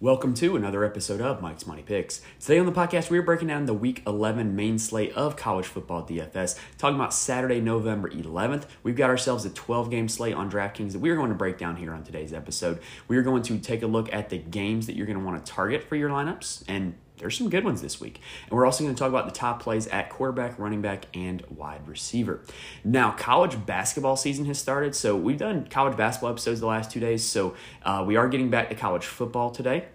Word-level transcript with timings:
Welcome 0.00 0.32
to 0.34 0.54
another 0.54 0.84
episode 0.84 1.20
of 1.20 1.42
Mike's 1.42 1.66
Money 1.66 1.82
Picks. 1.82 2.20
Today 2.38 2.60
on 2.60 2.66
the 2.66 2.72
podcast, 2.72 3.10
we 3.10 3.18
are 3.18 3.22
breaking 3.22 3.48
down 3.48 3.66
the 3.66 3.74
Week 3.74 4.00
11 4.06 4.54
main 4.54 4.78
slate 4.78 5.12
of 5.14 5.34
college 5.34 5.66
football 5.66 6.06
DFS. 6.06 6.56
Talking 6.78 6.94
about 6.94 7.12
Saturday, 7.12 7.60
November 7.60 8.08
11th. 8.08 8.66
We've 8.84 8.94
got 8.94 9.10
ourselves 9.10 9.44
a 9.44 9.50
12 9.50 9.90
game 9.90 10.08
slate 10.08 10.34
on 10.34 10.48
DraftKings 10.48 10.92
that 10.92 11.00
we 11.00 11.10
are 11.10 11.16
going 11.16 11.30
to 11.30 11.34
break 11.34 11.58
down 11.58 11.74
here 11.74 11.92
on 11.92 12.04
today's 12.04 12.32
episode. 12.32 12.78
We 13.08 13.16
are 13.16 13.22
going 13.22 13.42
to 13.42 13.58
take 13.58 13.82
a 13.82 13.88
look 13.88 14.12
at 14.14 14.28
the 14.28 14.38
games 14.38 14.86
that 14.86 14.94
you're 14.94 15.04
going 15.04 15.18
to 15.18 15.24
want 15.24 15.44
to 15.44 15.52
target 15.52 15.82
for 15.82 15.96
your 15.96 16.10
lineups 16.10 16.62
and 16.68 16.94
there's 17.18 17.36
some 17.36 17.50
good 17.50 17.64
ones 17.64 17.82
this 17.82 18.00
week. 18.00 18.20
And 18.48 18.52
we're 18.52 18.66
also 18.66 18.84
going 18.84 18.94
to 18.94 18.98
talk 18.98 19.08
about 19.08 19.26
the 19.26 19.32
top 19.32 19.62
plays 19.62 19.86
at 19.88 20.10
quarterback, 20.10 20.58
running 20.58 20.82
back, 20.82 21.06
and 21.14 21.44
wide 21.48 21.86
receiver. 21.86 22.40
Now, 22.84 23.12
college 23.12 23.64
basketball 23.66 24.16
season 24.16 24.44
has 24.46 24.58
started, 24.58 24.94
so 24.94 25.16
we've 25.16 25.38
done 25.38 25.66
college 25.70 25.96
basketball 25.96 26.30
episodes 26.30 26.60
the 26.60 26.66
last 26.66 26.90
two 26.90 27.00
days, 27.00 27.24
so 27.24 27.54
uh, 27.82 28.04
we 28.06 28.16
are 28.16 28.28
getting 28.28 28.50
back 28.50 28.68
to 28.70 28.74
college 28.74 29.04
football 29.04 29.50
today. 29.50 29.86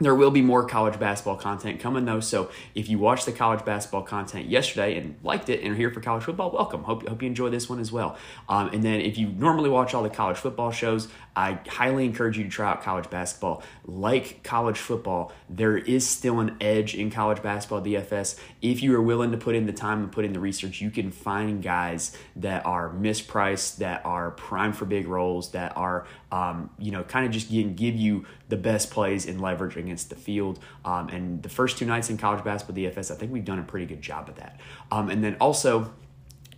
There 0.00 0.14
will 0.14 0.32
be 0.32 0.42
more 0.42 0.66
college 0.66 0.98
basketball 0.98 1.36
content 1.36 1.78
coming 1.78 2.04
though. 2.04 2.18
So 2.18 2.50
if 2.74 2.88
you 2.88 2.98
watched 2.98 3.26
the 3.26 3.32
college 3.32 3.64
basketball 3.64 4.02
content 4.02 4.46
yesterday 4.46 4.98
and 4.98 5.14
liked 5.22 5.48
it 5.48 5.60
and 5.62 5.72
are 5.72 5.76
here 5.76 5.90
for 5.92 6.00
college 6.00 6.24
football, 6.24 6.50
welcome. 6.50 6.82
Hope, 6.82 7.06
hope 7.06 7.22
you 7.22 7.28
enjoy 7.28 7.50
this 7.50 7.68
one 7.68 7.78
as 7.78 7.92
well. 7.92 8.16
Um, 8.48 8.70
and 8.70 8.82
then 8.82 9.00
if 9.00 9.16
you 9.16 9.28
normally 9.28 9.70
watch 9.70 9.94
all 9.94 10.02
the 10.02 10.10
college 10.10 10.36
football 10.36 10.72
shows, 10.72 11.06
I 11.36 11.58
highly 11.68 12.04
encourage 12.04 12.38
you 12.38 12.44
to 12.44 12.50
try 12.50 12.70
out 12.70 12.82
college 12.82 13.10
basketball. 13.10 13.62
Like 13.84 14.42
college 14.42 14.78
football, 14.78 15.32
there 15.48 15.76
is 15.76 16.08
still 16.08 16.40
an 16.40 16.56
edge 16.60 16.94
in 16.94 17.10
college 17.10 17.42
basketball 17.42 17.82
DFS. 17.82 18.38
If 18.62 18.82
you 18.82 18.94
are 18.94 19.02
willing 19.02 19.32
to 19.32 19.36
put 19.36 19.54
in 19.54 19.66
the 19.66 19.72
time 19.72 20.02
and 20.02 20.12
put 20.12 20.24
in 20.24 20.32
the 20.32 20.40
research, 20.40 20.80
you 20.80 20.90
can 20.90 21.10
find 21.10 21.62
guys 21.62 22.16
that 22.36 22.64
are 22.64 22.90
mispriced, 22.90 23.78
that 23.78 24.04
are 24.06 24.30
prime 24.32 24.72
for 24.72 24.84
big 24.84 25.08
roles, 25.08 25.50
that 25.52 25.76
are, 25.76 26.06
um, 26.30 26.70
you 26.78 26.92
know, 26.92 27.02
kind 27.02 27.26
of 27.26 27.32
just 27.32 27.50
give, 27.50 27.74
give 27.74 27.96
you 27.96 28.24
the 28.48 28.56
best 28.56 28.90
plays 28.90 29.26
in 29.26 29.40
leverage 29.40 29.76
against 29.76 30.10
the 30.10 30.16
field. 30.16 30.60
Um, 30.84 31.08
and 31.08 31.42
the 31.42 31.48
first 31.48 31.78
two 31.78 31.86
nights 31.86 32.10
in 32.10 32.16
college 32.16 32.44
basketball 32.44 32.76
DFS, 32.76 33.10
I 33.10 33.16
think 33.16 33.32
we've 33.32 33.44
done 33.44 33.58
a 33.58 33.64
pretty 33.64 33.86
good 33.86 34.02
job 34.02 34.28
of 34.28 34.36
that. 34.36 34.60
Um, 34.92 35.10
and 35.10 35.24
then 35.24 35.36
also, 35.40 35.92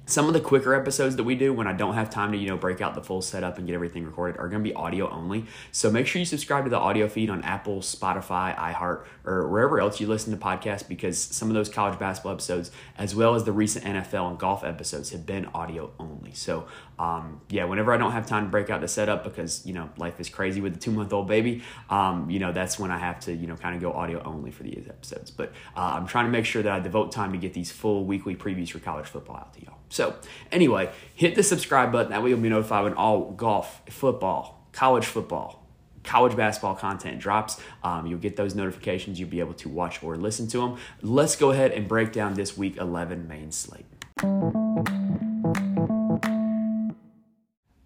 some 0.07 0.29
of 0.29 0.35
the 0.35 0.41
quicker 0.41 0.73
episodes 0.73 1.17
that 1.17 1.25
we 1.25 1.35
do 1.35 1.53
when 1.53 1.67
I 1.67 1.73
don't 1.73 1.95
have 1.95 2.11
time 2.11 2.31
to, 2.31 2.39
you 2.39 2.47
know, 2.47 2.57
break 2.57 2.81
out 2.81 2.95
the 2.95 3.03
full 3.03 3.21
setup 3.21 3.59
and 3.59 3.67
get 3.67 3.75
everything 3.75 4.05
recorded 4.05 4.39
are 4.39 4.48
going 4.48 4.63
to 4.63 4.69
be 4.69 4.73
audio 4.75 5.11
only. 5.11 5.47
So 5.73 5.91
make 5.91 6.07
sure 6.07 6.21
you 6.21 6.25
subscribe 6.25 6.63
to 6.65 6.71
the 6.71 6.79
audio 6.79 7.09
feed 7.09 7.29
on 7.29 7.43
Apple, 7.43 7.81
Spotify, 7.81 8.57
iHeart, 8.57 9.05
or 9.25 9.48
wherever 9.48 9.81
else 9.81 10.01
you 10.01 10.07
listen 10.07 10.37
to 10.37 10.43
podcasts 10.43 10.87
because 10.87 11.19
some 11.19 11.48
of 11.48 11.55
those 11.55 11.69
college 11.69 11.98
basketball 11.98 12.33
episodes, 12.33 12.71
as 12.97 13.17
well 13.17 13.35
as 13.35 13.43
the 13.43 13.53
recent 13.53 13.85
NFL 13.85 14.31
and 14.31 14.39
golf 14.39 14.63
episodes, 14.63 15.11
have 15.11 15.27
been 15.27 15.47
audio 15.47 15.91
only. 15.98 16.33
So, 16.33 16.69
um, 17.01 17.41
yeah, 17.51 17.65
whenever 17.65 17.93
I 17.93 17.97
don't 17.97 18.13
have 18.13 18.27
time 18.27 18.45
to 18.45 18.51
break 18.51 18.70
out 18.70 18.81
the 18.81 18.89
setup 18.89 19.25
because, 19.25 19.67
you 19.67 19.75
know, 19.75 19.91
life 19.97 20.20
is 20.20 20.29
crazy 20.29 20.61
with 20.61 20.77
a 20.77 20.79
two 20.79 20.93
month 20.93 21.13
old 21.13 21.27
baby, 21.27 21.63
um, 21.91 22.31
you 22.31 22.39
know, 22.39 22.53
that's 22.53 22.79
when 22.79 22.93
I 22.93 22.98
have 22.98 23.19
to, 23.20 23.35
you 23.35 23.48
know, 23.48 23.57
kind 23.57 23.75
of 23.75 23.83
go 23.83 23.93
audio 23.93 24.23
only 24.23 24.53
for 24.53 24.63
these 24.63 24.87
episodes. 24.89 25.33
But 25.33 25.53
uh, 25.77 25.95
I'm 25.97 26.07
trying 26.07 26.27
to 26.27 26.31
make 26.31 26.45
sure 26.45 26.63
that 26.63 26.73
I 26.73 26.79
devote 26.79 27.11
time 27.11 27.33
to 27.33 27.39
get 27.39 27.55
these 27.55 27.73
full 27.73 28.05
weekly 28.05 28.37
previews 28.37 28.70
for 28.70 28.79
college 28.79 29.07
football 29.07 29.37
out 29.37 29.53
to 29.55 29.63
y'all. 29.63 29.75
So, 29.89 30.17
anyway, 30.51 30.91
hit 31.15 31.34
the 31.34 31.42
subscribe 31.42 31.92
button. 31.92 32.11
That 32.11 32.23
way 32.23 32.31
you'll 32.31 32.41
be 32.41 32.48
notified 32.48 32.84
when 32.84 32.95
all 32.95 33.31
golf, 33.33 33.83
football, 33.89 34.67
college 34.73 35.06
football, 35.06 35.67
college 36.03 36.37
basketball 36.37 36.75
content 36.75 37.19
drops. 37.19 37.61
Um, 37.83 38.07
you'll 38.07 38.19
get 38.19 38.37
those 38.37 38.55
notifications. 38.55 39.20
You'll 39.20 39.29
be 39.29 39.41
able 39.41 39.55
to 39.55 39.69
watch 39.69 40.03
or 40.03 40.17
listen 40.17 40.48
to 40.48 40.59
them. 40.59 40.77
Let's 41.03 41.37
go 41.37 41.51
ahead 41.51 41.73
and 41.73 41.87
break 41.87 42.12
down 42.12 42.34
this 42.34 42.57
week 42.57 42.77
11 42.77 43.29
main 43.29 43.53
slate. 43.53 43.87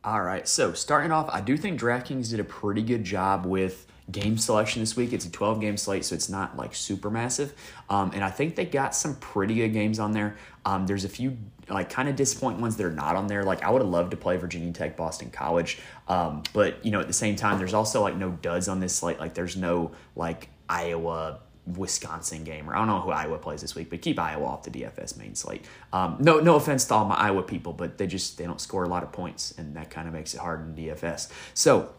All 0.03 0.23
right, 0.23 0.49
so 0.49 0.73
starting 0.73 1.13
off, 1.13 1.29
I 1.31 1.43
do 1.43 1.57
think 1.57 1.79
DraftKings 1.79 2.31
did 2.31 2.41
a 2.41 2.45
pretty 2.45 2.83
good 2.83 3.05
job 3.05 3.45
with 3.45 3.87
game 4.11 4.39
selection 4.39 4.81
this 4.81 4.97
week. 4.97 5.13
It's 5.13 5.25
a 5.25 5.31
12 5.31 5.61
game 5.61 5.77
slate, 5.77 6.05
so 6.05 6.15
it's 6.15 6.29
not 6.29 6.57
like 6.57 6.75
super 6.75 7.11
massive. 7.11 7.55
Um, 7.89 8.13
and 8.15 8.25
I 8.25 8.31
think 8.31 8.57
they 8.57 8.65
got 8.65 8.95
some 8.95 9.17
pretty 9.17 9.55
good 9.55 9.73
games 9.73 9.99
on 9.99 10.13
there. 10.13 10.37
Um, 10.65 10.87
there's 10.87 11.05
a 11.05 11.09
few 11.09 11.37
like 11.69 11.91
kind 11.91 12.09
of 12.09 12.17
disappointing 12.17 12.61
ones 12.61 12.77
that 12.77 12.85
are 12.85 12.93
not 12.93 13.17
on 13.17 13.27
there. 13.27 13.45
Like 13.45 13.63
I 13.63 13.71
would 13.71 13.83
have 13.83 13.91
loved 13.91 14.11
to 14.11 14.17
play 14.17 14.37
Virginia 14.37 14.73
Tech, 14.73 14.97
Boston 14.97 15.31
College, 15.31 15.79
um, 16.09 16.43
but 16.53 16.85
you 16.85 16.91
know 16.91 17.01
at 17.01 17.07
the 17.07 17.13
same 17.13 17.37
time, 17.37 17.59
there's 17.59 17.75
also 17.75 18.03
like 18.03 18.17
no 18.17 18.31
duds 18.31 18.69
on 18.69 18.81
this 18.81 18.95
slate. 18.95 19.19
Like 19.19 19.35
there's 19.35 19.57
no 19.57 19.93
like 20.17 20.49
Iowa. 20.69 21.41
Wisconsin 21.77 22.43
game, 22.43 22.69
or 22.69 22.75
I 22.75 22.79
don't 22.79 22.89
know 22.89 23.01
who 23.01 23.11
Iowa 23.11 23.39
plays 23.39 23.61
this 23.61 23.77
week, 23.77 23.91
but 23.91 24.01
keep 24.01 24.19
Iowa 24.19 24.45
off 24.45 24.65
the 24.65 24.71
DFS 24.71 25.17
main 25.17 25.37
slate. 25.37 25.65
Um, 25.93 26.17
no, 26.19 26.41
no 26.41 26.57
offense 26.57 26.87
to 26.87 26.95
all 26.95 27.05
my 27.05 27.15
Iowa 27.15 27.43
people, 27.43 27.73
but 27.73 27.97
they 27.97 28.09
just 28.09 28.39
they 28.39 28.45
don't 28.45 28.61
score 28.61 28.83
a 28.83 28.89
lot 28.89 29.05
of 29.05 29.13
points, 29.13 29.55
and 29.57 29.77
that 29.77 29.91
kind 29.91 30.09
of 30.09 30.15
makes 30.15 30.35
it 30.35 30.41
hard 30.41 30.61
in 30.61 30.75
DFS. 30.75 31.31
So 31.55 31.93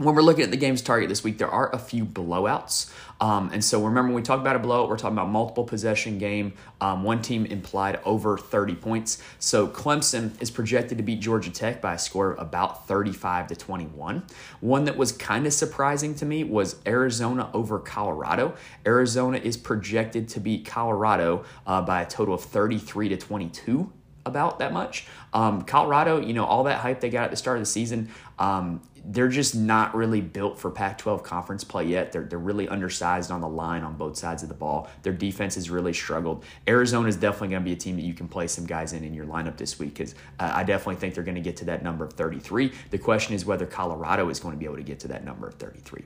when 0.00 0.14
we're 0.14 0.22
looking 0.22 0.44
at 0.44 0.50
the 0.50 0.56
game's 0.56 0.80
target 0.80 1.10
this 1.10 1.22
week, 1.22 1.36
there 1.36 1.50
are 1.50 1.74
a 1.74 1.78
few 1.78 2.06
blowouts. 2.06 2.90
Um, 3.20 3.50
and 3.52 3.62
so 3.62 3.84
remember, 3.84 4.08
when 4.08 4.16
we 4.16 4.22
talk 4.22 4.40
about 4.40 4.56
a 4.56 4.58
blowout, 4.58 4.88
we're 4.88 4.96
talking 4.96 5.18
about 5.18 5.28
multiple 5.28 5.64
possession 5.64 6.16
game. 6.16 6.54
Um, 6.80 7.04
one 7.04 7.20
team 7.20 7.44
implied 7.44 8.00
over 8.06 8.38
30 8.38 8.76
points. 8.76 9.22
So 9.38 9.68
Clemson 9.68 10.40
is 10.40 10.50
projected 10.50 10.96
to 10.96 11.04
beat 11.04 11.20
Georgia 11.20 11.50
Tech 11.50 11.82
by 11.82 11.94
a 11.94 11.98
score 11.98 12.32
of 12.32 12.38
about 12.38 12.88
35 12.88 13.48
to 13.48 13.56
21. 13.56 14.24
One 14.60 14.84
that 14.84 14.96
was 14.96 15.12
kind 15.12 15.46
of 15.46 15.52
surprising 15.52 16.14
to 16.14 16.24
me 16.24 16.44
was 16.44 16.76
Arizona 16.86 17.50
over 17.52 17.78
Colorado. 17.78 18.54
Arizona 18.86 19.36
is 19.36 19.58
projected 19.58 20.28
to 20.30 20.40
beat 20.40 20.64
Colorado 20.64 21.44
uh, 21.66 21.82
by 21.82 22.00
a 22.00 22.06
total 22.06 22.34
of 22.34 22.42
33 22.42 23.10
to 23.10 23.16
22 23.18 23.92
about 24.26 24.58
that 24.58 24.72
much. 24.72 25.06
Um, 25.32 25.62
Colorado, 25.62 26.20
you 26.20 26.32
know, 26.32 26.44
all 26.44 26.64
that 26.64 26.80
hype 26.80 27.00
they 27.00 27.10
got 27.10 27.24
at 27.24 27.30
the 27.30 27.36
start 27.36 27.56
of 27.56 27.62
the 27.62 27.66
season, 27.66 28.10
um, 28.38 28.82
they're 29.04 29.28
just 29.28 29.54
not 29.54 29.94
really 29.94 30.20
built 30.20 30.58
for 30.58 30.70
Pac 30.70 30.98
12 30.98 31.22
conference 31.22 31.64
play 31.64 31.86
yet. 31.86 32.12
They're, 32.12 32.24
they're 32.24 32.38
really 32.38 32.68
undersized 32.68 33.30
on 33.30 33.40
the 33.40 33.48
line 33.48 33.82
on 33.82 33.96
both 33.96 34.16
sides 34.16 34.42
of 34.42 34.48
the 34.48 34.54
ball. 34.54 34.90
Their 35.02 35.12
defense 35.12 35.54
has 35.54 35.70
really 35.70 35.92
struggled. 35.92 36.44
Arizona 36.68 37.08
is 37.08 37.16
definitely 37.16 37.48
going 37.48 37.62
to 37.62 37.64
be 37.64 37.72
a 37.72 37.76
team 37.76 37.96
that 37.96 38.02
you 38.02 38.14
can 38.14 38.28
play 38.28 38.46
some 38.46 38.66
guys 38.66 38.92
in 38.92 39.04
in 39.04 39.14
your 39.14 39.26
lineup 39.26 39.56
this 39.56 39.78
week 39.78 39.94
because 39.94 40.14
uh, 40.38 40.52
I 40.54 40.64
definitely 40.64 40.96
think 40.96 41.14
they're 41.14 41.24
going 41.24 41.34
to 41.36 41.40
get 41.40 41.56
to 41.58 41.64
that 41.66 41.82
number 41.82 42.04
of 42.04 42.12
33. 42.12 42.72
The 42.90 42.98
question 42.98 43.34
is 43.34 43.46
whether 43.46 43.66
Colorado 43.66 44.28
is 44.28 44.38
going 44.38 44.54
to 44.54 44.58
be 44.58 44.66
able 44.66 44.76
to 44.76 44.82
get 44.82 45.00
to 45.00 45.08
that 45.08 45.24
number 45.24 45.48
of 45.48 45.54
33. 45.54 46.04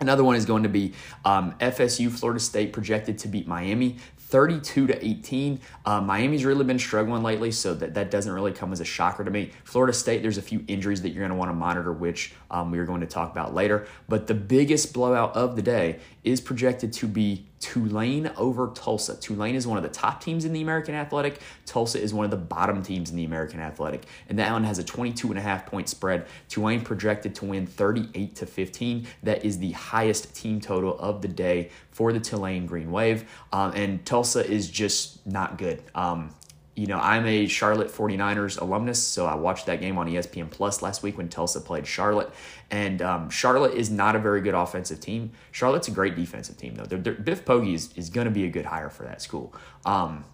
Another 0.00 0.22
one 0.22 0.36
is 0.36 0.44
going 0.44 0.62
to 0.62 0.68
be 0.68 0.92
um, 1.24 1.54
FSU, 1.58 2.10
Florida 2.10 2.38
State, 2.38 2.72
projected 2.72 3.18
to 3.18 3.28
beat 3.28 3.48
Miami 3.48 3.96
32 4.28 4.88
to 4.88 5.06
18. 5.06 5.58
Uh, 5.86 6.00
Miami's 6.02 6.44
really 6.44 6.64
been 6.64 6.78
struggling 6.78 7.22
lately, 7.22 7.50
so 7.50 7.74
that, 7.74 7.94
that 7.94 8.10
doesn't 8.10 8.32
really 8.32 8.52
come 8.52 8.72
as 8.72 8.80
a 8.80 8.84
shocker 8.84 9.24
to 9.24 9.30
me. 9.30 9.52
Florida 9.64 9.92
State, 9.92 10.20
there's 10.20 10.36
a 10.36 10.42
few 10.42 10.62
injuries 10.68 11.00
that 11.02 11.10
you're 11.10 11.20
going 11.20 11.30
to 11.30 11.36
want 11.36 11.50
to 11.50 11.54
monitor, 11.54 11.92
which 11.92 12.34
um, 12.50 12.70
we 12.70 12.78
are 12.78 12.84
going 12.84 13.00
to 13.00 13.06
talk 13.06 13.32
about 13.32 13.54
later. 13.54 13.86
But 14.06 14.26
the 14.26 14.34
biggest 14.34 14.92
blowout 14.92 15.34
of 15.34 15.56
the 15.56 15.62
day 15.62 16.00
is 16.24 16.42
projected 16.42 16.92
to 16.94 17.08
be 17.08 17.47
Tulane 17.60 18.30
over 18.36 18.70
Tulsa. 18.74 19.16
Tulane 19.16 19.54
is 19.54 19.66
one 19.66 19.76
of 19.76 19.82
the 19.82 19.88
top 19.88 20.22
teams 20.22 20.44
in 20.44 20.52
the 20.52 20.62
American 20.62 20.94
Athletic. 20.94 21.40
Tulsa 21.66 22.00
is 22.00 22.14
one 22.14 22.24
of 22.24 22.30
the 22.30 22.36
bottom 22.36 22.82
teams 22.82 23.10
in 23.10 23.16
the 23.16 23.24
American 23.24 23.60
Athletic. 23.60 24.04
And 24.28 24.38
that 24.38 24.52
one 24.52 24.64
has 24.64 24.78
a 24.78 24.84
22 24.84 25.28
and 25.28 25.38
a 25.38 25.42
half 25.42 25.66
point 25.66 25.88
spread. 25.88 26.26
Tulane 26.48 26.82
projected 26.82 27.34
to 27.36 27.46
win 27.46 27.66
38 27.66 28.36
to 28.36 28.46
15. 28.46 29.06
That 29.22 29.44
is 29.44 29.58
the 29.58 29.72
highest 29.72 30.34
team 30.34 30.60
total 30.60 30.98
of 30.98 31.22
the 31.22 31.28
day 31.28 31.70
for 31.90 32.12
the 32.12 32.20
Tulane 32.20 32.66
Green 32.66 32.90
Wave. 32.90 33.24
Um, 33.52 33.72
and 33.74 34.04
Tulsa 34.06 34.48
is 34.48 34.70
just 34.70 35.26
not 35.26 35.58
good. 35.58 35.82
Um, 35.94 36.30
you 36.78 36.86
know, 36.86 37.00
I'm 37.00 37.26
a 37.26 37.48
Charlotte 37.48 37.88
49ers 37.88 38.60
alumnus, 38.60 39.02
so 39.02 39.26
I 39.26 39.34
watched 39.34 39.66
that 39.66 39.80
game 39.80 39.98
on 39.98 40.06
ESPN 40.06 40.48
Plus 40.48 40.80
last 40.80 41.02
week 41.02 41.18
when 41.18 41.28
Tulsa 41.28 41.60
played 41.60 41.88
Charlotte. 41.88 42.30
And 42.70 43.02
um, 43.02 43.30
Charlotte 43.30 43.74
is 43.74 43.90
not 43.90 44.14
a 44.14 44.20
very 44.20 44.40
good 44.40 44.54
offensive 44.54 45.00
team. 45.00 45.32
Charlotte's 45.50 45.88
a 45.88 45.90
great 45.90 46.14
defensive 46.14 46.56
team, 46.56 46.76
though. 46.76 46.84
They're, 46.84 47.00
they're, 47.00 47.14
Biff 47.14 47.44
Poggi 47.44 47.74
is, 47.74 47.92
is 47.96 48.10
going 48.10 48.26
to 48.26 48.30
be 48.30 48.44
a 48.44 48.48
good 48.48 48.64
hire 48.64 48.90
for 48.90 49.02
that 49.02 49.20
school. 49.20 49.52
Um, 49.84 50.24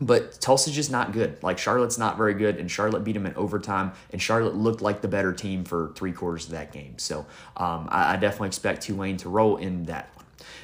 but 0.00 0.40
Tulsa's 0.40 0.74
just 0.74 0.90
not 0.90 1.12
good. 1.12 1.40
Like 1.44 1.58
Charlotte's 1.58 1.98
not 1.98 2.16
very 2.16 2.34
good, 2.34 2.56
and 2.56 2.68
Charlotte 2.68 3.04
beat 3.04 3.12
them 3.12 3.26
in 3.26 3.34
overtime, 3.34 3.92
and 4.12 4.20
Charlotte 4.20 4.56
looked 4.56 4.82
like 4.82 5.00
the 5.00 5.08
better 5.08 5.32
team 5.32 5.64
for 5.64 5.92
three 5.94 6.12
quarters 6.12 6.46
of 6.46 6.52
that 6.52 6.72
game. 6.72 6.98
So 6.98 7.20
um, 7.56 7.88
I, 7.90 8.14
I, 8.14 8.16
definitely 8.16 8.48
expect 8.48 8.82
Tulane 8.82 9.16
to 9.18 9.28
roll 9.28 9.56
in 9.56 9.84
that 9.84 10.12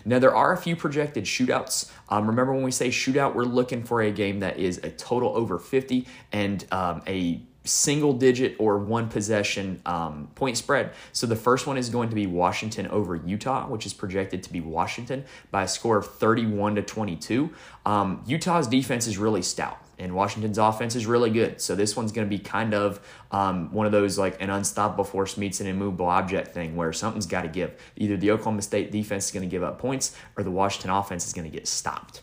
now, 0.04 0.18
there 0.18 0.34
are 0.34 0.52
a 0.52 0.56
few 0.56 0.76
projected 0.76 1.24
shootouts. 1.24 1.90
Um, 2.08 2.26
remember, 2.28 2.52
when 2.52 2.62
we 2.62 2.70
say 2.70 2.88
shootout, 2.88 3.34
we're 3.34 3.44
looking 3.44 3.82
for 3.82 4.02
a 4.02 4.10
game 4.10 4.40
that 4.40 4.58
is 4.58 4.78
a 4.78 4.90
total 4.90 5.36
over 5.36 5.58
50 5.58 6.06
and 6.32 6.64
um, 6.72 7.02
a 7.06 7.42
single 7.64 8.12
digit 8.12 8.56
or 8.58 8.78
one 8.78 9.08
possession 9.08 9.80
um, 9.86 10.28
point 10.34 10.56
spread. 10.56 10.92
So 11.12 11.26
the 11.26 11.36
first 11.36 11.66
one 11.66 11.78
is 11.78 11.88
going 11.88 12.10
to 12.10 12.14
be 12.14 12.26
Washington 12.26 12.86
over 12.88 13.16
Utah, 13.16 13.66
which 13.66 13.86
is 13.86 13.94
projected 13.94 14.42
to 14.42 14.52
be 14.52 14.60
Washington 14.60 15.24
by 15.50 15.62
a 15.62 15.68
score 15.68 15.96
of 15.96 16.06
31 16.06 16.74
to 16.74 16.82
22. 16.82 17.50
Um, 17.86 18.22
Utah's 18.26 18.66
defense 18.66 19.06
is 19.06 19.16
really 19.16 19.42
stout 19.42 19.78
and 19.98 20.14
Washington's 20.14 20.58
offense 20.58 20.96
is 20.96 21.06
really 21.06 21.30
good. 21.30 21.60
So 21.60 21.74
this 21.74 21.96
one's 21.96 22.12
going 22.12 22.26
to 22.26 22.36
be 22.36 22.42
kind 22.42 22.74
of 22.74 23.00
um, 23.30 23.72
one 23.72 23.86
of 23.86 23.92
those 23.92 24.18
like 24.18 24.40
an 24.42 24.50
unstoppable 24.50 25.04
force 25.04 25.36
meets 25.36 25.60
an 25.60 25.66
immovable 25.66 26.06
object 26.06 26.48
thing 26.48 26.76
where 26.76 26.92
something's 26.92 27.26
got 27.26 27.42
to 27.42 27.48
give. 27.48 27.80
Either 27.96 28.16
the 28.16 28.30
Oklahoma 28.30 28.62
State 28.62 28.90
defense 28.90 29.26
is 29.26 29.30
going 29.30 29.48
to 29.48 29.50
give 29.50 29.62
up 29.62 29.78
points 29.78 30.16
or 30.36 30.42
the 30.42 30.50
Washington 30.50 30.90
offense 30.90 31.26
is 31.26 31.32
going 31.32 31.48
to 31.48 31.56
get 31.56 31.68
stopped. 31.68 32.22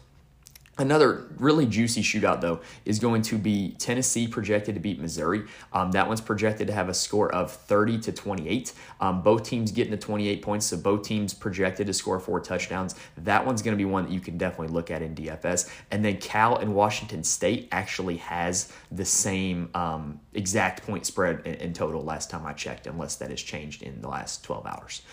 Another 0.82 1.28
really 1.38 1.68
juicy 1.68 2.02
shootout, 2.02 2.42
though, 2.42 2.60
is 2.86 2.98
going 2.98 3.22
to 3.22 3.38
be 3.38 3.76
Tennessee 3.78 4.28
projected 4.28 4.74
to 4.74 4.82
beat 4.82 5.00
Missouri. 5.00 5.44
Um, 5.74 5.92
that 5.92 6.08
one's 6.08 6.22
projected 6.22 6.66
to 6.68 6.74
have 6.74 6.90
a 6.90 6.94
score 6.94 7.32
of 7.36 7.52
30 7.52 8.00
to 8.00 8.12
28. 8.12 8.74
Um, 9.00 9.22
both 9.22 9.44
teams 9.44 9.72
getting 9.72 9.92
to 9.92 9.98
28 9.98 10.42
points, 10.42 10.66
so 10.66 10.78
both 10.78 11.04
teams 11.04 11.36
projected 11.36 11.86
to 11.86 11.94
score 11.94 12.20
four 12.20 12.40
touchdowns. 12.40 12.96
That 13.18 13.46
one's 13.46 13.62
going 13.62 13.78
to 13.78 13.78
be 13.78 13.86
one 13.86 14.06
that 14.06 14.12
you 14.12 14.20
can 14.20 14.40
definitely 14.40 14.74
look 14.74 14.90
at 14.90 15.04
in 15.04 15.14
DFS. 15.14 15.70
And 15.92 16.04
then 16.04 16.18
Cal 16.18 16.58
and 16.58 16.74
Washington 16.74 17.24
State 17.24 17.68
actually 17.72 18.18
has 18.18 18.74
the 18.92 19.06
same 19.06 19.70
um, 19.76 20.20
exact 20.34 20.88
point 20.88 21.06
spread 21.06 21.46
in, 21.46 21.54
in, 21.56 21.74
total 21.74 22.04
last 22.04 22.32
time 22.32 22.44
I 22.44 22.54
checked, 22.54 22.88
unless 22.88 23.18
that 23.18 23.30
has 23.30 23.42
changed 23.42 23.84
in 23.84 24.02
the 24.02 24.08
last 24.10 24.44
12 24.44 24.66
hours. 24.66 25.04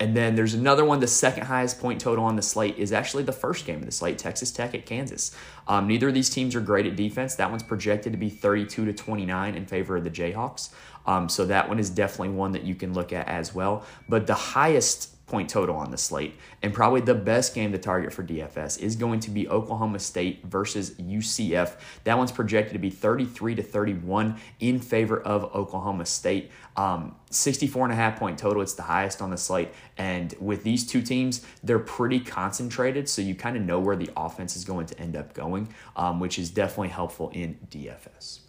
And 0.00 0.16
then 0.16 0.36
there's 0.36 0.54
another 0.54 0.84
one. 0.84 1.00
The 1.00 1.08
second 1.08 1.44
highest 1.44 1.80
point 1.80 2.00
total 2.00 2.24
on 2.24 2.36
the 2.36 2.42
slate 2.42 2.78
is 2.78 2.92
actually 2.92 3.24
the 3.24 3.32
first 3.32 3.66
game 3.66 3.80
of 3.80 3.86
the 3.86 3.92
slate, 3.92 4.16
Texas 4.16 4.52
Tech 4.52 4.74
at 4.74 4.86
Kansas. 4.86 5.34
Um, 5.66 5.88
neither 5.88 6.08
of 6.08 6.14
these 6.14 6.30
teams 6.30 6.54
are 6.54 6.60
great 6.60 6.86
at 6.86 6.94
defense. 6.94 7.34
That 7.34 7.50
one's 7.50 7.64
projected 7.64 8.12
to 8.12 8.18
be 8.18 8.28
32 8.30 8.84
to 8.84 8.92
29 8.92 9.54
in 9.54 9.66
favor 9.66 9.96
of 9.96 10.04
the 10.04 10.10
Jayhawks. 10.10 10.70
Um, 11.06 11.28
so 11.28 11.46
that 11.46 11.68
one 11.68 11.80
is 11.80 11.90
definitely 11.90 12.30
one 12.30 12.52
that 12.52 12.62
you 12.62 12.76
can 12.76 12.92
look 12.92 13.12
at 13.12 13.26
as 13.26 13.54
well. 13.54 13.84
But 14.08 14.26
the 14.26 14.34
highest 14.34 15.14
point 15.28 15.48
total 15.48 15.76
on 15.76 15.90
the 15.90 15.98
slate. 15.98 16.34
And 16.62 16.72
probably 16.72 17.00
the 17.00 17.14
best 17.14 17.54
game 17.54 17.72
to 17.72 17.78
target 17.78 18.12
for 18.12 18.22
DFS 18.22 18.80
is 18.80 18.96
going 18.96 19.20
to 19.20 19.30
be 19.30 19.48
Oklahoma 19.48 19.98
State 19.98 20.44
versus 20.44 20.92
UCF. 20.92 21.76
That 22.04 22.18
one's 22.18 22.32
projected 22.32 22.72
to 22.72 22.78
be 22.78 22.90
33 22.90 23.54
to 23.56 23.62
31 23.62 24.40
in 24.60 24.80
favor 24.80 25.20
of 25.20 25.44
Oklahoma 25.54 26.06
State. 26.06 26.50
Um, 26.76 27.14
64 27.30 27.84
and 27.84 27.92
a 27.92 27.96
half 27.96 28.18
point 28.18 28.38
total. 28.38 28.62
It's 28.62 28.74
the 28.74 28.82
highest 28.82 29.20
on 29.20 29.30
the 29.30 29.36
slate. 29.36 29.70
And 29.96 30.34
with 30.40 30.64
these 30.64 30.86
two 30.86 31.02
teams, 31.02 31.44
they're 31.62 31.78
pretty 31.78 32.20
concentrated. 32.20 33.08
So 33.08 33.22
you 33.22 33.34
kind 33.34 33.56
of 33.56 33.62
know 33.62 33.78
where 33.80 33.96
the 33.96 34.10
offense 34.16 34.56
is 34.56 34.64
going 34.64 34.86
to 34.86 34.98
end 34.98 35.16
up 35.16 35.34
going, 35.34 35.74
um, 35.96 36.20
which 36.20 36.38
is 36.38 36.50
definitely 36.50 36.88
helpful 36.88 37.30
in 37.30 37.58
DFS. 37.70 38.40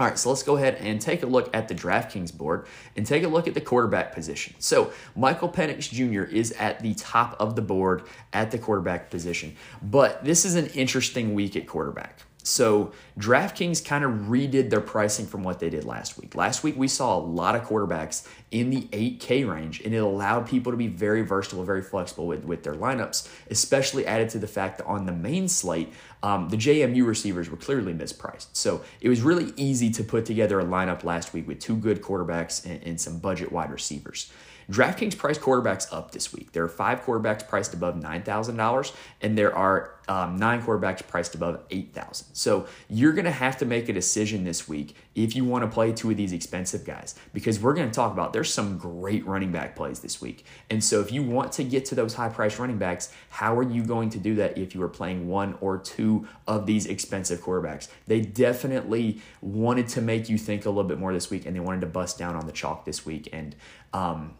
All 0.00 0.06
right, 0.06 0.18
so 0.18 0.30
let's 0.30 0.42
go 0.42 0.56
ahead 0.56 0.76
and 0.76 0.98
take 0.98 1.22
a 1.22 1.26
look 1.26 1.54
at 1.54 1.68
the 1.68 1.74
DraftKings 1.74 2.34
board 2.34 2.66
and 2.96 3.04
take 3.04 3.22
a 3.22 3.28
look 3.28 3.46
at 3.46 3.52
the 3.52 3.60
quarterback 3.60 4.14
position. 4.14 4.54
So, 4.58 4.94
Michael 5.14 5.50
Penix 5.50 5.90
Jr. 5.90 6.22
is 6.22 6.52
at 6.52 6.80
the 6.80 6.94
top 6.94 7.36
of 7.38 7.54
the 7.54 7.60
board 7.60 8.04
at 8.32 8.50
the 8.50 8.56
quarterback 8.56 9.10
position, 9.10 9.56
but 9.82 10.24
this 10.24 10.46
is 10.46 10.54
an 10.54 10.68
interesting 10.68 11.34
week 11.34 11.54
at 11.54 11.66
quarterback. 11.66 12.18
So 12.42 12.92
DraftKings 13.18 13.84
kind 13.84 14.04
of 14.04 14.10
redid 14.28 14.70
their 14.70 14.80
pricing 14.80 15.26
from 15.26 15.42
what 15.42 15.60
they 15.60 15.68
did 15.68 15.84
last 15.84 16.18
week. 16.18 16.34
Last 16.34 16.64
week 16.64 16.76
we 16.76 16.88
saw 16.88 17.16
a 17.16 17.20
lot 17.20 17.54
of 17.54 17.62
quarterbacks 17.62 18.26
in 18.50 18.70
the 18.70 18.82
8K 18.82 19.48
range, 19.48 19.80
and 19.80 19.94
it 19.94 19.98
allowed 19.98 20.48
people 20.48 20.72
to 20.72 20.76
be 20.76 20.88
very 20.88 21.22
versatile, 21.22 21.62
very 21.64 21.82
flexible 21.82 22.26
with, 22.26 22.44
with 22.44 22.64
their 22.64 22.74
lineups, 22.74 23.28
especially 23.50 24.04
added 24.06 24.28
to 24.30 24.38
the 24.38 24.48
fact 24.48 24.78
that 24.78 24.86
on 24.86 25.06
the 25.06 25.12
main 25.12 25.48
slate, 25.48 25.92
um, 26.22 26.48
the 26.48 26.56
JMU 26.56 27.06
receivers 27.06 27.48
were 27.48 27.56
clearly 27.56 27.94
mispriced. 27.94 28.48
So 28.52 28.82
it 29.00 29.08
was 29.08 29.22
really 29.22 29.52
easy 29.56 29.90
to 29.90 30.02
put 30.02 30.26
together 30.26 30.58
a 30.58 30.64
lineup 30.64 31.04
last 31.04 31.32
week 31.32 31.46
with 31.46 31.60
two 31.60 31.76
good 31.76 32.02
quarterbacks 32.02 32.64
and, 32.64 32.82
and 32.82 33.00
some 33.00 33.18
budget 33.18 33.52
wide 33.52 33.70
receivers. 33.70 34.32
DraftKings 34.70 35.18
priced 35.18 35.40
quarterbacks 35.40 35.92
up 35.92 36.12
this 36.12 36.32
week. 36.32 36.52
There 36.52 36.62
are 36.62 36.68
five 36.68 37.02
quarterbacks 37.02 37.46
priced 37.46 37.74
above 37.74 37.96
$9,000, 37.96 38.94
and 39.20 39.36
there 39.36 39.54
are 39.54 39.94
um, 40.08 40.36
nine 40.36 40.62
quarterbacks 40.62 41.06
priced 41.06 41.34
above 41.34 41.62
8000 41.70 42.28
So 42.34 42.66
you're 42.88 43.12
going 43.12 43.24
to 43.24 43.30
have 43.30 43.58
to 43.58 43.64
make 43.64 43.88
a 43.88 43.92
decision 43.92 44.44
this 44.44 44.68
week 44.68 44.96
if 45.14 45.34
you 45.34 45.44
want 45.44 45.64
to 45.64 45.70
play 45.70 45.92
two 45.92 46.10
of 46.10 46.16
these 46.16 46.32
expensive 46.32 46.84
guys, 46.84 47.14
because 47.32 47.58
we're 47.60 47.74
going 47.74 47.88
to 47.88 47.94
talk 47.94 48.12
about 48.12 48.32
there's 48.32 48.52
some 48.52 48.78
great 48.78 49.26
running 49.26 49.50
back 49.50 49.74
plays 49.74 50.00
this 50.00 50.20
week. 50.20 50.44
And 50.70 50.82
so 50.82 51.00
if 51.00 51.10
you 51.10 51.22
want 51.22 51.52
to 51.52 51.64
get 51.64 51.84
to 51.86 51.94
those 51.94 52.14
high 52.14 52.28
priced 52.28 52.58
running 52.58 52.78
backs, 52.78 53.12
how 53.28 53.56
are 53.56 53.62
you 53.62 53.84
going 53.84 54.10
to 54.10 54.18
do 54.18 54.36
that 54.36 54.56
if 54.56 54.74
you 54.74 54.82
are 54.82 54.88
playing 54.88 55.28
one 55.28 55.56
or 55.60 55.78
two 55.78 56.28
of 56.46 56.66
these 56.66 56.86
expensive 56.86 57.40
quarterbacks? 57.40 57.88
They 58.06 58.20
definitely 58.20 59.20
wanted 59.40 59.88
to 59.88 60.00
make 60.00 60.28
you 60.28 60.38
think 60.38 60.64
a 60.64 60.70
little 60.70 60.88
bit 60.88 60.98
more 60.98 61.12
this 61.12 61.30
week, 61.30 61.44
and 61.46 61.56
they 61.56 61.60
wanted 61.60 61.80
to 61.80 61.86
bust 61.86 62.18
down 62.18 62.36
on 62.36 62.46
the 62.46 62.52
chalk 62.52 62.84
this 62.84 63.04
week. 63.04 63.28
And 63.32 63.56
um, 63.92 64.34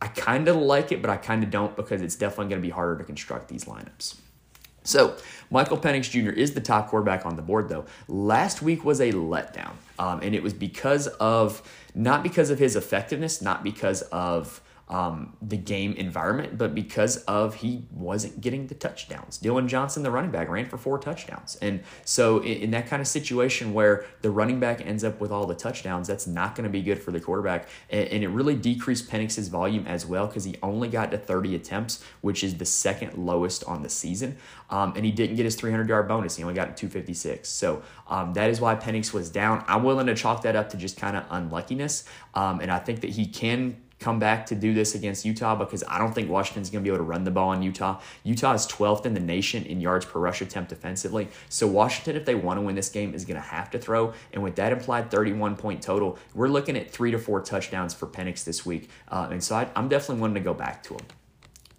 I 0.00 0.08
kind 0.08 0.48
of 0.48 0.56
like 0.56 0.92
it, 0.92 1.02
but 1.02 1.10
I 1.10 1.16
kind 1.16 1.42
of 1.42 1.50
don't 1.50 1.76
because 1.76 2.00
it's 2.00 2.16
definitely 2.16 2.50
going 2.50 2.62
to 2.62 2.66
be 2.66 2.70
harder 2.70 2.98
to 2.98 3.04
construct 3.04 3.48
these 3.48 3.64
lineups. 3.64 4.16
So, 4.84 5.16
Michael 5.50 5.78
Penix 5.78 6.10
Jr. 6.10 6.30
is 6.30 6.54
the 6.54 6.60
top 6.60 6.88
quarterback 6.88 7.26
on 7.26 7.36
the 7.36 7.42
board, 7.42 7.68
though. 7.68 7.84
Last 8.08 8.62
week 8.62 8.84
was 8.84 9.00
a 9.00 9.12
letdown, 9.12 9.72
um, 9.98 10.20
and 10.22 10.34
it 10.34 10.42
was 10.42 10.54
because 10.54 11.06
of 11.06 11.62
not 11.94 12.22
because 12.22 12.50
of 12.50 12.58
his 12.58 12.74
effectiveness, 12.74 13.42
not 13.42 13.62
because 13.62 14.02
of 14.02 14.60
um, 14.92 15.34
the 15.40 15.56
game 15.56 15.94
environment, 15.94 16.58
but 16.58 16.74
because 16.74 17.16
of 17.24 17.54
he 17.54 17.86
wasn't 17.90 18.42
getting 18.42 18.66
the 18.66 18.74
touchdowns. 18.74 19.38
Dillon 19.38 19.66
Johnson, 19.66 20.02
the 20.02 20.10
running 20.10 20.30
back, 20.30 20.50
ran 20.50 20.66
for 20.66 20.76
four 20.76 20.98
touchdowns. 20.98 21.56
And 21.62 21.82
so, 22.04 22.40
in, 22.40 22.58
in 22.58 22.70
that 22.72 22.88
kind 22.88 23.00
of 23.00 23.08
situation 23.08 23.72
where 23.72 24.04
the 24.20 24.30
running 24.30 24.60
back 24.60 24.86
ends 24.86 25.02
up 25.02 25.18
with 25.18 25.32
all 25.32 25.46
the 25.46 25.54
touchdowns, 25.54 26.08
that's 26.08 26.26
not 26.26 26.54
going 26.54 26.64
to 26.64 26.70
be 26.70 26.82
good 26.82 27.02
for 27.02 27.10
the 27.10 27.20
quarterback. 27.20 27.68
And, 27.88 28.06
and 28.08 28.22
it 28.22 28.28
really 28.28 28.54
decreased 28.54 29.08
Penix's 29.08 29.48
volume 29.48 29.86
as 29.86 30.04
well 30.04 30.26
because 30.26 30.44
he 30.44 30.56
only 30.62 30.88
got 30.88 31.10
to 31.12 31.18
30 31.18 31.54
attempts, 31.54 32.04
which 32.20 32.44
is 32.44 32.58
the 32.58 32.66
second 32.66 33.16
lowest 33.16 33.64
on 33.64 33.82
the 33.82 33.88
season. 33.88 34.36
Um, 34.68 34.92
and 34.94 35.06
he 35.06 35.10
didn't 35.10 35.36
get 35.36 35.46
his 35.46 35.56
300 35.56 35.88
yard 35.88 36.06
bonus. 36.06 36.36
He 36.36 36.42
only 36.42 36.54
got 36.54 36.76
256. 36.76 37.48
So 37.48 37.82
um, 38.08 38.34
that 38.34 38.50
is 38.50 38.60
why 38.60 38.74
Penix 38.74 39.14
was 39.14 39.30
down. 39.30 39.64
I'm 39.66 39.84
willing 39.84 40.06
to 40.08 40.14
chalk 40.14 40.42
that 40.42 40.54
up 40.54 40.68
to 40.70 40.76
just 40.76 40.98
kind 40.98 41.16
of 41.16 41.24
unluckiness. 41.30 42.04
Um, 42.34 42.60
and 42.60 42.70
I 42.70 42.78
think 42.78 43.00
that 43.00 43.10
he 43.10 43.24
can 43.24 43.78
come 44.02 44.18
back 44.18 44.46
to 44.46 44.54
do 44.54 44.74
this 44.74 44.94
against 44.94 45.24
Utah 45.24 45.54
because 45.54 45.84
I 45.88 45.98
don't 45.98 46.14
think 46.14 46.30
Washington's 46.30 46.70
going 46.70 46.82
to 46.82 46.88
be 46.88 46.92
able 46.94 47.04
to 47.04 47.08
run 47.08 47.24
the 47.24 47.30
ball 47.30 47.52
in 47.52 47.62
Utah. 47.62 48.00
Utah 48.24 48.54
is 48.54 48.66
12th 48.66 49.06
in 49.06 49.14
the 49.14 49.20
nation 49.20 49.64
in 49.64 49.80
yards 49.80 50.04
per 50.04 50.18
rush 50.18 50.40
attempt 50.40 50.70
defensively. 50.70 51.28
So 51.48 51.66
Washington, 51.66 52.16
if 52.16 52.24
they 52.24 52.34
want 52.34 52.58
to 52.58 52.62
win 52.62 52.74
this 52.74 52.88
game, 52.88 53.14
is 53.14 53.24
going 53.24 53.40
to 53.40 53.46
have 53.46 53.70
to 53.70 53.78
throw. 53.78 54.12
And 54.32 54.42
with 54.42 54.56
that 54.56 54.72
implied 54.72 55.10
31 55.10 55.56
point 55.56 55.82
total, 55.82 56.18
we're 56.34 56.48
looking 56.48 56.76
at 56.76 56.90
three 56.90 57.10
to 57.10 57.18
four 57.18 57.40
touchdowns 57.40 57.94
for 57.94 58.06
Penix 58.06 58.44
this 58.44 58.66
week. 58.66 58.90
Uh, 59.08 59.28
and 59.30 59.42
so 59.42 59.56
I, 59.56 59.68
I'm 59.76 59.88
definitely 59.88 60.20
wanting 60.20 60.34
to 60.34 60.40
go 60.40 60.54
back 60.54 60.82
to 60.84 60.94
him. 60.94 61.06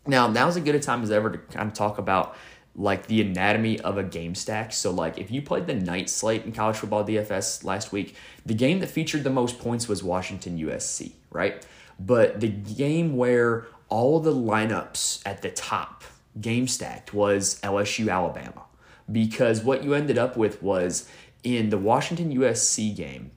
Now, 0.05 0.27
now's 0.27 0.57
as 0.57 0.63
good 0.63 0.75
a 0.75 0.79
time 0.79 1.01
as 1.03 1.11
ever 1.11 1.31
to 1.31 1.37
kind 1.37 1.67
of 1.67 1.73
talk 1.73 1.97
about 1.97 2.35
like 2.75 3.07
the 3.07 3.21
anatomy 3.21 3.79
of 3.79 3.97
a 3.97 4.03
game 4.03 4.35
stack. 4.35 4.73
So, 4.73 4.91
like 4.91 5.17
if 5.17 5.31
you 5.31 5.41
played 5.41 5.67
the 5.67 5.75
night 5.75 6.09
slate 6.09 6.43
in 6.45 6.51
college 6.51 6.77
football 6.77 7.05
DFS 7.05 7.63
last 7.63 7.91
week, 7.91 8.15
the 8.45 8.53
game 8.53 8.79
that 8.79 8.87
featured 8.87 9.23
the 9.23 9.29
most 9.29 9.59
points 9.59 9.87
was 9.87 10.03
Washington 10.03 10.57
USC, 10.57 11.11
right? 11.31 11.65
But 11.99 12.39
the 12.39 12.49
game 12.49 13.15
where 13.15 13.67
all 13.89 14.19
the 14.19 14.33
lineups 14.33 15.21
at 15.25 15.41
the 15.41 15.51
top 15.51 16.03
game 16.39 16.67
stacked 16.67 17.13
was 17.13 17.59
LSU 17.61 18.11
Alabama. 18.11 18.63
Because 19.11 19.61
what 19.61 19.83
you 19.83 19.93
ended 19.93 20.17
up 20.17 20.37
with 20.37 20.63
was 20.63 21.07
in 21.43 21.69
the 21.69 21.77
Washington 21.77 22.35
USC 22.35 22.95
game, 22.95 23.31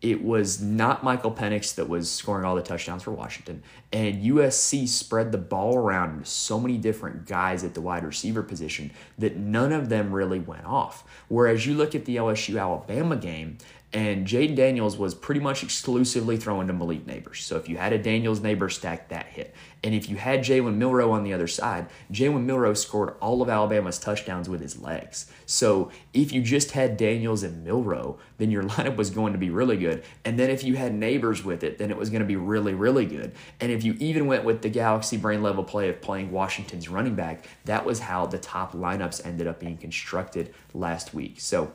it 0.00 0.24
was 0.24 0.62
not 0.62 1.04
Michael 1.04 1.30
Penix 1.30 1.74
that 1.74 1.86
was 1.86 2.10
scoring 2.10 2.46
all 2.46 2.56
the 2.56 2.62
touchdowns 2.62 3.02
for 3.02 3.10
Washington. 3.10 3.62
And 3.92 4.24
USC 4.24 4.88
spread 4.88 5.30
the 5.30 5.38
ball 5.38 5.76
around 5.76 6.26
so 6.26 6.58
many 6.58 6.78
different 6.78 7.26
guys 7.26 7.64
at 7.64 7.74
the 7.74 7.82
wide 7.82 8.04
receiver 8.04 8.42
position 8.42 8.92
that 9.18 9.36
none 9.36 9.72
of 9.72 9.90
them 9.90 10.10
really 10.10 10.38
went 10.38 10.64
off. 10.64 11.04
Whereas 11.28 11.66
you 11.66 11.74
look 11.74 11.94
at 11.94 12.06
the 12.06 12.16
LSU 12.16 12.58
Alabama 12.58 13.14
game, 13.14 13.58
and 13.92 14.24
Jayden 14.24 14.54
Daniels 14.54 14.96
was 14.96 15.14
pretty 15.14 15.40
much 15.40 15.64
exclusively 15.64 16.36
throwing 16.36 16.68
to 16.68 16.72
Malik 16.72 17.06
Nabers. 17.06 17.38
So 17.38 17.56
if 17.56 17.68
you 17.68 17.76
had 17.76 17.92
a 17.92 17.98
Daniels 17.98 18.40
neighbor 18.40 18.68
stack, 18.68 19.08
that 19.08 19.26
hit. 19.26 19.52
And 19.82 19.94
if 19.94 20.08
you 20.08 20.14
had 20.14 20.40
Jalen 20.40 20.76
Milroe 20.76 21.10
on 21.10 21.24
the 21.24 21.32
other 21.32 21.48
side, 21.48 21.88
Jalen 22.12 22.44
Milroe 22.44 22.74
scored 22.74 23.14
all 23.20 23.42
of 23.42 23.48
Alabama's 23.48 23.98
touchdowns 23.98 24.48
with 24.48 24.60
his 24.60 24.80
legs. 24.80 25.26
So 25.46 25.90
if 26.12 26.32
you 26.32 26.40
just 26.40 26.70
had 26.70 26.96
Daniels 26.96 27.42
and 27.42 27.64
Milroe, 27.64 28.18
then 28.38 28.52
your 28.52 28.62
lineup 28.70 28.94
was 28.94 29.10
going 29.10 29.32
to 29.32 29.40
be 29.40 29.50
really 29.50 29.76
good. 29.76 30.04
And 30.24 30.38
then 30.38 30.50
if 30.50 30.62
you 30.62 30.76
had 30.76 30.92
Nabers 30.92 31.42
with 31.42 31.64
it, 31.64 31.78
then 31.78 31.90
it 31.90 31.96
was 31.96 32.10
going 32.10 32.22
to 32.22 32.26
be 32.26 32.36
really, 32.36 32.74
really 32.74 33.06
good. 33.06 33.32
And 33.60 33.72
if 33.72 33.82
you 33.82 33.96
even 33.98 34.26
went 34.26 34.44
with 34.44 34.62
the 34.62 34.68
Galaxy 34.68 35.16
brain 35.16 35.42
level 35.42 35.64
play 35.64 35.88
of 35.88 36.00
playing 36.00 36.30
Washington's 36.30 36.88
running 36.88 37.16
back, 37.16 37.44
that 37.64 37.84
was 37.84 37.98
how 37.98 38.26
the 38.26 38.38
top 38.38 38.72
lineups 38.72 39.26
ended 39.26 39.48
up 39.48 39.58
being 39.58 39.78
constructed 39.78 40.54
last 40.74 41.12
week. 41.12 41.40
So 41.40 41.72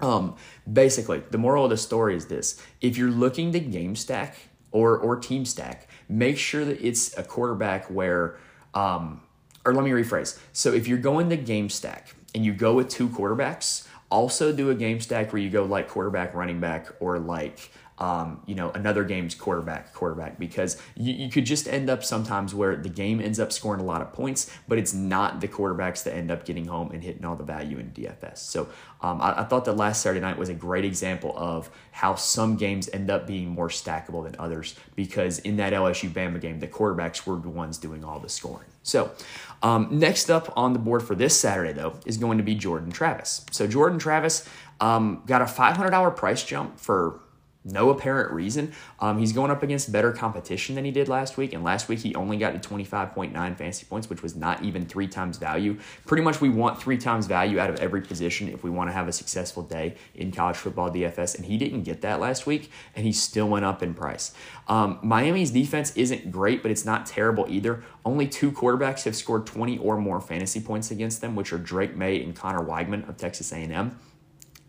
um, 0.00 0.36
basically, 0.70 1.22
the 1.30 1.38
moral 1.38 1.64
of 1.64 1.70
the 1.70 1.76
story 1.76 2.16
is 2.16 2.26
this: 2.26 2.60
if 2.80 2.96
you're 2.96 3.10
looking 3.10 3.52
to 3.52 3.60
game 3.60 3.96
stack 3.96 4.36
or 4.72 4.98
or 4.98 5.16
team 5.16 5.44
stack, 5.44 5.88
make 6.08 6.38
sure 6.38 6.64
that 6.64 6.80
it's 6.84 7.16
a 7.18 7.22
quarterback 7.22 7.90
where, 7.90 8.38
um, 8.74 9.20
or 9.64 9.74
let 9.74 9.84
me 9.84 9.90
rephrase. 9.90 10.38
So 10.52 10.72
if 10.72 10.88
you're 10.88 10.98
going 10.98 11.30
to 11.30 11.36
game 11.36 11.68
stack 11.68 12.14
and 12.34 12.44
you 12.44 12.52
go 12.52 12.74
with 12.74 12.88
two 12.88 13.08
quarterbacks, 13.08 13.86
also 14.10 14.52
do 14.52 14.70
a 14.70 14.74
game 14.74 15.00
stack 15.00 15.32
where 15.32 15.42
you 15.42 15.50
go 15.50 15.64
like 15.64 15.88
quarterback, 15.88 16.34
running 16.34 16.60
back, 16.60 16.88
or 17.00 17.18
like 17.18 17.70
um, 18.00 18.40
you 18.46 18.54
know, 18.54 18.70
another 18.70 19.04
game's 19.04 19.34
quarterback, 19.34 19.92
quarterback, 19.92 20.38
because 20.38 20.80
you, 20.96 21.12
you 21.12 21.30
could 21.30 21.44
just 21.44 21.68
end 21.68 21.90
up 21.90 22.02
sometimes 22.02 22.54
where 22.54 22.74
the 22.74 22.88
game 22.88 23.20
ends 23.20 23.38
up 23.38 23.52
scoring 23.52 23.80
a 23.80 23.84
lot 23.84 24.00
of 24.00 24.10
points, 24.10 24.50
but 24.66 24.78
it's 24.78 24.94
not 24.94 25.42
the 25.42 25.48
quarterbacks 25.48 26.02
that 26.04 26.14
end 26.14 26.30
up 26.30 26.46
getting 26.46 26.64
home 26.64 26.90
and 26.92 27.04
hitting 27.04 27.26
all 27.26 27.36
the 27.36 27.44
value 27.44 27.78
in 27.78 27.90
DFS. 27.90 28.38
So 28.38 28.68
um, 29.02 29.20
I, 29.20 29.40
I, 29.40 29.44
thought 29.44 29.66
that 29.66 29.74
last 29.74 30.00
Saturday 30.00 30.20
night 30.20 30.38
was 30.38 30.48
a 30.48 30.54
great 30.54 30.86
example 30.86 31.34
of 31.36 31.70
how 31.92 32.14
some 32.14 32.56
games 32.56 32.88
end 32.90 33.10
up 33.10 33.26
being 33.26 33.48
more 33.48 33.68
stackable 33.68 34.24
than 34.24 34.34
others 34.38 34.76
because 34.96 35.38
in 35.40 35.58
that 35.58 35.74
LSU 35.74 36.08
Bama 36.08 36.40
game, 36.40 36.58
the 36.58 36.68
quarterbacks 36.68 37.26
were 37.26 37.36
the 37.36 37.50
ones 37.50 37.76
doing 37.76 38.02
all 38.02 38.18
the 38.18 38.30
scoring. 38.30 38.68
So 38.82 39.10
um, 39.62 39.88
next 39.90 40.30
up 40.30 40.50
on 40.56 40.72
the 40.72 40.78
board 40.78 41.02
for 41.02 41.14
this 41.14 41.38
Saturday, 41.38 41.74
though, 41.74 41.98
is 42.06 42.16
going 42.16 42.38
to 42.38 42.44
be 42.44 42.54
Jordan 42.54 42.90
Travis. 42.90 43.44
So 43.50 43.66
Jordan 43.66 43.98
Travis 43.98 44.48
um, 44.80 45.22
got 45.26 45.42
a 45.42 45.44
$500 45.44 46.16
price 46.16 46.42
jump 46.42 46.80
for 46.80 47.20
no 47.64 47.90
apparent 47.90 48.32
reason. 48.32 48.72
Um, 49.00 49.18
he's 49.18 49.32
going 49.32 49.50
up 49.50 49.62
against 49.62 49.92
better 49.92 50.12
competition 50.12 50.74
than 50.74 50.84
he 50.84 50.90
did 50.90 51.08
last 51.08 51.36
week, 51.36 51.52
and 51.52 51.62
last 51.62 51.88
week 51.88 51.98
he 51.98 52.14
only 52.14 52.38
got 52.38 52.60
to 52.60 52.68
25.9 52.68 53.32
fantasy 53.32 53.84
points, 53.84 54.08
which 54.08 54.22
was 54.22 54.34
not 54.34 54.62
even 54.62 54.86
three 54.86 55.06
times 55.06 55.36
value. 55.36 55.78
Pretty 56.06 56.22
much, 56.22 56.40
we 56.40 56.48
want 56.48 56.80
three 56.80 56.96
times 56.96 57.26
value 57.26 57.58
out 57.58 57.68
of 57.68 57.76
every 57.76 58.00
position 58.00 58.48
if 58.48 58.64
we 58.64 58.70
want 58.70 58.88
to 58.88 58.94
have 58.94 59.08
a 59.08 59.12
successful 59.12 59.62
day 59.62 59.96
in 60.14 60.32
college 60.32 60.56
football 60.56 60.90
DFS, 60.90 61.36
and 61.36 61.44
he 61.44 61.58
didn't 61.58 61.82
get 61.82 62.00
that 62.00 62.18
last 62.18 62.46
week, 62.46 62.70
and 62.96 63.04
he 63.04 63.12
still 63.12 63.48
went 63.48 63.64
up 63.66 63.82
in 63.82 63.92
price. 63.92 64.32
Um, 64.66 64.98
Miami's 65.02 65.50
defense 65.50 65.94
isn't 65.96 66.30
great, 66.30 66.62
but 66.62 66.70
it's 66.70 66.86
not 66.86 67.04
terrible 67.04 67.44
either. 67.48 67.84
Only 68.06 68.26
two 68.26 68.50
quarterbacks 68.52 69.04
have 69.04 69.14
scored 69.14 69.46
20 69.46 69.76
or 69.78 69.98
more 69.98 70.20
fantasy 70.20 70.60
points 70.60 70.90
against 70.90 71.20
them, 71.20 71.36
which 71.36 71.52
are 71.52 71.58
Drake 71.58 71.94
Maye 71.94 72.22
and 72.22 72.34
Conner 72.34 72.64
Weigman 72.64 73.06
of 73.06 73.18
Texas 73.18 73.52
A&M. 73.52 73.98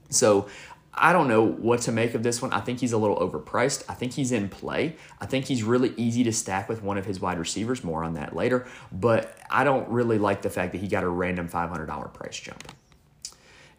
So 0.10 0.50
I 0.93 1.13
don't 1.13 1.27
know 1.27 1.45
what 1.45 1.81
to 1.81 1.91
make 1.91 2.13
of 2.15 2.24
this 2.24 2.41
one. 2.41 2.51
I 2.51 2.60
think 2.60 2.79
he's 2.79 2.91
a 2.91 2.98
little 2.98 3.17
overpriced. 3.17 3.83
I 3.88 3.93
think 3.93 4.13
he's 4.13 4.31
in 4.31 4.50
play. 4.50 4.98
I 5.19 5.25
think 5.25 5.45
he's 5.45 5.63
really 5.63 5.93
easy 5.95 6.24
to 6.25 6.33
stack 6.33 6.67
with 6.67 6.83
one 6.83 6.98
of 6.98 7.05
his 7.05 7.21
wide 7.21 7.39
receivers. 7.39 7.83
More 7.83 8.03
on 8.03 8.15
that 8.15 8.36
later. 8.36 8.65
But 8.91 9.38
I 9.50 9.63
don't 9.63 9.88
really 9.89 10.17
like 10.17 10.41
the 10.41 10.50
fact 10.50 10.74
that 10.74 10.79
he 10.79 10.88
got 10.88 11.03
a 11.03 11.10
random 11.10 11.48
$500 11.48 12.13
price 12.13 12.39
jump. 12.39 12.74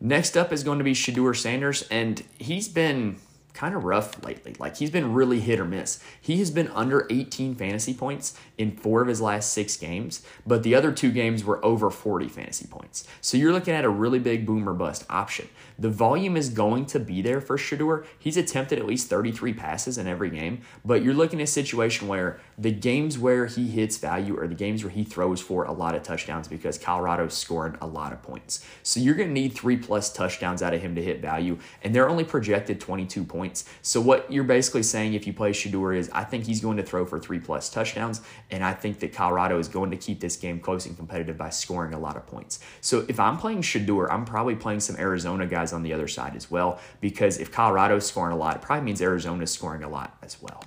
Next 0.01 0.37
up 0.37 0.53
is 0.53 0.65
going 0.65 0.79
to 0.79 0.85
be 0.85 0.95
Shedeur 0.95 1.37
Sanders, 1.37 1.87
and 1.89 2.25
he's 2.39 2.69
been 2.69 3.19
kind 3.55 3.75
of 3.75 3.85
rough 3.85 4.25
lately. 4.25 4.55
Like 4.59 4.77
he's 4.77 4.91
been 4.91 5.13
really 5.13 5.41
hit 5.41 5.61
or 5.61 5.65
miss. 5.65 6.03
He 6.21 6.39
has 6.39 6.51
been 6.51 6.69
under 6.69 7.07
18 7.11 7.55
fantasy 7.55 7.95
points 7.95 8.35
in 8.59 8.77
four 8.77 9.03
of 9.03 9.09
his 9.09 9.21
last 9.21 9.53
six 9.53 9.77
games, 9.77 10.23
but 10.47 10.63
the 10.63 10.75
other 10.75 10.93
two 10.93 11.11
games 11.11 11.45
were 11.45 11.65
over 11.65 11.91
40 11.91 12.29
fantasy 12.29 12.67
points. 12.67 13.07
So 13.21 13.37
you're 13.37 13.53
looking 13.53 13.75
at 13.75 13.85
a 13.85 13.91
really 13.91 14.19
big 14.19 14.47
boomer 14.47 14.73
bust 14.73 15.05
option. 15.11 15.49
The 15.79 15.91
volume 15.91 16.37
is 16.37 16.49
going 16.49 16.87
to 16.87 17.01
be 17.01 17.23
there 17.23 17.41
for 17.41 17.57
Shedeur. 17.57 18.05
He's 18.19 18.37
attempted 18.37 18.79
at 18.79 18.87
least 18.87 19.09
33 19.09 19.53
passes 19.55 19.99
in 19.99 20.07
every 20.07 20.31
game, 20.31 20.63
but 20.85 21.03
you're 21.03 21.15
looking 21.15 21.41
at 21.41 21.45
a 21.45 21.47
situation 21.47 22.09
where 22.09 22.41
the 22.57 22.71
games 22.71 23.19
where 23.19 23.47
he 23.47 23.69
hits 23.69 23.97
value 23.97 24.39
are 24.39 24.47
the 24.47 24.55
games 24.55 24.85
where 24.85 24.93
he 24.93 25.05
throws 25.05 25.41
for 25.41 25.65
a 25.65 25.73
lot 25.73 25.95
of 25.95 26.03
touchdowns 26.03 26.49
because 26.49 26.79
Colorado's 26.79 27.35
scoring 27.35 27.77
a 27.81 27.87
lot 27.87 28.13
of 28.13 28.23
points. 28.23 28.65
So 28.83 29.01
you're 29.01 29.15
going 29.15 29.29
to 29.29 29.35
need 29.35 29.55
three 29.55 29.77
plus 29.77 30.13
touchdowns 30.13 30.63
out 30.63 30.75
of 30.75 30.81
him 30.81 30.95
to 30.95 31.03
hit 31.03 31.21
value, 31.21 31.59
and 31.83 31.95
they're 31.95 32.09
only 32.09 32.25
projected 32.25 32.81
22 32.81 33.25
points. 33.25 33.42
So 33.83 34.01
what 34.01 34.31
you're 34.33 34.45
basically 34.45 34.83
saying 34.83 35.15
if 35.15 35.27
you 35.27 35.33
play 35.33 35.51
Shedeur 35.51 35.97
is 35.97 36.11
I 36.13 36.25
think 36.25 36.45
he's 36.45 36.61
going 36.61 36.77
to 36.77 36.83
throw 36.83 37.05
for 37.05 37.19
three 37.19 37.41
plus 37.41 37.69
touchdowns, 37.69 38.21
and 38.51 38.63
I 38.65 38.73
think 38.73 39.01
that 39.01 39.13
Colorado 39.13 39.59
is 39.59 39.69
going 39.69 39.91
to 39.91 39.97
keep 39.97 40.21
this 40.21 40.37
game 40.37 40.61
close 40.61 40.87
and 40.87 40.97
competitive 40.97 41.37
by 41.37 41.51
scoring 41.51 41.95
a 41.95 41.99
lot 41.99 42.17
of 42.17 42.27
points. 42.27 42.61
So 42.81 43.05
if 43.09 43.19
I'm 43.19 43.39
playing 43.39 43.63
Shedeur, 43.63 44.09
I'm 44.11 44.25
probably 44.25 44.55
playing 44.55 44.81
some 44.81 44.97
Arizona 44.97 45.47
guys 45.47 45.73
on 45.73 45.83
the 45.83 45.93
other 45.93 46.09
side 46.09 46.37
as 46.37 46.51
well, 46.51 46.81
because 47.01 47.39
if 47.39 47.51
Colorado's 47.51 48.07
scoring 48.07 48.33
a 48.33 48.39
lot, 48.39 48.57
it 48.57 48.63
probably 48.63 48.85
means 48.85 49.03
Arizona's 49.03 49.51
scoring 49.51 49.83
a 49.83 49.89
lot 49.89 50.17
as 50.23 50.41
well. 50.41 50.65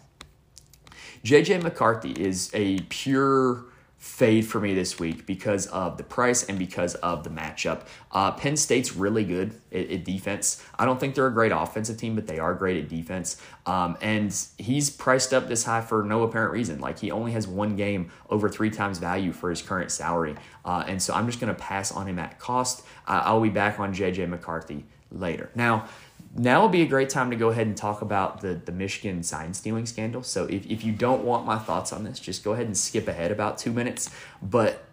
JJ 1.24 1.64
McCarthy 1.64 2.12
is 2.12 2.52
a 2.54 2.80
pure 2.90 3.66
fade 4.06 4.46
for 4.46 4.62
me 4.62 4.76
this 4.76 5.00
week 5.00 5.26
because 5.26 5.66
of 5.68 5.98
the 5.98 6.04
price 6.04 6.44
and 6.44 6.60
because 6.60 6.94
of 6.96 7.24
the 7.24 7.30
matchup. 7.30 7.88
Uh, 8.12 8.32
Penn 8.32 8.56
State's 8.56 8.96
really 8.96 9.26
good 9.26 9.60
at, 9.72 9.90
at, 9.90 10.06
defense. 10.06 10.64
I 10.78 10.86
don't 10.86 11.00
think 11.00 11.16
they're 11.16 11.26
a 11.26 11.34
great 11.34 11.52
offensive 11.52 11.98
team, 11.98 12.14
but 12.14 12.28
they 12.28 12.38
are 12.38 12.54
great 12.54 12.78
at 12.78 12.88
defense. 12.88 13.42
Um, 13.66 13.98
and 14.02 14.34
he's 14.60 14.92
priced 14.92 15.34
up 15.34 15.48
this 15.48 15.66
high 15.66 15.82
for 15.82 16.04
no 16.04 16.22
apparent 16.22 16.54
reason. 16.54 16.80
Like 16.80 17.00
he 17.00 17.10
only 17.10 17.32
has 17.32 17.48
one 17.48 17.76
game 17.76 18.12
over 18.30 18.48
three 18.48 18.70
times 18.70 19.00
value 19.00 19.34
for 19.34 19.50
his 19.50 19.64
current 19.64 19.92
salary. 19.92 20.36
Uh, 20.64 20.86
and 20.88 21.02
so 21.02 21.14
I'm 21.16 21.26
just 21.26 21.40
going 21.40 21.54
to 21.54 21.60
pass 21.60 21.92
on 21.92 22.08
him 22.08 22.20
at 22.20 22.40
cost. 22.40 22.86
Uh, 23.08 23.24
I'll 23.26 23.42
be 23.42 23.50
back 23.50 23.80
on 23.80 23.92
JJ 23.92 24.30
McCarthy 24.30 24.86
later. 25.12 25.50
Now, 25.56 25.88
now 26.36 26.64
would 26.64 26.72
be 26.72 26.82
a 26.82 26.88
great 26.88 27.10
time 27.10 27.30
to 27.32 27.36
go 27.36 27.50
ahead 27.50 27.66
and 27.66 27.78
talk 27.78 28.02
about 28.02 28.42
the, 28.42 28.56
the 28.56 28.72
Michigan 28.72 29.24
sign 29.24 29.54
stealing 29.54 29.86
scandal. 29.86 30.22
So 30.22 30.46
if, 30.46 30.66
if 30.66 30.84
you 30.84 30.92
don't 30.92 31.24
want 31.24 31.46
my 31.46 31.58
thoughts 31.58 31.94
on 31.94 32.04
this, 32.04 32.20
just 32.20 32.44
go 32.44 32.54
ahead 32.54 32.66
and 32.66 32.78
skip 32.78 33.08
ahead 33.08 33.32
about 33.32 33.58
two 33.58 33.72
minutes. 33.72 34.10
But 34.42 34.84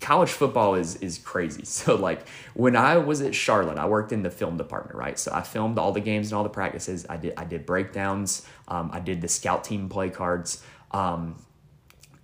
college 0.00 0.30
football 0.30 0.74
is 0.74 0.96
is 0.96 1.18
crazy. 1.18 1.62
So 1.84 1.94
like 1.94 2.26
when 2.54 2.76
I 2.76 2.96
was 2.96 3.20
at 3.20 3.34
Charlotte, 3.34 3.78
I 3.78 3.86
worked 3.86 4.12
in 4.12 4.22
the 4.22 4.30
film 4.30 4.56
department, 4.56 4.96
right? 4.96 5.18
So 5.18 5.32
I 5.32 5.42
filmed 5.42 5.78
all 5.78 5.92
the 5.92 6.00
games 6.00 6.28
and 6.28 6.36
all 6.36 6.42
the 6.42 6.48
practices. 6.50 7.06
I 7.08 7.16
did 7.16 7.34
I 7.36 7.44
did 7.44 7.66
breakdowns. 7.66 8.46
Um, 8.66 8.90
I 8.92 9.00
did 9.00 9.20
the 9.20 9.28
scout 9.28 9.64
team 9.64 9.88
play 9.88 10.10
cards. 10.10 10.62
Um, 10.90 11.36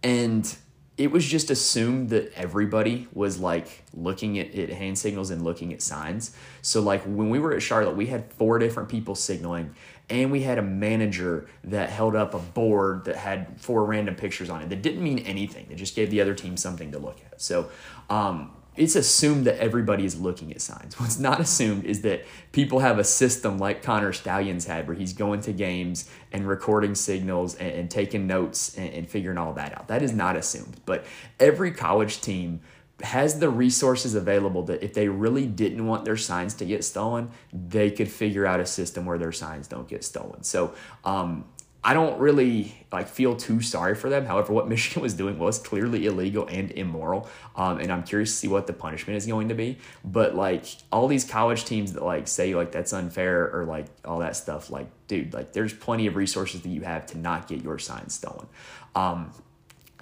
and 0.02 0.56
it 0.96 1.10
was 1.10 1.24
just 1.24 1.50
assumed 1.50 2.10
that 2.10 2.32
everybody 2.34 3.08
was 3.12 3.38
like 3.38 3.84
looking 3.94 4.38
at, 4.38 4.54
at 4.54 4.68
hand 4.70 4.98
signals 4.98 5.30
and 5.30 5.42
looking 5.42 5.72
at 5.72 5.80
signs. 5.80 6.36
So 6.60 6.82
like 6.82 7.02
when 7.04 7.30
we 7.30 7.38
were 7.38 7.54
at 7.54 7.62
Charlotte, 7.62 7.96
we 7.96 8.06
had 8.06 8.30
four 8.34 8.58
different 8.58 8.88
people 8.88 9.14
signaling 9.14 9.74
and 10.10 10.30
we 10.30 10.42
had 10.42 10.58
a 10.58 10.62
manager 10.62 11.46
that 11.64 11.88
held 11.88 12.16
up 12.16 12.34
a 12.34 12.38
board 12.38 13.04
that 13.04 13.16
had 13.16 13.60
four 13.60 13.84
random 13.84 14.16
pictures 14.16 14.50
on 14.50 14.60
it 14.60 14.68
that 14.68 14.82
didn't 14.82 15.02
mean 15.02 15.20
anything. 15.20 15.66
It 15.70 15.76
just 15.76 15.94
gave 15.94 16.10
the 16.10 16.20
other 16.20 16.34
team 16.34 16.56
something 16.56 16.92
to 16.92 16.98
look 16.98 17.20
at. 17.30 17.40
So 17.40 17.70
um, 18.10 18.50
it's 18.76 18.96
assumed 18.96 19.46
that 19.46 19.58
everybody 19.58 20.04
is 20.04 20.20
looking 20.20 20.52
at 20.52 20.60
signs. 20.60 20.94
What's 21.00 21.18
not 21.18 21.40
assumed 21.40 21.84
is 21.84 22.02
that 22.02 22.24
people 22.52 22.80
have 22.80 22.98
a 22.98 23.04
system 23.04 23.58
like 23.58 23.82
Connor 23.82 24.12
Stalions 24.12 24.66
had, 24.66 24.86
where 24.86 24.96
he's 24.96 25.12
going 25.12 25.40
to 25.42 25.52
games 25.52 26.08
and 26.32 26.46
recording 26.46 26.94
signals 26.94 27.54
and, 27.56 27.70
and 27.72 27.90
taking 27.90 28.26
notes 28.26 28.76
and, 28.76 28.92
and 28.92 29.08
figuring 29.08 29.38
all 29.38 29.52
that 29.54 29.76
out. 29.76 29.88
That 29.88 30.02
is 30.02 30.12
not 30.12 30.36
assumed. 30.36 30.80
But 30.86 31.04
every 31.38 31.72
college 31.72 32.20
team 32.20 32.60
has 33.02 33.38
the 33.38 33.48
resources 33.48 34.14
available 34.14 34.62
that 34.64 34.82
if 34.82 34.94
they 34.94 35.08
really 35.08 35.46
didn't 35.46 35.86
want 35.86 36.04
their 36.04 36.16
signs 36.16 36.54
to 36.54 36.64
get 36.64 36.84
stolen, 36.84 37.30
they 37.52 37.90
could 37.90 38.10
figure 38.10 38.46
out 38.46 38.60
a 38.60 38.66
system 38.66 39.06
where 39.06 39.18
their 39.18 39.32
signs 39.32 39.68
don't 39.68 39.88
get 39.88 40.04
stolen. 40.04 40.42
So 40.42 40.74
um, 41.04 41.46
I 41.82 41.94
don't 41.94 42.20
really 42.20 42.74
like 42.92 43.08
feel 43.08 43.36
too 43.36 43.62
sorry 43.62 43.94
for 43.94 44.10
them. 44.10 44.26
However, 44.26 44.52
what 44.52 44.68
Michigan 44.74 45.02
was 45.02 45.14
doing 45.14 45.38
was 45.38 45.58
clearly 45.58 46.06
illegal 46.06 46.46
and 46.46 46.70
immoral, 46.72 47.28
um, 47.56 47.78
and 47.78 47.90
I'm 47.90 48.02
curious 48.02 48.30
to 48.30 48.36
see 48.36 48.48
what 48.48 48.66
the 48.66 48.72
punishment 48.72 49.16
is 49.16 49.26
going 49.26 49.48
to 49.48 49.54
be. 49.54 49.78
But 50.04 50.34
like 50.34 50.66
all 50.92 51.08
these 51.08 51.24
college 51.24 51.64
teams 51.64 51.94
that 51.94 52.02
like 52.02 52.28
say 52.28 52.54
like 52.54 52.72
that's 52.72 52.92
unfair 52.92 53.50
or 53.50 53.64
like 53.64 53.86
all 54.04 54.18
that 54.18 54.36
stuff, 54.36 54.70
like 54.70 54.88
dude, 55.06 55.32
like 55.32 55.52
there's 55.52 55.72
plenty 55.72 56.06
of 56.06 56.16
resources 56.16 56.60
that 56.62 56.68
you 56.68 56.82
have 56.82 57.06
to 57.06 57.18
not 57.18 57.48
get 57.48 57.62
your 57.62 57.78
signs 57.78 58.14
stolen. 58.14 58.46
Um, 58.94 59.32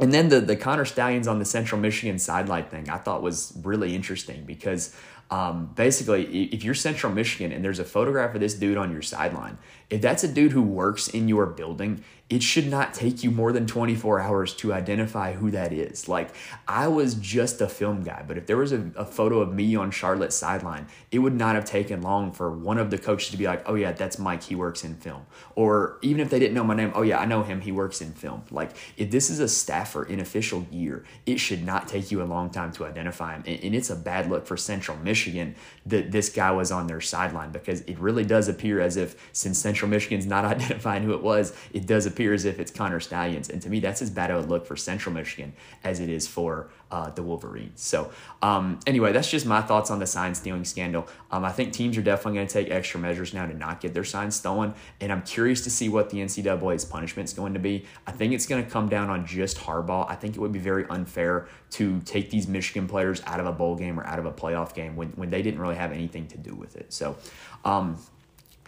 and 0.01 0.13
then 0.13 0.29
the 0.29 0.41
the 0.41 0.57
Connor 0.57 0.85
Stalions 0.85 1.29
on 1.29 1.39
the 1.39 1.45
Central 1.45 1.81
Michigan 1.81 2.19
sideline 2.19 2.65
thing 2.65 2.89
I 2.89 2.99
thought 2.99 3.23
was 3.23 3.53
really 3.63 3.95
interesting 3.95 4.45
because 4.45 4.95
um, 5.31 5.71
basically, 5.75 6.47
if 6.47 6.65
you're 6.65 6.75
Central 6.75 7.13
Michigan 7.13 7.53
and 7.53 7.63
there's 7.65 7.79
a 7.79 7.85
photograph 7.85 8.35
of 8.35 8.41
this 8.41 8.55
dude 8.55 8.79
on 8.79 8.91
your 8.91 9.03
sideline, 9.03 9.59
if 9.91 10.01
that's 10.01 10.25
a 10.25 10.29
dude 10.29 10.53
who 10.53 10.63
works 10.63 11.09
in 11.09 11.29
your 11.29 11.47
building 11.47 12.03
it 12.31 12.43
should 12.43 12.67
not 12.67 12.93
take 12.93 13.25
you 13.25 13.31
more 13.31 13.53
than 13.53 13.67
24 13.67 14.21
hours 14.21 14.53
to 14.55 14.73
identify 14.73 15.33
who 15.33 15.51
that 15.51 15.73
is. 15.73 16.09
Like, 16.09 16.35
I 16.67 16.87
was 16.87 17.15
just 17.15 17.63
a 17.63 17.69
film 17.69 18.03
guy, 18.03 18.23
but 18.27 18.37
if 18.37 18.47
there 18.47 18.59
was 18.59 18.73
a, 18.73 18.91
a, 18.97 19.05
photo 19.07 19.41
of 19.41 19.55
me 19.55 19.75
on 19.77 19.91
Charlotte's 19.91 20.37
sideline, 20.37 20.87
it 21.11 21.21
would 21.21 21.33
not 21.33 21.55
have 21.55 21.65
taken 21.65 22.03
long 22.03 22.33
for 22.33 22.51
one 22.51 22.77
of 22.77 22.91
the 22.91 22.99
coaches 22.99 23.31
to 23.31 23.39
be 23.39 23.47
like, 23.47 23.63
oh, 23.67 23.75
yeah, 23.75 23.93
that's 23.93 24.19
Mike, 24.19 24.43
he 24.43 24.55
works 24.55 24.85
in 24.85 24.95
film. 24.97 25.25
Or 25.55 25.99
even 26.03 26.21
if 26.21 26.29
they 26.29 26.39
didn't 26.39 26.53
know 26.53 26.65
my 26.65 26.75
name, 26.75 26.93
oh, 26.95 27.01
yeah, 27.01 27.19
I 27.19 27.25
know 27.25 27.43
him, 27.43 27.63
he 27.63 27.73
works 27.73 28.03
in 28.03 28.13
film. 28.13 28.45
Like, 28.51 28.73
if 28.99 29.11
this 29.11 29.31
is 29.31 29.41
a 29.41 29.49
staffer 29.49 30.05
in 30.05 30.21
official 30.21 30.61
gear, 30.61 31.05
it 31.25 31.41
should 31.41 31.65
not 31.65 31.89
take 31.89 32.11
you 32.11 32.23
a 32.23 32.25
long 32.25 32.51
time 32.51 32.73
to 32.73 32.85
identify 32.85 33.37
him. 33.37 33.45
And, 33.47 33.65
and 33.65 33.75
it's 33.75 33.89
a 33.89 33.97
bad 33.97 34.29
look 34.29 34.47
for 34.47 34.59
Central 34.59 34.99
Michigan 34.99 35.55
that 35.87 36.13
this 36.13 36.29
guy 36.29 36.51
was 36.51 36.71
on 36.71 36.89
their 36.89 37.01
sideline 37.01 37.53
because 37.53 37.81
it 37.83 37.99
really 37.99 38.25
does 38.25 38.49
appear 38.49 38.81
as 38.81 38.99
if, 38.99 39.17
since 39.33 39.59
Central 39.59 39.91
Michigan's 39.91 40.27
not 40.27 40.45
identifying 40.59 41.05
who 41.05 41.15
it 41.15 41.23
was, 41.23 41.57
it 41.73 41.87
does 41.87 42.05
appear 42.05 42.18
as 42.19 42.45
if 42.45 42.59
it's 42.59 42.71
Connor 42.71 43.01
Stalions. 43.01 43.49
And 43.49 43.63
to 43.63 43.71
me, 43.71 43.81
that's 43.81 44.03
as 44.03 44.11
bad 44.11 44.31
a 44.31 44.41
look 44.41 44.67
for 44.67 44.77
Central 44.77 45.15
Michigan 45.15 45.53
as 45.85 46.01
it 46.01 46.09
is 46.09 46.27
for 46.27 46.71
uh, 46.91 47.11
the 47.11 47.23
Wolverines. 47.23 47.81
So, 47.81 48.11
um, 48.43 48.81
anyway, 48.87 49.13
that's 49.13 49.31
just 49.31 49.47
my 49.47 49.61
thoughts 49.61 49.91
on 49.91 49.99
the 49.99 50.07
sign 50.07 50.35
stealing 50.35 50.65
scandal. 50.65 51.07
Um, 51.31 51.45
I 51.45 51.53
think 51.53 51.73
teams 51.73 51.97
are 51.97 52.03
definitely 52.03 52.35
going 52.39 52.47
to 52.47 52.53
take 52.53 52.71
extra 52.71 52.99
measures 53.01 53.35
now 53.35 53.47
to 53.47 53.55
not 53.55 53.81
get 53.81 53.95
their 53.95 54.05
signs 54.05 54.37
stolen. 54.37 54.75
And 55.01 55.13
I'm 55.13 55.23
curious 55.23 55.63
to 55.63 55.71
see 55.71 55.89
what 55.89 56.11
the 56.11 56.19
NCAA's 56.19 56.85
punishment 56.85 57.29
is 57.29 57.35
going 57.35 57.55
to 57.55 57.61
be. 57.61 57.85
I 58.07 58.13
think 58.13 58.33
it's 58.33 58.47
going 58.47 58.65
to 58.65 58.71
come 58.71 58.89
down 58.89 59.11
on 59.11 59.27
just 59.27 59.59
Harbaugh. 59.59 60.07
I 60.09 60.15
think 60.15 60.37
it 60.37 60.41
would 60.41 60.53
be 60.53 60.59
very 60.59 60.87
unfair 60.89 61.49
to 61.71 62.01
take 62.01 62.31
these 62.31 62.49
Michigan 62.49 62.89
players 62.89 63.23
out 63.27 63.41
of 63.41 63.47
a 63.47 63.53
bowl 63.53 63.77
game 63.77 64.01
or 64.01 64.07
out 64.07 64.19
of 64.19 64.27
a 64.27 64.33
playoff 64.33 64.75
game 64.75 64.97
when, 64.97 65.09
when 65.11 65.31
they 65.31 65.43
didn't 65.43 65.61
really 65.61 65.77
have 65.77 65.93
anything 65.93 66.27
to 66.29 66.39
do 66.39 66.55
with 66.55 66.77
it. 66.77 66.93
So, 66.93 67.17
um, 67.65 67.99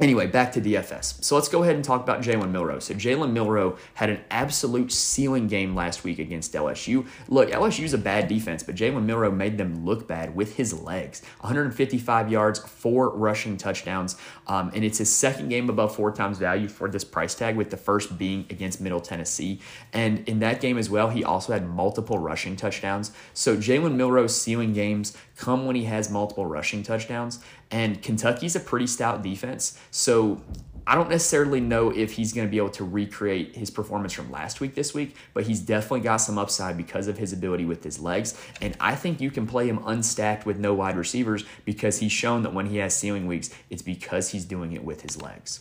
Anyway, 0.01 0.27
back 0.27 0.51
to 0.51 0.63
DFS. 0.63 1.23
So 1.23 1.35
let's 1.35 1.49
go 1.49 1.63
ahead 1.63 1.75
and 1.75 1.85
talk 1.85 2.03
about 2.03 2.23
Jalen 2.23 2.51
Milroe. 2.51 2.79
So 2.79 2.95
Jalen 2.95 3.33
Milroe 3.33 3.77
had 3.93 4.09
an 4.09 4.21
absolute 4.31 4.91
ceiling 4.93 5.47
game 5.47 5.75
last 5.75 6.05
week 6.05 6.19
against 6.19 6.55
LSU. 6.55 7.07
Look, 7.29 7.51
LSU's 7.51 7.93
a 7.93 7.99
bad 7.99 8.27
defense, 8.27 8.63
but 8.63 8.77
Jalen 8.77 9.05
Milroe 9.05 9.31
made 9.31 9.59
them 9.59 9.85
look 9.85 10.09
bad 10.09 10.35
with 10.35 10.57
his 10.57 10.73
legs. 10.73 11.21
155 11.41 12.33
yards, 12.33 12.61
four 12.61 13.15
rushing 13.15 13.59
touchdowns, 13.59 14.17
um, 14.47 14.71
and 14.75 14.85
it's 14.85 14.97
his 14.97 15.11
second 15.11 15.51
game 15.51 15.69
above 15.69 15.95
four 15.95 16.11
times 16.13 16.39
value 16.39 16.69
for 16.69 16.89
this 16.89 17.05
price 17.05 17.35
tag, 17.35 17.57
with 17.57 17.69
the 17.69 17.77
first 17.77 18.17
being 18.17 18.47
against 18.49 18.81
Middle 18.81 19.01
Tennessee. 19.01 19.61
And 19.93 20.27
in 20.27 20.39
that 20.39 20.63
game 20.63 20.79
as 20.79 20.89
well, 20.89 21.11
he 21.11 21.25
also 21.25 21.53
had 21.53 21.69
multiple 21.69 22.17
rushing 22.17 22.57
touchdowns. 22.57 23.13
So 23.35 23.55
Jalen 23.55 23.97
Milroe's 23.97 24.35
ceiling 24.35 24.73
games 24.73 25.15
come 25.37 25.67
when 25.67 25.77
he 25.77 25.85
has 25.85 26.11
multiple 26.11 26.47
rushing 26.47 26.83
touchdowns. 26.83 27.41
And 27.71 28.03
Kentucky's 28.03 28.57
a 28.57 28.61
pretty 28.61 28.87
stout 28.87 29.23
defense. 29.23 29.79
So 29.91 30.43
I 30.87 30.97
don't 30.97 31.09
necessarily 31.09 31.61
know 31.61 31.91
if 31.91 32.13
he's 32.13 32.33
going 32.33 32.47
to 32.47 32.51
be 32.51 32.57
able 32.57 32.71
to 32.71 32.85
recreate 32.85 33.55
his 33.55 33.71
performance 33.71 34.13
from 34.13 34.31
last 34.31 34.61
week 34.61 34.75
this 34.75 34.93
week, 34.93 35.15
but 35.35 35.45
he's 35.45 35.61
definitely 35.61 36.01
got 36.01 36.17
some 36.17 36.37
upside 36.37 36.77
because 36.77 37.07
of 37.07 37.17
his 37.17 37.33
ability 37.33 37.65
with 37.65 37.85
his 37.85 38.01
legs. 38.01 38.41
And 38.61 38.77
I 38.81 38.97
think 38.97 39.21
you 39.21 39.31
can 39.31 39.47
play 39.47 39.69
him 39.69 39.79
unstacked 39.87 40.47
with 40.47 40.59
no 40.59 40.75
wide 40.75 40.97
receivers 40.97 41.45
because 41.65 41.99
he's 41.99 42.13
shown 42.13 42.43
that 42.43 42.53
when 42.53 42.67
he 42.67 42.79
has 42.79 42.97
ceiling 42.97 43.27
weeks, 43.27 43.51
it's 43.69 43.83
because 43.83 44.31
he's 44.31 44.45
doing 44.45 44.73
it 44.73 44.85
with 44.85 45.03
his 45.03 45.21
legs. 45.21 45.61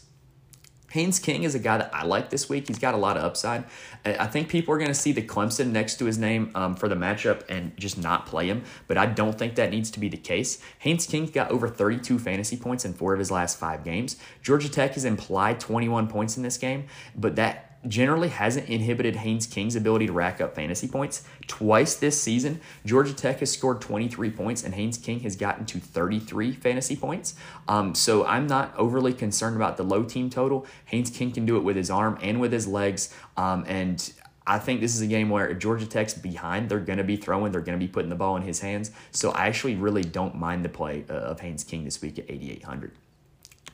Haynes 0.91 1.19
King 1.19 1.43
is 1.43 1.55
a 1.55 1.59
guy 1.59 1.77
that 1.77 1.93
I 1.93 2.03
like 2.05 2.29
this 2.29 2.49
week. 2.49 2.67
He's 2.67 2.79
got 2.79 2.93
a 2.93 2.97
lot 2.97 3.17
of 3.17 3.23
upside. 3.23 3.65
I 4.05 4.27
think 4.27 4.49
people 4.49 4.73
are 4.73 4.77
going 4.77 4.89
to 4.89 4.95
see 4.95 5.11
the 5.11 5.21
Clemson 5.21 5.71
next 5.71 5.99
to 5.99 6.05
his 6.05 6.17
name 6.17 6.51
um, 6.55 6.75
for 6.75 6.87
the 6.87 6.95
matchup 6.95 7.43
and 7.49 7.75
just 7.77 7.97
not 7.97 8.25
play 8.25 8.47
him, 8.47 8.63
but 8.87 8.97
I 8.97 9.05
don't 9.05 9.37
think 9.37 9.55
that 9.55 9.71
needs 9.71 9.91
to 9.91 9.99
be 9.99 10.09
the 10.09 10.17
case. 10.17 10.61
Haynes 10.79 11.05
King's 11.05 11.31
got 11.31 11.51
over 11.51 11.67
32 11.67 12.19
fantasy 12.19 12.57
points 12.57 12.85
in 12.85 12.93
four 12.93 13.13
of 13.13 13.19
his 13.19 13.31
last 13.31 13.59
five 13.59 13.83
games. 13.83 14.17
Georgia 14.41 14.69
Tech 14.69 14.93
has 14.93 15.05
implied 15.05 15.59
21 15.59 16.07
points 16.07 16.37
in 16.37 16.43
this 16.43 16.57
game, 16.57 16.85
but 17.15 17.35
that 17.35 17.68
generally 17.87 18.27
hasn't 18.27 18.67
inhibited 18.67 19.15
Haynes 19.15 19.47
King's 19.47 19.75
ability 19.75 20.07
to 20.07 20.13
rack 20.13 20.41
up 20.41 20.55
fantasy 20.55 20.87
points. 20.87 21.23
Twice 21.47 21.95
this 21.95 22.21
season, 22.21 22.59
Georgia 22.85 23.13
Tech 23.13 23.39
has 23.39 23.51
scored 23.51 23.81
23 23.81 24.31
points 24.31 24.63
and 24.63 24.73
Haynes 24.75 24.97
King 24.97 25.21
has 25.21 25.35
gotten 25.35 25.65
to 25.67 25.79
33 25.79 26.53
fantasy 26.53 26.95
points. 26.95 27.35
Um, 27.67 27.95
so 27.95 28.25
I'm 28.25 28.47
not 28.47 28.75
overly 28.77 29.13
concerned 29.13 29.55
about 29.55 29.77
the 29.77 29.83
low 29.83 30.03
team 30.03 30.29
total. 30.29 30.65
Haynes 30.85 31.09
King 31.09 31.31
can 31.31 31.45
do 31.45 31.55
it 31.57 31.63
with 31.63 31.75
his 31.75 31.89
arm 31.89 32.17
and 32.21 32.41
with 32.41 32.51
his 32.51 32.67
legs. 32.67 33.13
Um, 33.37 33.63
and 33.67 34.11
I 34.45 34.59
think 34.59 34.81
this 34.81 34.95
is 34.95 35.01
a 35.01 35.07
game 35.07 35.29
where 35.29 35.47
if 35.47 35.59
Georgia 35.59 35.85
Tech's 35.85 36.13
behind, 36.13 36.69
they're 36.69 36.79
going 36.79 36.97
to 36.97 37.03
be 37.03 37.15
throwing, 37.15 37.51
they're 37.51 37.61
going 37.61 37.79
to 37.79 37.85
be 37.85 37.91
putting 37.91 38.09
the 38.09 38.15
ball 38.15 38.35
in 38.35 38.41
his 38.41 38.59
hands. 38.59 38.91
So 39.11 39.31
I 39.31 39.47
actually 39.47 39.75
really 39.75 40.03
don't 40.03 40.35
mind 40.35 40.65
the 40.65 40.69
play 40.69 41.05
uh, 41.09 41.13
of 41.13 41.39
Haynes 41.39 41.63
King 41.63 41.85
this 41.85 42.01
week 42.01 42.19
at 42.19 42.25
8,800. 42.29 42.91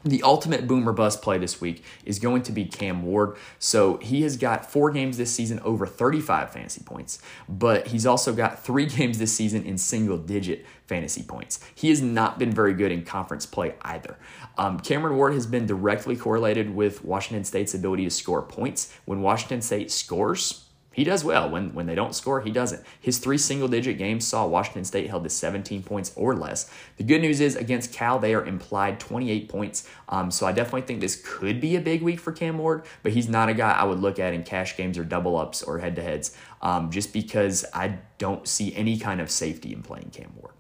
The 0.06 0.22
ultimate 0.22 0.68
boomer 0.68 0.94
bust 0.94 1.24
play 1.24 1.40
this 1.40 1.60
week 1.60 1.84
is 2.06 2.20
going 2.20 2.44
to 2.44 2.52
be 2.52 2.66
Cam 2.66 3.02
Ward. 3.02 3.38
So 3.58 3.98
he 3.98 4.22
has 4.22 4.38
got 4.38 4.72
four 4.72 4.92
games 4.92 5.18
this 5.18 5.34
season 5.34 5.60
over 5.62 5.88
35 5.88 6.52
fantasy 6.52 6.84
points, 6.84 7.20
but 7.50 7.88
he's 7.88 8.06
also 8.06 8.32
got 8.32 8.64
three 8.64 8.86
games 8.86 9.18
this 9.18 9.34
season 9.34 9.64
in 9.64 9.80
single 9.80 10.20
digit 10.20 10.64
fantasy 10.86 11.24
points. 11.24 11.60
He 11.74 11.90
has 11.90 12.04
not 12.04 12.38
been 12.38 12.52
very 12.52 12.76
good 12.76 12.92
in 12.92 13.04
conference 13.04 13.48
play 13.48 13.74
either. 13.82 14.16
Um, 14.60 14.80
Cameron 14.80 15.18
Ward 15.18 15.34
has 15.34 15.48
been 15.48 15.66
directly 15.66 16.16
correlated 16.16 16.76
with 16.76 17.04
Washington 17.04 17.44
State's 17.44 17.74
ability 17.74 18.04
to 18.04 18.12
score 18.12 18.44
points. 18.44 18.94
When 19.06 19.24
Washington 19.24 19.64
State 19.64 19.90
scores, 19.90 20.65
he 20.96 21.04
does 21.04 21.26
well. 21.26 21.50
When 21.50 21.74
when 21.74 21.88
they 21.88 21.94
don't 21.94 22.16
score, 22.16 22.40
he 22.40 22.52
doesn't. 22.52 22.82
His 23.02 23.18
three 23.18 23.38
single 23.38 23.68
digit 23.68 23.98
games 23.98 24.26
saw 24.26 24.48
Washington 24.48 24.86
State 24.86 25.10
held 25.10 25.26
to 25.26 25.30
17 25.30 25.84
points 25.84 26.14
or 26.16 26.34
less. 26.34 26.72
The 26.96 27.04
good 27.04 27.22
news 27.22 27.42
is 27.42 27.58
against 27.58 27.92
Cal, 27.92 28.18
they 28.18 28.34
are 28.34 28.46
implied 28.46 28.98
28 28.98 29.50
points. 29.50 29.90
Um, 30.08 30.32
so 30.32 30.48
I 30.48 30.54
definitely 30.54 30.84
think 30.84 31.02
this 31.02 31.22
could 31.22 31.60
be 31.60 31.76
a 31.76 31.82
big 31.82 32.02
week 32.02 32.22
for 32.22 32.32
Cam 32.32 32.58
Ward, 32.58 32.86
but 33.04 33.12
he's 33.12 33.28
not 33.28 33.50
a 33.50 33.54
guy 33.54 33.74
I 33.74 33.84
would 33.84 34.00
look 34.00 34.20
at 34.20 34.34
in 34.34 34.44
cash 34.44 34.78
games 34.78 34.98
or 34.98 35.04
double 35.04 35.36
ups 35.36 35.62
or 35.62 35.80
head 35.80 35.98
to 35.98 36.02
heads, 36.02 36.34
um, 36.62 36.90
just 36.92 37.12
because 37.12 37.66
I 37.74 37.98
don't 38.18 38.48
see 38.48 38.74
any 38.74 38.98
kind 38.98 39.20
of 39.20 39.30
safety 39.30 39.74
in 39.74 39.84
playing 39.84 40.12
Cam 40.12 40.32
Ward. 40.38 40.55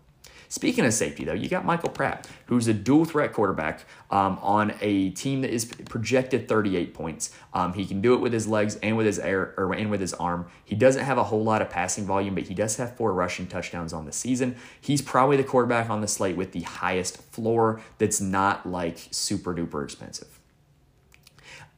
Speaking 0.55 0.85
of 0.85 0.93
safety, 0.93 1.25
though, 1.25 1.33
you 1.33 1.49
got 1.49 1.65
Michael 1.65 1.89
Pratt, 1.89 2.29
who's 2.45 2.69
a 2.69 2.73
dual 2.73 3.03
threat 3.03 3.33
quarterback 3.33 3.83
um, 4.09 4.39
on 4.41 4.73
a 4.79 5.09
team 5.09 5.41
that 5.41 5.51
is 5.51 5.65
projected 5.65 6.47
38 6.47 6.93
points. 6.93 7.31
Um, 7.53 7.73
he 7.73 7.85
can 7.85 7.99
do 7.99 8.13
it 8.13 8.21
with 8.21 8.31
his 8.31 8.47
legs 8.47 8.77
and 8.77 8.95
with 8.95 9.05
his 9.05 9.19
air 9.19 9.53
or 9.57 9.73
and 9.73 9.91
with 9.91 9.99
his 9.99 10.13
arm. 10.13 10.45
He 10.63 10.73
doesn't 10.73 11.03
have 11.03 11.17
a 11.17 11.25
whole 11.25 11.43
lot 11.43 11.61
of 11.61 11.69
passing 11.69 12.05
volume, 12.05 12.35
but 12.35 12.45
he 12.45 12.53
does 12.53 12.77
have 12.77 12.95
four 12.95 13.11
rushing 13.11 13.47
touchdowns 13.47 13.91
on 13.91 14.05
the 14.05 14.13
season. 14.13 14.55
He's 14.79 15.01
probably 15.01 15.35
the 15.35 15.43
quarterback 15.43 15.89
on 15.89 15.99
the 15.99 16.07
slate 16.07 16.37
with 16.37 16.53
the 16.53 16.61
highest 16.61 17.21
floor 17.33 17.81
that's 17.97 18.21
not 18.21 18.65
like 18.65 19.09
super 19.11 19.53
duper 19.53 19.83
expensive. 19.83 20.39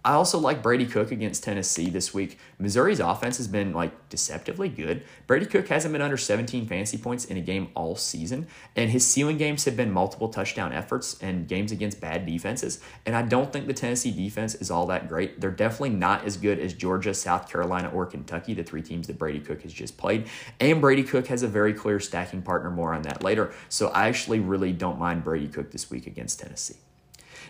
I 0.07 0.13
also 0.13 0.39
like 0.39 0.63
Brady 0.63 0.85
Cook 0.85 1.11
against 1.11 1.43
Tennessee 1.43 1.89
this 1.89 2.13
week. 2.13 2.39
Missouri's 2.59 3.01
offense 3.01 3.35
has 3.39 3.48
been 3.50 3.74
like 3.74 4.07
deceptively 4.07 4.70
good. 4.70 5.03
Brady 5.27 5.46
Cook 5.46 5.67
hasn't 5.67 5.91
been 5.91 6.01
under 6.01 6.15
17 6.15 6.65
fantasy 6.65 6.98
points 6.98 7.25
in 7.25 7.35
a 7.35 7.41
game 7.41 7.67
all 7.75 7.98
season, 7.98 8.48
and 8.77 8.89
his 8.89 9.05
ceiling 9.05 9.37
games 9.37 9.65
have 9.65 9.75
been 9.75 9.91
multiple 9.91 10.29
touchdown 10.29 10.72
efforts 10.72 11.22
and 11.22 11.46
games 11.46 11.74
against 11.74 12.00
bad 12.00 12.25
defenses. 12.25 12.79
And 13.05 13.17
I 13.17 13.22
don't 13.24 13.51
think 13.51 13.67
the 13.67 13.74
Tennessee 13.74 14.11
defense 14.11 14.55
is 14.55 14.72
all 14.72 14.85
that 14.85 15.09
great. 15.09 15.41
They're 15.41 15.51
definitely 15.51 15.89
not 15.89 16.24
as 16.24 16.37
good 16.37 16.57
as 16.57 16.74
Georgia, 16.74 17.13
South 17.13 17.51
Carolina, 17.51 17.91
or 17.93 18.05
Kentucky, 18.05 18.53
the 18.53 18.63
three 18.63 18.81
teams 18.81 19.07
that 19.07 19.20
Brady 19.20 19.41
Cook 19.41 19.63
has 19.63 19.74
just 19.74 19.98
played. 19.98 20.27
And 20.61 20.79
Brady 20.79 21.03
Cook 21.03 21.27
has 21.27 21.43
a 21.43 21.50
very 21.50 21.74
clear 21.74 22.00
stacking 22.00 22.43
partner. 22.43 22.72
More 22.72 22.93
on 22.93 23.01
that 23.01 23.25
later. 23.25 23.51
So 23.67 23.89
I 23.89 24.07
actually 24.07 24.39
really 24.39 24.72
don't 24.72 25.00
mind 25.00 25.25
Brady 25.25 25.50
Cook 25.50 25.72
this 25.72 25.91
week 25.91 26.07
against 26.07 26.39
Tennessee. 26.39 26.77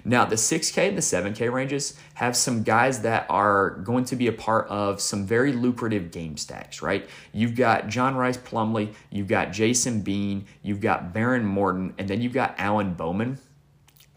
Now, 0.08 0.24
the 0.24 0.36
6K 0.38 0.88
and 0.88 0.98
the 0.98 1.02
7K 1.02 1.52
ranges 1.52 2.00
have 2.14 2.38
some 2.38 2.64
guys 2.64 3.02
that 3.02 3.26
are 3.30 3.72
going 3.84 4.06
to 4.06 4.16
be 4.16 4.28
a 4.28 4.32
part 4.32 4.66
of 4.70 5.02
some 5.02 5.26
very 5.26 5.52
lucrative 5.52 6.12
game 6.12 6.38
stacks, 6.38 6.82
right? 6.82 7.10
You've 7.34 7.56
got 7.56 7.90
John 7.90 8.16
Rhys 8.16 8.38
Plumlee, 8.38 8.94
you've 9.12 9.28
got 9.28 9.52
Jason 9.52 10.00
Bean, 10.00 10.46
you've 10.64 10.80
got 10.80 11.14
Behren 11.14 11.44
Morton, 11.44 11.94
and 11.98 12.08
then 12.08 12.22
you've 12.22 12.32
got 12.32 12.56
Alan 12.58 12.94
Bowman 12.94 13.38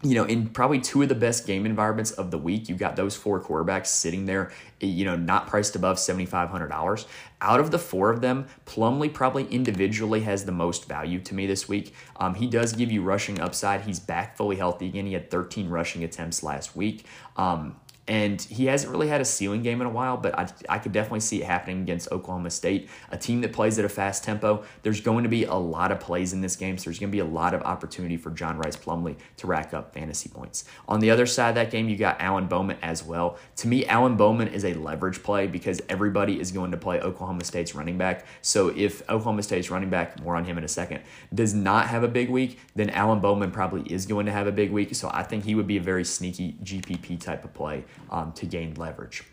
you 0.03 0.15
know, 0.15 0.23
in 0.23 0.47
probably 0.49 0.79
two 0.79 1.03
of 1.03 1.09
the 1.09 1.15
best 1.15 1.45
game 1.45 1.65
environments 1.65 2.11
of 2.11 2.31
the 2.31 2.37
week, 2.37 2.67
you've 2.67 2.79
got 2.79 2.95
those 2.95 3.15
four 3.15 3.39
quarterbacks 3.39 3.87
sitting 3.87 4.25
there, 4.25 4.51
you 4.79 5.05
know, 5.05 5.15
not 5.15 5.47
priced 5.47 5.75
above 5.75 5.97
$7,500. 5.97 7.05
Out 7.41 7.59
of 7.59 7.69
the 7.69 7.77
four 7.77 8.09
of 8.09 8.21
them, 8.21 8.47
Plumlee 8.65 9.13
probably 9.13 9.45
individually 9.49 10.21
has 10.21 10.45
the 10.45 10.51
most 10.51 10.87
value 10.87 11.19
to 11.21 11.35
me 11.35 11.45
this 11.45 11.69
week. 11.69 11.93
Um, 12.19 12.35
he 12.35 12.47
does 12.47 12.73
give 12.73 12.91
you 12.91 13.03
rushing 13.03 13.39
upside. 13.39 13.81
He's 13.81 13.99
back 13.99 14.37
fully 14.37 14.55
healthy 14.55 14.87
again. 14.87 15.05
He 15.05 15.13
had 15.13 15.29
13 15.29 15.69
rushing 15.69 16.03
attempts 16.03 16.41
last 16.41 16.75
week. 16.75 17.05
Um, 17.37 17.75
and 18.11 18.41
he 18.41 18.65
hasn't 18.65 18.91
really 18.91 19.07
had 19.07 19.21
a 19.21 19.25
ceiling 19.25 19.63
game 19.63 19.79
in 19.79 19.87
a 19.87 19.89
while, 19.89 20.17
but 20.17 20.37
I, 20.37 20.49
I 20.67 20.79
could 20.79 20.91
definitely 20.91 21.21
see 21.21 21.41
it 21.41 21.45
happening 21.45 21.79
against 21.81 22.11
Oklahoma 22.11 22.49
State, 22.49 22.89
a 23.09 23.17
team 23.17 23.39
that 23.39 23.53
plays 23.53 23.79
at 23.79 23.85
a 23.85 23.89
fast 23.89 24.25
tempo. 24.25 24.65
There's 24.83 24.99
going 24.99 25.23
to 25.23 25.29
be 25.29 25.45
a 25.45 25.53
lot 25.53 25.93
of 25.93 26.01
plays 26.01 26.33
in 26.33 26.41
this 26.41 26.57
game, 26.57 26.77
so 26.77 26.89
there's 26.89 26.99
going 26.99 27.09
to 27.09 27.15
be 27.15 27.19
a 27.19 27.25
lot 27.25 27.53
of 27.53 27.61
opportunity 27.61 28.17
for 28.17 28.29
John 28.31 28.57
Rhys 28.57 28.75
Plumlee 28.75 29.15
to 29.37 29.47
rack 29.47 29.73
up 29.73 29.93
fantasy 29.93 30.27
points. 30.27 30.65
On 30.89 30.99
the 30.99 31.09
other 31.09 31.25
side 31.25 31.47
of 31.47 31.55
that 31.55 31.71
game, 31.71 31.87
you 31.87 31.95
got 31.95 32.19
Alan 32.19 32.47
Bowman 32.47 32.75
as 32.81 33.01
well. 33.01 33.37
To 33.55 33.69
me, 33.69 33.85
Alan 33.85 34.17
Bowman 34.17 34.49
is 34.49 34.65
a 34.65 34.73
leverage 34.73 35.23
play 35.23 35.47
because 35.47 35.81
everybody 35.87 36.37
is 36.37 36.51
going 36.51 36.71
to 36.71 36.77
play 36.77 36.99
Oklahoma 36.99 37.45
State's 37.45 37.73
running 37.73 37.97
back. 37.97 38.25
So 38.41 38.73
if 38.75 39.03
Oklahoma 39.03 39.41
State's 39.41 39.71
running 39.71 39.89
back, 39.89 40.21
more 40.21 40.35
on 40.35 40.43
him 40.43 40.57
in 40.57 40.65
a 40.65 40.67
second, 40.67 41.01
does 41.33 41.53
not 41.53 41.87
have 41.87 42.03
a 42.03 42.09
big 42.09 42.29
week, 42.29 42.59
then 42.75 42.89
Alan 42.89 43.21
Bowman 43.21 43.51
probably 43.51 43.89
is 43.89 44.05
going 44.05 44.25
to 44.25 44.33
have 44.33 44.47
a 44.47 44.51
big 44.51 44.69
week. 44.69 44.95
So 44.95 45.09
I 45.13 45.23
think 45.23 45.45
he 45.45 45.55
would 45.55 45.67
be 45.67 45.77
a 45.77 45.81
very 45.81 46.03
sneaky 46.03 46.57
GPP 46.61 47.17
type 47.21 47.45
of 47.45 47.53
play 47.53 47.85
um, 48.09 48.31
to 48.33 48.45
gain 48.45 48.73
leverage. 48.75 49.23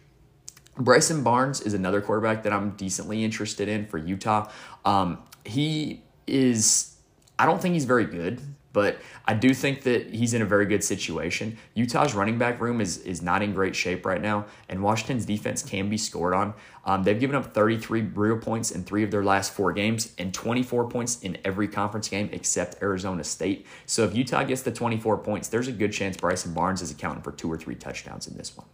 Bryson 0.77 1.23
Barnes 1.23 1.61
is 1.61 1.75
another 1.75 2.01
quarterback 2.01 2.45
that 2.45 2.53
I'm 2.53 2.71
decently 2.71 3.25
interested 3.25 3.69
in 3.69 3.87
for 3.87 3.99
Utah. 3.99 4.49
Um, 4.85 5.19
he 5.45 6.03
is, 6.27 6.95
I 7.39 7.47
don't 7.47 7.61
think 7.61 7.75
he's 7.75 7.85
very 7.85 8.05
good, 8.05 8.41
but 8.79 9.01
I 9.27 9.35
do 9.35 9.53
think 9.55 9.83
that 9.83 10.15
he's 10.15 10.35
in 10.35 10.41
a 10.41 10.45
very 10.45 10.65
good 10.65 10.85
situation. 10.85 11.59
Utah's 11.75 12.15
running 12.15 12.39
back 12.39 12.61
room 12.61 12.81
is 12.81 12.99
is 12.99 13.21
not 13.21 13.43
in 13.43 13.53
great 13.53 13.75
shape 13.75 14.07
right 14.07 14.23
now, 14.23 14.47
and 14.69 14.85
Washington's 14.85 15.27
defense 15.27 15.65
can 15.65 15.91
be 15.91 15.99
scored 15.99 16.33
on. 16.33 16.55
Um, 16.85 17.03
they've 17.03 17.19
given 17.19 17.35
up 17.35 17.53
33 17.53 18.03
real 18.03 18.39
points 18.39 18.71
in 18.71 18.85
three 18.85 19.03
of 19.03 19.11
their 19.11 19.25
last 19.25 19.53
four 19.53 19.73
games, 19.73 20.13
and 20.17 20.33
24 20.33 20.89
points 20.91 21.19
in 21.23 21.39
every 21.45 21.67
conference 21.67 22.09
game 22.09 22.29
except 22.31 22.81
Arizona 22.81 23.25
State. 23.25 23.67
So 23.85 24.05
if 24.05 24.15
Utah 24.15 24.45
gets 24.45 24.63
the 24.63 24.71
24 24.71 25.19
points, 25.19 25.49
there's 25.49 25.67
a 25.67 25.73
good 25.73 25.93
chance 25.93 26.17
Bryson 26.17 26.55
Barnes 26.55 26.81
is 26.81 26.93
accounting 26.93 27.25
for 27.25 27.33
two 27.33 27.51
or 27.51 27.59
three 27.59 27.75
touchdowns 27.75 28.29
in 28.29 28.37
this 28.37 28.57
one. 28.57 28.69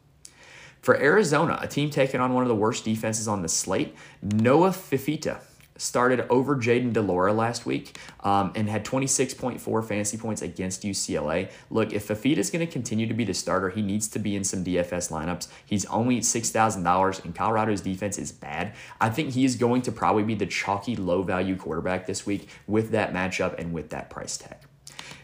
For 0.83 1.01
Arizona, 1.01 1.59
a 1.63 1.67
team 1.67 1.89
taking 1.89 2.21
on 2.21 2.35
one 2.35 2.43
of 2.43 2.51
the 2.51 2.55
worst 2.55 2.85
defenses 2.85 3.27
on 3.27 3.41
the 3.41 3.49
slate, 3.49 3.95
Noah 4.21 4.69
Fifita 4.69 5.41
started 5.77 6.27
over 6.31 6.57
Jayden 6.57 6.93
de 6.93 7.03
Laura 7.03 7.33
last 7.33 7.67
week 7.67 7.99
um, 8.21 8.53
and 8.55 8.69
had 8.69 8.85
26.4 8.85 9.85
fantasy 9.85 10.17
points 10.17 10.43
against 10.43 10.83
UCLA. 10.83 11.51
Look, 11.71 11.93
if 11.93 12.09
Fifita 12.09 12.39
is 12.39 12.51
going 12.51 12.65
to 12.65 12.73
continue 12.73 13.07
to 13.07 13.15
be 13.15 13.25
the 13.25 13.35
starter, 13.35 13.71
he 13.71 13.83
needs 13.83 14.09
to 14.09 14.19
be 14.19 14.37
in 14.37 14.45
some 14.45 14.65
DFS 14.65 15.11
lineups. 15.11 15.49
He's 15.65 15.85
only 15.87 16.21
$6,000 16.21 17.25
and 17.25 17.35
Colorado's 17.35 17.81
defense 17.81 18.19
is 18.19 18.33
bad. 18.33 18.75
I 19.01 19.11
think 19.11 19.33
he 19.33 19.45
is 19.45 19.57
going 19.57 19.83
to 19.83 19.93
probably 19.93 20.23
be 20.23 20.35
the 20.35 20.47
chalky 20.47 20.97
low 20.97 21.23
value 21.23 21.57
quarterback 21.57 22.07
this 22.07 22.25
week 22.25 22.49
with 22.67 22.91
that 22.91 23.13
matchup 23.13 23.59
and 23.59 23.73
with 23.73 23.91
that 23.91 24.11
price 24.11 24.37
tag. 24.37 24.59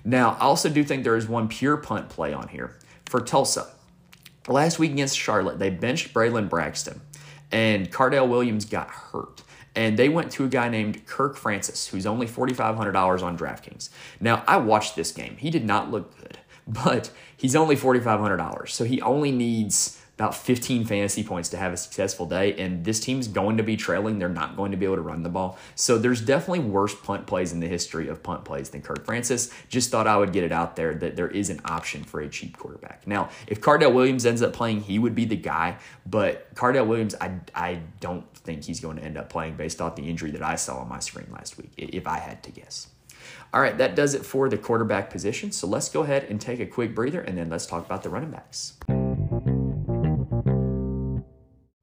Now, 0.05 0.33
I 0.41 0.45
also 0.45 0.69
do 0.69 0.83
think 0.83 1.05
there 1.05 1.17
is 1.17 1.29
one 1.29 1.49
pure 1.49 1.77
punt 1.77 2.09
play 2.09 2.33
on 2.33 2.49
here. 2.49 2.79
for 3.07 3.21
Tulsa, 3.21 3.67
last 4.47 4.79
week 4.79 4.93
against 4.93 5.19
Charlotte, 5.19 5.59
they 5.59 5.69
benched 5.69 6.15
Braylon 6.15 6.49
Braxton, 6.49 7.01
and 7.51 7.91
Cardell 7.91 8.29
Williams 8.29 8.65
got 8.65 8.89
hurt. 8.89 9.43
And 9.75 9.99
they 9.99 10.09
went 10.09 10.33
to 10.33 10.45
a 10.45 10.49
guy 10.49 10.69
named 10.69 11.07
Kirk 11.07 11.37
Francis, 11.37 11.89
who's 11.89 12.07
only 12.07 12.27
$4,500 12.27 13.23
on 13.23 13.39
DraftKings. 13.39 13.91
Now, 14.21 14.43
I 14.47 14.57
watched 14.57 14.97
this 14.97 15.13
game. 15.13 15.37
He 15.37 15.51
did 15.51 15.65
not 15.65 15.91
look 15.91 16.17
good, 16.19 16.39
but 16.67 17.11
he's 17.37 17.55
only 17.55 17.77
$4,500. 17.77 18.69
So 18.69 18.85
he 18.85 19.01
only 19.01 19.31
needs 19.31 20.00
about 20.21 20.35
15 20.35 20.85
fantasy 20.85 21.25
points 21.25 21.49
to 21.49 21.57
have 21.57 21.73
a 21.73 21.79
successful 21.79 22.27
day. 22.27 22.53
And 22.57 22.85
this 22.85 23.01
team's 23.01 23.27
going 23.27 23.57
to 23.57 23.63
be 23.63 23.75
trailing. 23.75 24.19
They're 24.19 24.29
not 24.29 24.55
going 24.55 24.71
to 24.71 24.77
be 24.77 24.85
able 24.85 24.97
to 24.97 25.03
run 25.03 25.23
the 25.23 25.31
ball. 25.31 25.59
So 25.77 25.97
there's 25.97 26.21
definitely 26.21 26.61
worse 26.61 26.95
punt 26.95 27.27
plays 27.27 27.53
in 27.53 27.61
the 27.61 27.67
history 27.67 28.07
of 28.07 28.23
punt 28.23 28.45
plays 28.45 28.69
than 28.69 28.83
Kirk 28.83 29.07
Francis. 29.07 29.51
Just 29.71 29.91
thought 29.91 30.07
I 30.07 30.19
would 30.19 30.35
get 30.35 30.45
it 30.45 30.53
out 30.53 30.77
there 30.77 30.93
that 30.93 31.17
there 31.17 31.29
is 31.29 31.49
an 31.49 31.63
option 31.65 32.05
for 32.05 32.21
a 32.21 32.29
cheap 32.29 32.59
quarterback. 32.59 33.07
Now, 33.07 33.31
if 33.47 33.63
Cardell 33.63 33.95
Williams 33.95 34.27
ends 34.27 34.43
up 34.43 34.53
playing, 34.53 34.83
he 34.83 34.99
would 34.99 35.15
be 35.15 35.25
the 35.25 35.37
guy. 35.37 35.79
But 36.05 36.55
Cardell 36.55 36.85
Williams, 36.85 37.15
I, 37.19 37.41
I 37.55 37.81
don't 38.01 38.31
think 38.35 38.65
he's 38.65 38.81
going 38.81 38.99
to 38.99 39.03
end 39.03 39.17
up 39.17 39.31
playing 39.31 39.57
based 39.57 39.81
off 39.81 39.97
the 39.97 40.07
injury 40.07 40.33
that 40.33 40.43
I 40.43 40.57
saw 40.57 40.81
on 40.81 40.89
my 40.91 41.01
screen 41.01 41.29
last 41.33 41.57
week, 41.57 41.71
if 41.79 42.07
I 42.07 42.19
had 42.19 42.43
to 42.43 42.51
guess. 42.51 42.89
All 43.55 43.63
right, 43.63 43.77
that 43.79 43.97
does 43.97 44.13
it 44.13 44.27
for 44.27 44.51
the 44.51 44.59
quarterback 44.59 45.09
position. 45.09 45.51
So 45.51 45.67
let's 45.67 45.89
go 45.89 46.03
ahead 46.03 46.25
and 46.25 46.39
take 46.39 46.61
a 46.61 46.67
quick 46.67 46.95
breather 46.95 47.23
and 47.23 47.39
then 47.39 47.49
let's 47.49 47.65
talk 47.65 47.87
about 47.87 48.03
the 48.03 48.11
running 48.11 48.31
backs. 48.31 48.75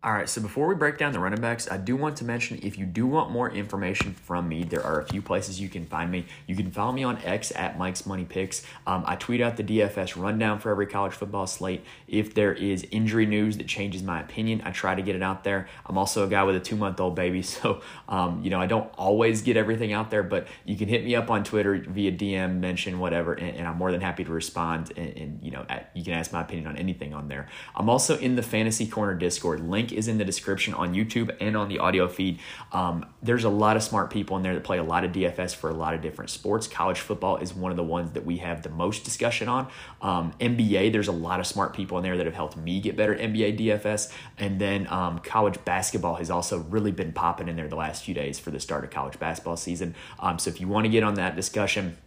All 0.03 0.13
right, 0.13 0.29
so 0.29 0.43
before 0.43 0.67
we 0.67 0.75
break 0.75 0.99
down 0.99 1.11
the 1.11 1.19
running 1.19 1.41
backs, 1.41 1.67
I 1.71 1.77
do 1.77 1.95
want 1.95 2.17
to 2.17 2.23
mention 2.23 2.59
if 2.61 2.77
you 2.77 2.85
do 2.85 3.07
want 3.07 3.31
more 3.31 3.49
information 3.49 4.13
from 4.13 4.47
me, 4.47 4.63
there 4.63 4.83
are 4.83 5.01
a 5.01 5.05
few 5.07 5.23
places 5.23 5.59
you 5.59 5.69
can 5.69 5.87
find 5.87 6.11
me. 6.11 6.27
You 6.45 6.55
can 6.55 6.69
follow 6.69 6.91
me 6.91 7.03
on 7.03 7.17
X 7.23 7.51
at 7.55 7.79
Mike's 7.79 8.05
Money 8.05 8.23
Picks. 8.23 8.63
Um, 8.85 9.03
I 9.07 9.15
tweet 9.15 9.41
out 9.41 9.57
the 9.57 9.63
DFS 9.63 10.15
rundown 10.15 10.59
for 10.59 10.69
every 10.69 10.85
college 10.85 11.13
football 11.13 11.47
slate. 11.47 11.83
If 12.07 12.35
there 12.35 12.53
is 12.53 12.85
injury 12.91 13.25
news 13.25 13.57
that 13.57 13.65
changes 13.65 14.03
my 14.03 14.21
opinion, 14.21 14.61
I 14.63 14.69
try 14.69 14.93
to 14.93 15.01
get 15.01 15.15
it 15.15 15.23
out 15.23 15.43
there. 15.43 15.67
I'm 15.87 15.97
also 15.97 16.23
a 16.23 16.29
guy 16.29 16.43
with 16.43 16.55
a 16.55 16.59
two 16.59 16.75
month 16.75 16.99
old 16.99 17.15
baby, 17.15 17.41
so 17.41 17.81
um, 18.07 18.43
you 18.43 18.51
know 18.51 18.61
I 18.61 18.67
don't 18.67 18.93
always 18.99 19.41
get 19.41 19.57
everything 19.57 19.93
out 19.93 20.11
there, 20.11 20.21
but 20.21 20.47
you 20.63 20.77
can 20.77 20.89
hit 20.89 21.03
me 21.03 21.15
up 21.15 21.31
on 21.31 21.43
Twitter 21.43 21.75
via 21.75 22.11
DM, 22.11 22.59
mention 22.59 22.99
whatever, 22.99 23.33
and, 23.33 23.57
and 23.57 23.67
I'm 23.67 23.79
more 23.79 23.91
than 23.91 24.01
happy 24.01 24.23
to 24.23 24.31
respond. 24.31 24.93
And, 24.95 25.17
and 25.17 25.39
you 25.43 25.49
know 25.49 25.65
at, 25.67 25.89
you 25.95 26.03
can 26.03 26.13
ask 26.13 26.31
my 26.31 26.41
opinion 26.41 26.67
on 26.67 26.77
anything 26.77 27.15
on 27.15 27.29
there. 27.29 27.47
I'm 27.75 27.89
also 27.89 28.15
in 28.19 28.35
the 28.35 28.43
Fantasy 28.43 28.85
Corner 28.85 29.15
Discord. 29.15 29.67
Link 29.87 29.97
is 29.97 30.07
in 30.07 30.17
the 30.17 30.25
description 30.25 30.73
on 30.73 30.93
YouTube 30.93 31.35
and 31.39 31.55
on 31.55 31.69
the 31.69 31.79
audio 31.79 32.07
feed. 32.07 32.39
Um, 32.71 33.05
there's 33.23 33.45
a 33.45 33.49
lot 33.49 33.77
of 33.77 33.83
smart 33.83 34.09
people 34.09 34.35
in 34.37 34.43
there 34.43 34.53
that 34.53 34.63
play 34.63 34.77
a 34.77 34.83
lot 34.83 35.03
of 35.05 35.11
DFS 35.11 35.55
for 35.55 35.69
a 35.69 35.73
lot 35.73 35.93
of 35.93 36.01
different 36.01 36.29
sports. 36.29 36.67
College 36.67 36.99
football 36.99 37.37
is 37.37 37.53
one 37.53 37.71
of 37.71 37.77
the 37.77 37.83
ones 37.83 38.11
that 38.11 38.25
we 38.25 38.37
have 38.37 38.63
the 38.63 38.69
most 38.69 39.05
discussion 39.05 39.47
on. 39.47 39.67
Um, 40.01 40.33
NBA, 40.39 40.91
there's 40.91 41.07
a 41.07 41.13
lot 41.13 41.39
of 41.39 41.47
smart 41.47 41.73
people 41.73 41.97
in 41.97 42.03
there 42.03 42.17
that 42.17 42.25
have 42.25 42.35
helped 42.35 42.57
me 42.57 42.81
get 42.81 42.97
better 42.97 43.13
at 43.15 43.21
NBA 43.21 43.59
DFS. 43.59 44.11
And 44.37 44.59
then 44.59 44.87
um, 44.87 45.19
college 45.19 45.63
basketball 45.63 46.15
has 46.15 46.29
also 46.29 46.59
really 46.59 46.91
been 46.91 47.13
popping 47.13 47.47
in 47.47 47.55
there 47.55 47.67
the 47.67 47.75
last 47.75 48.03
few 48.03 48.13
days 48.13 48.39
for 48.39 48.51
the 48.51 48.59
start 48.59 48.83
of 48.83 48.89
college 48.89 49.17
basketball 49.19 49.57
season. 49.57 49.95
Um, 50.19 50.37
so 50.37 50.49
if 50.49 50.59
you 50.59 50.67
want 50.67 50.85
to 50.85 50.89
get 50.89 51.03
on 51.03 51.13
that 51.15 51.35
discussion, 51.35 51.97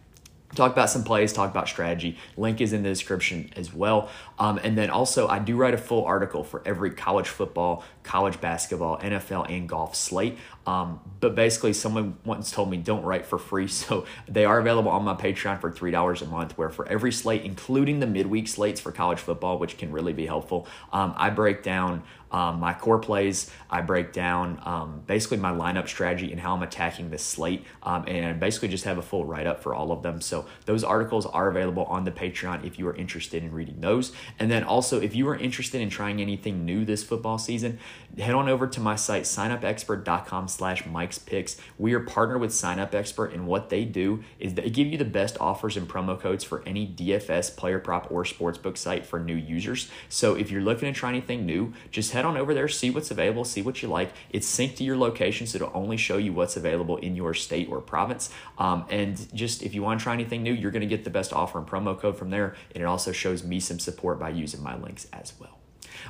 talk 0.55 0.71
about 0.71 0.89
some 0.89 1.03
plays, 1.03 1.33
talk 1.33 1.49
about 1.49 1.67
strategy. 1.67 2.17
Link 2.37 2.61
is 2.61 2.73
in 2.73 2.83
the 2.83 2.89
description 2.89 3.51
as 3.55 3.73
well. 3.73 4.09
Um, 4.39 4.59
and 4.63 4.77
then 4.77 4.89
also, 4.89 5.27
I 5.27 5.39
do 5.39 5.55
write 5.55 5.73
a 5.73 5.77
full 5.77 6.05
article 6.05 6.43
for 6.43 6.61
every 6.65 6.91
college 6.91 7.27
football, 7.27 7.83
college 8.03 8.41
basketball, 8.41 8.97
NFL, 8.99 9.49
and 9.49 9.69
golf 9.69 9.95
slate. 9.95 10.37
Um, 10.65 10.99
but 11.19 11.35
basically, 11.35 11.73
someone 11.73 12.17
once 12.25 12.51
told 12.51 12.69
me 12.69 12.77
don't 12.77 13.03
write 13.03 13.25
for 13.25 13.37
free. 13.37 13.67
So 13.81 14.05
they 14.27 14.45
are 14.45 14.59
available 14.59 14.91
on 14.91 15.03
my 15.03 15.15
Patreon 15.15 15.59
for 15.59 15.71
$3 15.71 16.21
a 16.21 16.25
month, 16.25 16.57
where 16.57 16.69
for 16.69 16.87
every 16.87 17.11
slate, 17.11 17.43
including 17.43 17.99
the 17.99 18.05
midweek 18.05 18.47
slates 18.47 18.79
for 18.79 18.91
college 18.91 19.17
football, 19.17 19.57
which 19.57 19.77
can 19.77 19.91
really 19.91 20.13
be 20.13 20.27
helpful, 20.27 20.67
um, 20.93 21.15
I 21.17 21.31
break 21.31 21.63
down 21.63 22.03
um, 22.31 22.59
my 22.59 22.73
core 22.73 22.99
plays. 22.99 23.49
I 23.69 23.81
break 23.81 24.13
down 24.13 24.61
um, 24.65 25.03
basically 25.07 25.37
my 25.37 25.51
lineup 25.51 25.87
strategy 25.87 26.31
and 26.31 26.39
how 26.39 26.55
I'm 26.55 26.63
attacking 26.63 27.09
this 27.09 27.23
slate, 27.23 27.65
um, 27.83 28.05
and 28.07 28.39
basically 28.39 28.67
just 28.67 28.85
have 28.85 28.97
a 28.97 29.01
full 29.01 29.25
write 29.25 29.47
up 29.47 29.61
for 29.61 29.73
all 29.73 29.91
of 29.91 30.03
them. 30.03 30.21
So 30.21 30.45
those 30.65 30.83
articles 30.83 31.25
are 31.25 31.49
available 31.49 31.85
on 31.85 32.03
the 32.03 32.11
Patreon 32.11 32.65
if 32.65 32.79
you 32.79 32.87
are 32.87 32.95
interested 32.95 33.43
in 33.43 33.51
reading 33.51 33.81
those. 33.81 34.11
And 34.39 34.49
then 34.49 34.63
also, 34.63 34.99
if 35.01 35.15
you 35.15 35.27
are 35.29 35.35
interested 35.35 35.81
in 35.81 35.89
trying 35.89 36.21
anything 36.21 36.65
new 36.65 36.85
this 36.85 37.03
football 37.03 37.37
season, 37.37 37.79
head 38.17 38.35
on 38.35 38.49
over 38.49 38.67
to 38.67 38.79
my 38.79 38.95
site 38.95 39.23
signupexpert.com 39.23 40.47
slash 40.47 40.85
Mike's 40.85 41.17
Picks. 41.17 41.57
We 41.77 41.93
are 41.93 41.99
partnered 41.99 42.41
with 42.41 42.51
Signup 42.51 42.93
Expert, 42.93 43.33
and 43.33 43.47
what 43.47 43.69
they 43.69 43.85
do 43.85 44.23
is 44.39 44.55
they 44.55 44.69
give 44.69 44.87
you 44.87 44.97
the 44.97 45.05
best 45.05 45.37
offers 45.39 45.77
and 45.77 45.87
promo 45.87 46.19
codes 46.19 46.43
for 46.43 46.63
any 46.65 46.87
DFS, 46.87 47.55
player 47.55 47.79
prop, 47.79 48.11
or 48.11 48.23
sportsbook 48.23 48.77
site 48.77 49.05
for 49.05 49.19
new 49.19 49.35
users. 49.35 49.89
So 50.09 50.35
if 50.35 50.51
you're 50.51 50.61
looking 50.61 50.91
to 50.91 50.97
try 50.97 51.09
anything 51.09 51.45
new, 51.45 51.73
just 51.91 52.11
head 52.11 52.20
head 52.21 52.27
on 52.27 52.37
over 52.37 52.53
there, 52.53 52.67
see 52.67 52.89
what's 52.89 53.11
available, 53.11 53.43
see 53.43 53.61
what 53.61 53.81
you 53.81 53.87
like. 53.87 54.13
It's 54.29 54.47
synced 54.47 54.77
to 54.77 54.83
your 54.83 54.97
location, 54.97 55.47
so 55.47 55.57
it'll 55.57 55.71
only 55.73 55.97
show 55.97 56.17
you 56.17 56.33
what's 56.33 56.55
available 56.55 56.97
in 56.97 57.15
your 57.15 57.33
state 57.33 57.67
or 57.69 57.81
province. 57.81 58.29
Um, 58.57 58.85
and 58.89 59.33
just 59.33 59.63
if 59.63 59.73
you 59.73 59.81
want 59.81 59.99
to 59.99 60.03
try 60.03 60.13
anything 60.13 60.43
new, 60.43 60.53
you're 60.53 60.71
going 60.71 60.81
to 60.81 60.87
get 60.87 61.03
the 61.03 61.09
best 61.09 61.33
offer 61.33 61.57
and 61.57 61.67
promo 61.67 61.99
code 61.99 62.17
from 62.17 62.29
there. 62.29 62.55
And 62.73 62.81
it 62.83 62.85
also 62.85 63.11
shows 63.11 63.43
me 63.43 63.59
some 63.59 63.79
support 63.79 64.19
by 64.19 64.29
using 64.29 64.61
my 64.61 64.77
links 64.77 65.07
as 65.11 65.33
well. 65.39 65.57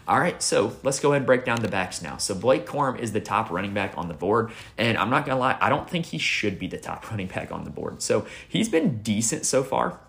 All 0.08 0.20
right, 0.20 0.42
so 0.42 0.76
let's 0.84 1.00
go 1.00 1.10
ahead 1.10 1.22
and 1.22 1.26
break 1.26 1.44
down 1.44 1.62
the 1.62 1.68
backs 1.68 2.02
now. 2.02 2.18
So 2.18 2.36
Blake 2.36 2.66
Corum 2.66 3.00
is 3.00 3.12
the 3.12 3.22
top 3.22 3.50
running 3.50 3.74
back 3.74 3.98
on 3.98 4.08
the 4.08 4.14
board, 4.14 4.52
and 4.78 4.98
I'm 4.98 5.10
not 5.10 5.26
gonna 5.26 5.40
lie, 5.40 5.58
I 5.60 5.70
don't 5.70 5.90
think 5.90 6.06
he 6.06 6.18
should 6.18 6.60
be 6.60 6.68
the 6.68 6.78
top 6.78 7.10
running 7.12 7.28
back 7.28 7.52
on 7.52 7.64
the 7.64 7.72
board. 7.72 8.02
So 8.02 8.26
he's 8.48 8.70
been 8.70 9.02
decent 9.02 9.46
so 9.46 9.64
far 9.64 10.00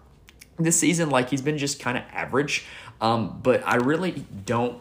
this 0.58 0.78
season, 0.78 1.10
like 1.10 1.30
he's 1.30 1.42
been 1.42 1.58
just 1.58 1.80
kind 1.80 1.96
of 1.96 2.04
average. 2.12 2.66
Um, 3.00 3.40
but 3.42 3.66
I 3.66 3.76
really 3.76 4.24
don't 4.44 4.80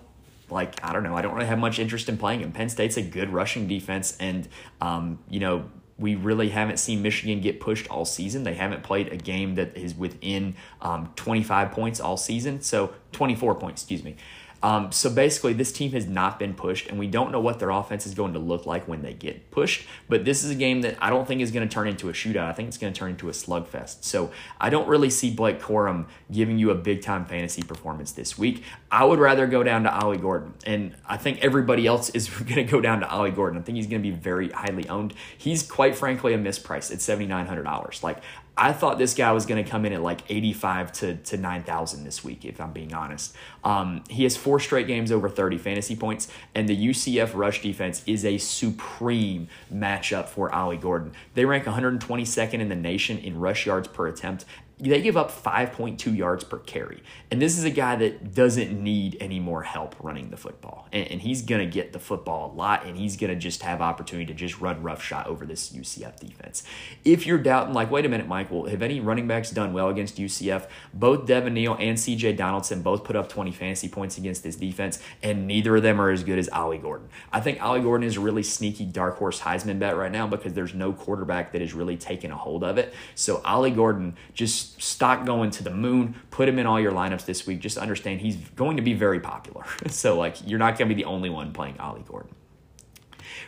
like 0.52 0.84
I 0.84 0.94
don't 0.94 1.04
know. 1.04 1.16
I 1.16 1.22
don't 1.22 1.34
really 1.34 1.48
have 1.48 1.60
much 1.60 1.80
interest 1.80 2.10
in 2.10 2.18
playing 2.18 2.42
him. 2.42 2.52
Penn 2.52 2.70
State's 2.70 2.98
a 2.98 3.02
good 3.02 3.30
rushing 3.30 3.68
defense, 3.68 4.18
and 4.20 4.48
um, 4.80 5.20
you 5.30 5.40
know 5.40 5.70
we 5.98 6.16
really 6.16 6.50
haven't 6.50 6.78
seen 6.78 7.02
Michigan 7.02 7.42
get 7.42 7.60
pushed 7.60 7.88
all 7.90 8.06
season. 8.06 8.44
They 8.44 8.56
haven't 8.56 8.82
played 8.82 9.14
a 9.14 9.18
game 9.18 9.56
that 9.56 9.78
is 9.78 9.94
within 9.94 10.56
um, 10.82 11.14
25 11.16 11.72
points 11.72 12.00
all 12.00 12.18
season. 12.18 12.62
So 12.62 12.94
24 13.12 13.56
points, 13.56 13.84
excuse 13.84 14.04
me. 14.04 14.16
Um, 14.64 14.92
so 14.92 15.10
basically, 15.10 15.54
this 15.54 15.72
team 15.72 15.92
has 15.92 16.06
not 16.06 16.38
been 16.38 16.54
pushed, 16.54 16.88
and 16.88 17.00
we 17.00 17.08
don't 17.08 17.32
know 17.32 17.40
what 17.40 17.60
their 17.60 17.72
offense 17.72 18.06
is 18.06 18.14
going 18.14 18.34
to 18.34 18.40
look 18.40 18.66
like 18.66 18.88
when 18.88 19.02
they 19.02 19.14
get 19.14 19.50
pushed. 19.50 19.88
But 20.08 20.24
this 20.24 20.44
is 20.44 20.52
a 20.52 20.56
game 20.56 20.82
that 20.82 20.98
I 21.02 21.10
don't 21.10 21.28
think 21.28 21.42
is 21.42 21.52
going 21.52 21.68
to 21.68 21.74
turn 21.74 21.88
into 21.88 22.10
a 22.10 22.14
shootout. 22.14 22.46
I 22.46 22.54
think 22.54 22.68
it's 22.68 22.78
going 22.78 22.94
to 22.94 22.98
turn 22.98 23.12
into 23.12 23.28
a 23.28 23.32
slugfest. 23.32 24.04
So 24.04 24.32
I 24.60 24.70
don't 24.70 24.88
really 24.88 25.10
see 25.10 25.32
Blake 25.32 25.60
Corum 25.60 26.06
giving 26.32 26.60
you 26.60 26.70
a 26.70 26.76
big 26.76 27.02
time 27.02 27.26
fantasy 27.26 27.64
performance 27.64 28.12
this 28.12 28.38
week. 28.38 28.64
I 28.92 29.04
would 29.04 29.20
rather 29.20 29.48
go 29.48 29.64
down 29.64 29.84
to 29.84 29.94
Ollie 29.94 30.18
Gordon, 30.18 30.54
and 30.66 30.96
I 31.08 31.18
think 31.18 31.40
everybody 31.40 31.88
else 31.88 32.10
is 32.12 32.30
going 32.30 32.56
to 32.56 32.64
go 32.64 32.82
down 32.82 33.00
to 33.00 33.10
Ollie 33.10 33.32
Gordon. 33.32 33.60
I 33.60 33.64
think 33.64 33.78
he's 33.78 33.88
going 33.88 34.02
to 34.02 34.10
be 34.10 34.16
very 34.16 34.50
highly 34.50 34.88
owned. 34.90 35.14
He's 35.38 35.64
quite 35.64 35.96
frankly 35.96 36.34
a 36.34 36.38
misprice 36.38 36.92
at 36.92 37.02
seventy 37.02 37.28
nine 37.28 37.48
hundred 37.48 37.64
dollars. 37.64 38.04
Like 38.04 38.20
I 38.62 38.74
thought 38.74 39.00
this 39.00 39.16
guy 39.16 39.32
was 39.32 39.48
going 39.48 39.64
to 39.64 39.68
come 39.68 39.88
in 39.88 39.94
at 39.94 40.04
like 40.04 40.22
85 40.30 40.92
to, 40.92 41.16
to 41.16 41.38
9,000 41.38 42.04
this 42.04 42.24
week, 42.24 42.46
if 42.46 42.62
I'm 42.62 42.72
being 42.72 42.94
honest. 42.94 43.36
Um, 43.64 44.04
he 44.08 44.22
has 44.22 44.38
four 44.38 44.60
straight 44.60 44.86
games 44.86 45.12
over 45.12 45.28
30 45.28 45.58
fantasy 45.58 45.96
points, 45.96 46.28
and 46.54 46.70
the 46.70 46.78
UCF 46.90 47.32
rush 47.34 47.64
defense 47.64 48.04
is 48.06 48.24
a 48.24 48.38
supreme 48.38 49.48
matchup 49.74 50.28
for 50.28 50.54
Ollie 50.54 50.78
Gordon. 50.78 51.14
They 51.34 51.44
rank 51.44 51.66
122nd 51.66 52.54
in 52.54 52.70
the 52.70 52.76
nation 52.76 53.18
in 53.18 53.40
rush 53.40 53.66
yards 53.66 53.88
per 53.88 54.08
attempt, 54.08 54.46
they 54.90 55.02
give 55.02 55.16
up 55.16 55.32
5.2 55.32 56.16
yards 56.16 56.44
per 56.44 56.58
carry. 56.58 57.04
And 57.30 57.42
this 57.42 57.58
is 57.58 57.64
a 57.64 57.70
guy 57.70 57.96
that 57.98 58.34
doesn't 58.34 58.72
need 58.72 59.16
any 59.20 59.40
more 59.40 59.62
help 59.62 59.96
running 60.02 60.32
the 60.32 60.38
football. 60.38 60.88
And, 60.92 61.08
and 61.08 61.22
he's 61.22 61.44
going 61.44 61.62
to 61.62 61.72
get 61.72 61.94
the 61.94 62.00
football 62.00 62.52
a 62.52 62.54
lot, 62.56 62.86
and 62.86 62.98
he's 62.98 63.16
going 63.16 63.32
to 63.32 63.40
just 63.40 63.62
have 63.62 63.80
opportunity 63.80 64.26
to 64.26 64.34
just 64.34 64.60
run 64.60 64.82
rough 64.82 65.04
shot 65.04 65.28
over 65.28 65.46
this 65.46 65.70
UCF 65.70 66.20
defense. 66.20 66.64
If 67.06 67.28
you're 67.28 67.38
doubting, 67.38 67.76
like, 67.76 67.92
wait 67.92 68.06
a 68.06 68.10
minute, 68.10 68.28
Michael, 68.28 68.66
have 68.68 68.82
any 68.82 69.00
running 69.00 69.28
backs 69.28 69.52
done 69.52 69.72
well 69.74 69.90
against 69.90 70.18
UCF? 70.18 70.68
Both 70.94 71.28
Devin 71.28 71.54
Neal 71.54 71.76
and 71.80 71.98
CJ 71.98 72.36
Donaldson 72.38 72.82
both 72.82 73.04
put 73.04 73.16
up 73.16 73.30
20 73.30 73.52
fantasy 73.52 73.88
points 73.88 74.18
against 74.18 74.44
this 74.44 74.56
defense, 74.56 75.00
and 75.22 75.46
neither 75.46 75.76
of 75.76 75.84
them 75.84 76.02
are 76.02 76.10
as 76.10 76.24
good 76.24 76.40
as 76.40 76.50
Ollie 76.50 76.80
Gordon. 76.80 77.08
I 77.32 77.40
think 77.40 77.62
Ollie 77.62 77.82
Gordon 77.82 78.08
is 78.08 78.18
a 78.18 78.20
really 78.20 78.44
sneaky 78.44 78.86
dark 78.86 79.18
horse 79.18 79.40
Heisman 79.40 79.78
bet 79.78 79.96
right 79.96 80.12
now 80.12 80.26
because 80.26 80.54
there's 80.54 80.74
no 80.74 80.92
quarterback 80.92 81.52
that 81.52 81.62
has 81.62 81.74
really 81.74 81.98
taken 81.98 82.32
a 82.32 82.38
hold 82.38 82.64
of 82.64 82.80
it. 82.80 82.94
So 83.14 83.42
Ollie 83.46 83.72
Gordon 83.72 84.16
just 84.34 84.71
stock 84.78 85.26
going 85.26 85.52
to 85.52 85.64
the 85.64 85.72
moon. 85.72 86.16
Put 86.30 86.48
him 86.48 86.60
in 86.60 86.66
all 86.66 86.80
your 86.80 86.92
lineups 86.92 87.26
this 87.26 87.46
week. 87.48 87.60
Just 87.60 87.78
understand 87.78 88.22
he's 88.22 88.36
going 88.36 88.78
to 88.78 88.84
be 88.84 88.94
very 88.94 89.20
popular. 89.20 89.66
so 89.88 90.18
like 90.18 90.38
you're 90.48 90.60
not 90.60 90.78
going 90.78 90.90
to 90.90 90.96
be 90.96 91.02
the 91.02 91.08
only 91.08 91.30
one 91.30 91.54
playing 91.54 91.80
Ollie 91.80 92.04
Gordon. 92.08 92.36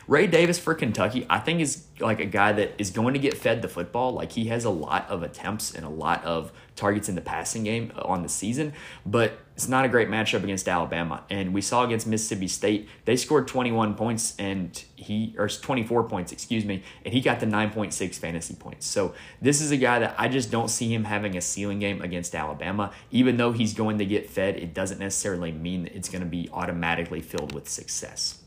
Ray 0.06 0.26
Davis 0.26 0.58
for 0.58 0.74
Kentucky, 0.74 1.26
I 1.30 1.38
think 1.38 1.60
is 1.60 1.84
like 1.98 2.20
a 2.20 2.26
guy 2.26 2.52
that 2.52 2.74
is 2.78 2.90
going 2.90 3.14
to 3.14 3.20
get 3.20 3.36
fed 3.36 3.62
the 3.62 3.68
football. 3.68 4.12
Like 4.12 4.32
he 4.32 4.46
has 4.46 4.64
a 4.64 4.70
lot 4.70 5.08
of 5.08 5.22
attempts 5.22 5.74
and 5.74 5.84
a 5.84 5.88
lot 5.88 6.24
of 6.24 6.52
targets 6.76 7.08
in 7.08 7.14
the 7.14 7.20
passing 7.20 7.64
game 7.64 7.92
uh, 7.96 8.02
on 8.02 8.22
the 8.22 8.28
season, 8.28 8.72
but 9.06 9.38
it's 9.54 9.68
not 9.68 9.84
a 9.84 9.88
great 9.88 10.08
matchup 10.08 10.42
against 10.42 10.68
Alabama. 10.68 11.22
And 11.30 11.54
we 11.54 11.60
saw 11.60 11.84
against 11.84 12.06
Mississippi 12.06 12.48
State, 12.48 12.88
they 13.04 13.16
scored 13.16 13.46
21 13.46 13.94
points 13.94 14.34
and 14.38 14.82
he 14.96 15.34
or 15.38 15.48
24 15.48 16.04
points, 16.04 16.32
excuse 16.32 16.64
me, 16.64 16.82
and 17.04 17.14
he 17.14 17.20
got 17.20 17.38
the 17.38 17.46
9.6 17.46 18.14
fantasy 18.16 18.54
points. 18.54 18.86
So 18.86 19.14
this 19.40 19.60
is 19.60 19.70
a 19.70 19.76
guy 19.76 20.00
that 20.00 20.16
I 20.18 20.28
just 20.28 20.50
don't 20.50 20.68
see 20.68 20.92
him 20.92 21.04
having 21.04 21.36
a 21.36 21.40
ceiling 21.40 21.78
game 21.78 22.02
against 22.02 22.34
Alabama. 22.34 22.90
Even 23.12 23.36
though 23.36 23.52
he's 23.52 23.74
going 23.74 23.98
to 23.98 24.04
get 24.04 24.28
fed, 24.28 24.56
it 24.56 24.74
doesn't 24.74 24.98
necessarily 24.98 25.52
mean 25.52 25.84
that 25.84 25.94
it's 25.94 26.08
going 26.08 26.22
to 26.22 26.28
be 26.28 26.48
automatically 26.52 27.20
filled 27.20 27.52
with 27.52 27.68
success. 27.68 28.40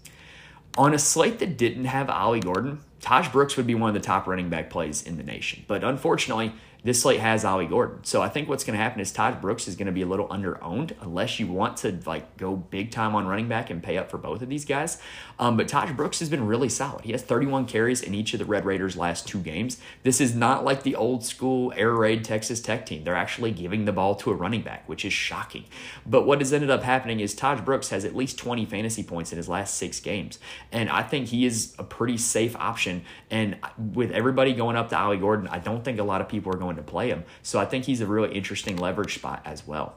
On 0.77 0.93
a 0.93 0.99
slate 0.99 1.39
that 1.39 1.57
didn't 1.57 1.85
have 1.85 2.09
Ollie 2.09 2.41
Gordon, 2.41 2.79
Tahj 3.01 3.31
Brooks 3.31 3.57
would 3.57 3.67
be 3.67 3.75
one 3.75 3.89
of 3.89 3.93
the 3.93 4.05
top 4.05 4.27
running 4.27 4.49
back 4.49 4.69
plays 4.69 5.03
in 5.03 5.17
the 5.17 5.23
nation. 5.23 5.63
But 5.67 5.83
unfortunately, 5.83 6.53
this 6.83 7.01
slate 7.01 7.19
has 7.19 7.43
Ollie 7.43 7.65
Gordon. 7.65 8.03
So 8.03 8.21
I 8.21 8.29
think 8.29 8.47
what's 8.47 8.63
going 8.63 8.77
to 8.77 8.81
happen 8.81 9.01
is 9.01 9.11
Tahj 9.11 9.41
Brooks 9.41 9.67
is 9.67 9.75
going 9.75 9.87
to 9.87 9.91
be 9.91 10.03
a 10.03 10.05
little 10.05 10.27
under 10.29 10.63
owned 10.63 10.95
unless 11.01 11.39
you 11.39 11.47
want 11.47 11.75
to 11.77 11.99
like 12.05 12.37
go 12.37 12.55
big 12.55 12.91
time 12.91 13.13
on 13.13 13.27
running 13.27 13.49
back 13.49 13.69
and 13.69 13.83
pay 13.83 13.97
up 13.97 14.09
for 14.09 14.17
both 14.17 14.41
of 14.41 14.47
these 14.47 14.63
guys. 14.63 14.97
Um, 15.37 15.57
but 15.57 15.67
Tahj 15.67 15.95
Brooks 15.97 16.19
has 16.19 16.29
been 16.29 16.47
really 16.47 16.69
solid. 16.69 17.03
He 17.03 17.11
has 17.11 17.23
31 17.23 17.65
carries 17.65 18.01
in 18.01 18.13
each 18.13 18.33
of 18.33 18.39
the 18.39 18.45
Red 18.45 18.63
Raiders' 18.63 18.95
last 18.95 19.27
two 19.27 19.39
games. 19.39 19.79
This 20.03 20.21
is 20.21 20.33
not 20.33 20.63
like 20.63 20.83
the 20.83 20.95
old 20.95 21.25
school 21.25 21.73
air 21.75 21.91
raid 21.91 22.23
Texas 22.23 22.61
Tech 22.61 22.85
team. 22.85 23.03
They're 23.03 23.15
actually 23.15 23.51
giving 23.51 23.83
the 23.83 23.91
ball 23.91 24.15
to 24.15 24.31
a 24.31 24.35
running 24.35 24.61
back, 24.61 24.87
which 24.87 25.03
is 25.03 25.11
shocking. 25.11 25.65
But 26.05 26.25
what 26.25 26.39
has 26.39 26.53
ended 26.53 26.69
up 26.69 26.83
happening 26.83 27.19
is 27.19 27.35
Tahj 27.35 27.65
Brooks 27.65 27.89
has 27.89 28.05
at 28.05 28.15
least 28.15 28.37
20 28.37 28.65
fantasy 28.65 29.03
points 29.03 29.33
in 29.33 29.37
his 29.37 29.49
last 29.49 29.75
six 29.75 29.99
games. 29.99 30.39
And 30.71 30.89
I 30.89 31.03
think 31.03 31.27
he 31.27 31.45
is 31.45 31.75
a 31.77 31.83
pretty 31.83 32.17
safe 32.17 32.55
option. 32.55 32.86
And 33.29 33.57
with 33.93 34.11
everybody 34.11 34.53
going 34.53 34.75
up 34.75 34.89
to 34.89 34.97
Ollie 34.97 35.17
Gordon, 35.17 35.47
I 35.47 35.59
don't 35.59 35.83
think 35.83 35.99
a 35.99 36.03
lot 36.03 36.21
of 36.21 36.29
people 36.29 36.53
are 36.53 36.57
going 36.57 36.75
to 36.77 36.83
play 36.83 37.09
him. 37.09 37.23
So 37.43 37.59
I 37.59 37.65
think 37.65 37.85
he's 37.85 38.01
a 38.01 38.07
really 38.07 38.33
interesting 38.33 38.77
leverage 38.77 39.15
spot 39.15 39.41
as 39.45 39.65
well. 39.65 39.95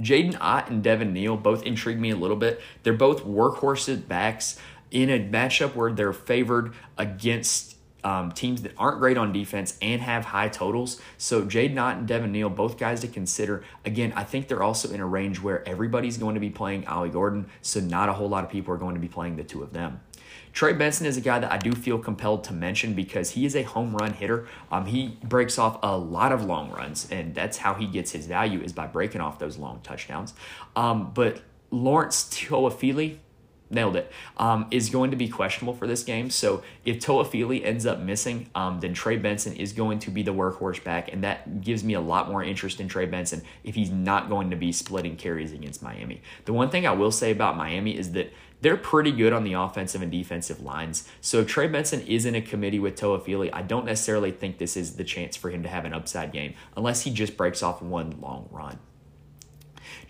Jaydn 0.00 0.36
Ott 0.40 0.70
and 0.70 0.82
Devin 0.82 1.12
Neal 1.12 1.36
both 1.36 1.62
intrigue 1.64 2.00
me 2.00 2.10
a 2.10 2.16
little 2.16 2.36
bit. 2.36 2.60
They're 2.82 2.92
both 2.92 3.24
workhorses 3.24 4.06
backs 4.06 4.58
in 4.90 5.10
a 5.10 5.20
matchup 5.20 5.74
where 5.74 5.92
they're 5.92 6.12
favored 6.12 6.74
against 6.96 7.76
um, 8.02 8.32
teams 8.32 8.62
that 8.62 8.72
aren't 8.78 8.98
great 8.98 9.18
on 9.18 9.32
defense 9.32 9.76
and 9.82 10.00
have 10.00 10.24
high 10.24 10.48
totals. 10.48 11.00
So 11.18 11.42
Jaydn 11.42 11.78
Ott 11.80 11.98
and 11.98 12.08
Devin 12.08 12.32
Neal, 12.32 12.48
both 12.48 12.78
guys 12.78 13.00
to 13.00 13.08
consider. 13.08 13.62
Again, 13.84 14.12
I 14.16 14.24
think 14.24 14.48
they're 14.48 14.62
also 14.62 14.90
in 14.90 15.00
a 15.00 15.06
range 15.06 15.40
where 15.40 15.66
everybody's 15.68 16.16
going 16.16 16.34
to 16.34 16.40
be 16.40 16.50
playing 16.50 16.86
Ollie 16.86 17.10
Gordon, 17.10 17.46
so 17.60 17.80
not 17.80 18.08
a 18.08 18.12
whole 18.12 18.28
lot 18.28 18.44
of 18.44 18.50
people 18.50 18.74
are 18.74 18.78
going 18.78 18.94
to 18.94 19.00
be 19.00 19.08
playing 19.08 19.36
the 19.36 19.44
two 19.44 19.62
of 19.62 19.72
them. 19.72 20.00
Trey 20.52 20.72
Benson 20.72 21.06
is 21.06 21.16
a 21.16 21.20
guy 21.20 21.38
that 21.38 21.50
I 21.50 21.58
do 21.58 21.72
feel 21.72 21.98
compelled 21.98 22.44
to 22.44 22.52
mention 22.52 22.94
because 22.94 23.30
he 23.30 23.44
is 23.44 23.54
a 23.54 23.62
home 23.62 23.94
run 23.94 24.12
hitter. 24.12 24.46
Um, 24.70 24.86
he 24.86 25.18
breaks 25.22 25.58
off 25.58 25.78
a 25.82 25.96
lot 25.96 26.32
of 26.32 26.44
long 26.44 26.70
runs, 26.70 27.08
and 27.10 27.34
that's 27.34 27.58
how 27.58 27.74
he 27.74 27.86
gets 27.86 28.12
his 28.12 28.26
value 28.26 28.60
is 28.60 28.72
by 28.72 28.86
breaking 28.86 29.20
off 29.20 29.38
those 29.38 29.56
long 29.56 29.80
touchdowns. 29.82 30.34
Um, 30.76 31.12
but 31.14 31.42
Lawrence 31.70 32.24
Toafili, 32.24 33.18
nailed 33.70 33.96
it. 33.96 34.10
Um, 34.36 34.66
is 34.70 34.90
going 34.90 35.10
to 35.12 35.16
be 35.16 35.28
questionable 35.28 35.74
for 35.74 35.86
this 35.86 36.02
game. 36.02 36.28
So 36.28 36.62
if 36.84 36.98
Toafili 36.98 37.64
ends 37.64 37.86
up 37.86 38.00
missing, 38.00 38.50
um, 38.54 38.80
then 38.80 38.92
Trey 38.92 39.16
Benson 39.16 39.54
is 39.54 39.72
going 39.72 40.00
to 40.00 40.10
be 40.10 40.22
the 40.22 40.34
workhorse 40.34 40.82
back, 40.82 41.12
and 41.12 41.24
that 41.24 41.60
gives 41.62 41.84
me 41.84 41.94
a 41.94 42.00
lot 42.00 42.28
more 42.28 42.42
interest 42.42 42.80
in 42.80 42.88
Trey 42.88 43.06
Benson 43.06 43.42
if 43.64 43.74
he's 43.74 43.90
not 43.90 44.28
going 44.28 44.50
to 44.50 44.56
be 44.56 44.72
splitting 44.72 45.16
carries 45.16 45.52
against 45.52 45.82
Miami. 45.82 46.20
The 46.44 46.52
one 46.52 46.70
thing 46.70 46.86
I 46.86 46.92
will 46.92 47.12
say 47.12 47.30
about 47.30 47.56
Miami 47.56 47.96
is 47.96 48.12
that 48.12 48.32
they're 48.62 48.76
pretty 48.76 49.12
good 49.12 49.32
on 49.32 49.44
the 49.44 49.54
offensive 49.54 50.02
and 50.02 50.12
defensive 50.12 50.60
lines. 50.60 51.08
So 51.20 51.40
if 51.40 51.46
Trey 51.46 51.66
Benson 51.66 52.02
is 52.02 52.26
in 52.26 52.34
a 52.34 52.42
committee 52.42 52.78
with 52.78 52.98
Toafili, 52.98 53.48
I 53.52 53.62
don't 53.62 53.86
necessarily 53.86 54.32
think 54.32 54.58
this 54.58 54.76
is 54.76 54.96
the 54.96 55.04
chance 55.04 55.36
for 55.36 55.50
him 55.50 55.62
to 55.62 55.68
have 55.68 55.84
an 55.84 55.94
upside 55.94 56.32
game 56.32 56.54
unless 56.76 57.02
he 57.02 57.10
just 57.10 57.36
breaks 57.36 57.62
off 57.62 57.80
one 57.80 58.20
long 58.20 58.48
run. 58.50 58.78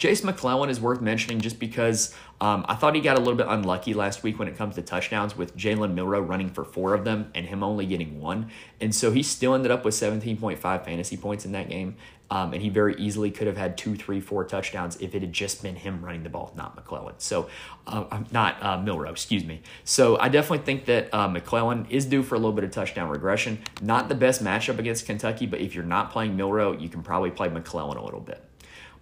Jase 0.01 0.25
McClellan 0.25 0.71
is 0.71 0.81
worth 0.81 1.03
mentioning 1.03 1.43
just 1.43 1.59
because 1.59 2.15
um, 2.41 2.65
I 2.67 2.75
thought 2.75 2.95
he 2.95 3.03
got 3.03 3.19
a 3.19 3.21
little 3.21 3.37
bit 3.37 3.47
unlucky 3.47 3.93
last 3.93 4.23
week 4.23 4.39
when 4.39 4.49
it 4.49 4.57
comes 4.57 4.77
to 4.77 4.83
touchdowns 4.83 5.37
with 5.37 5.55
Jalen 5.59 5.93
Milroe 5.93 6.23
running 6.23 6.49
for 6.49 6.65
four 6.65 6.95
of 6.95 7.05
them 7.05 7.31
and 7.35 7.45
him 7.45 7.63
only 7.63 7.85
getting 7.85 8.19
one. 8.19 8.51
And 8.81 8.95
so 8.95 9.13
he 9.13 9.23
still 9.23 9.55
ended 9.55 9.71
up 9.71 9.85
with 9.85 9.93
17.5 9.93 10.59
fantasy 10.59 11.19
points 11.19 11.45
in 11.45 11.53
that 11.53 11.69
game. 11.69 11.97
Um, 12.31 12.55
and 12.55 12.63
he 12.63 12.71
very 12.71 12.95
easily 12.95 13.31
could 13.31 13.47
have 13.47 13.59
had 13.59 13.77
two, 13.77 13.95
three, 13.95 14.21
four 14.21 14.43
touchdowns 14.45 14.97
if 15.03 15.15
it 15.15 15.21
had 15.21 15.35
just 15.35 15.63
been 15.63 15.77
him 15.77 16.03
running 16.03 16.23
the 16.23 16.31
ball, 16.31 16.55
not 16.57 16.77
McClellan. 16.77 17.17
So, 17.19 17.51
uh, 17.87 18.23
not 18.31 18.63
uh, 18.63 18.79
Milroe, 18.79 19.11
excuse 19.11 19.45
me. 19.45 19.61
So, 19.85 20.17
I 20.19 20.29
definitely 20.29 20.65
think 20.65 20.85
that 20.87 21.13
uh, 21.13 21.27
McClellan 21.27 21.87
is 21.91 22.07
due 22.07 22.23
for 22.23 22.37
a 22.37 22.39
little 22.39 22.53
bit 22.53 22.63
of 22.63 22.71
touchdown 22.71 23.11
regression. 23.11 23.59
Not 23.83 24.09
the 24.09 24.15
best 24.15 24.45
matchup 24.45 24.79
against 24.79 25.07
Kentucky, 25.07 25.45
but 25.45 25.61
if 25.61 25.75
you're 25.75 25.85
not 25.85 26.13
playing 26.13 26.37
Milroe, 26.37 26.73
you 26.73 26.89
can 26.89 27.03
probably 27.03 27.33
play 27.33 27.49
McClellan 27.49 27.99
a 27.99 28.05
little 28.05 28.21
bit. 28.21 28.50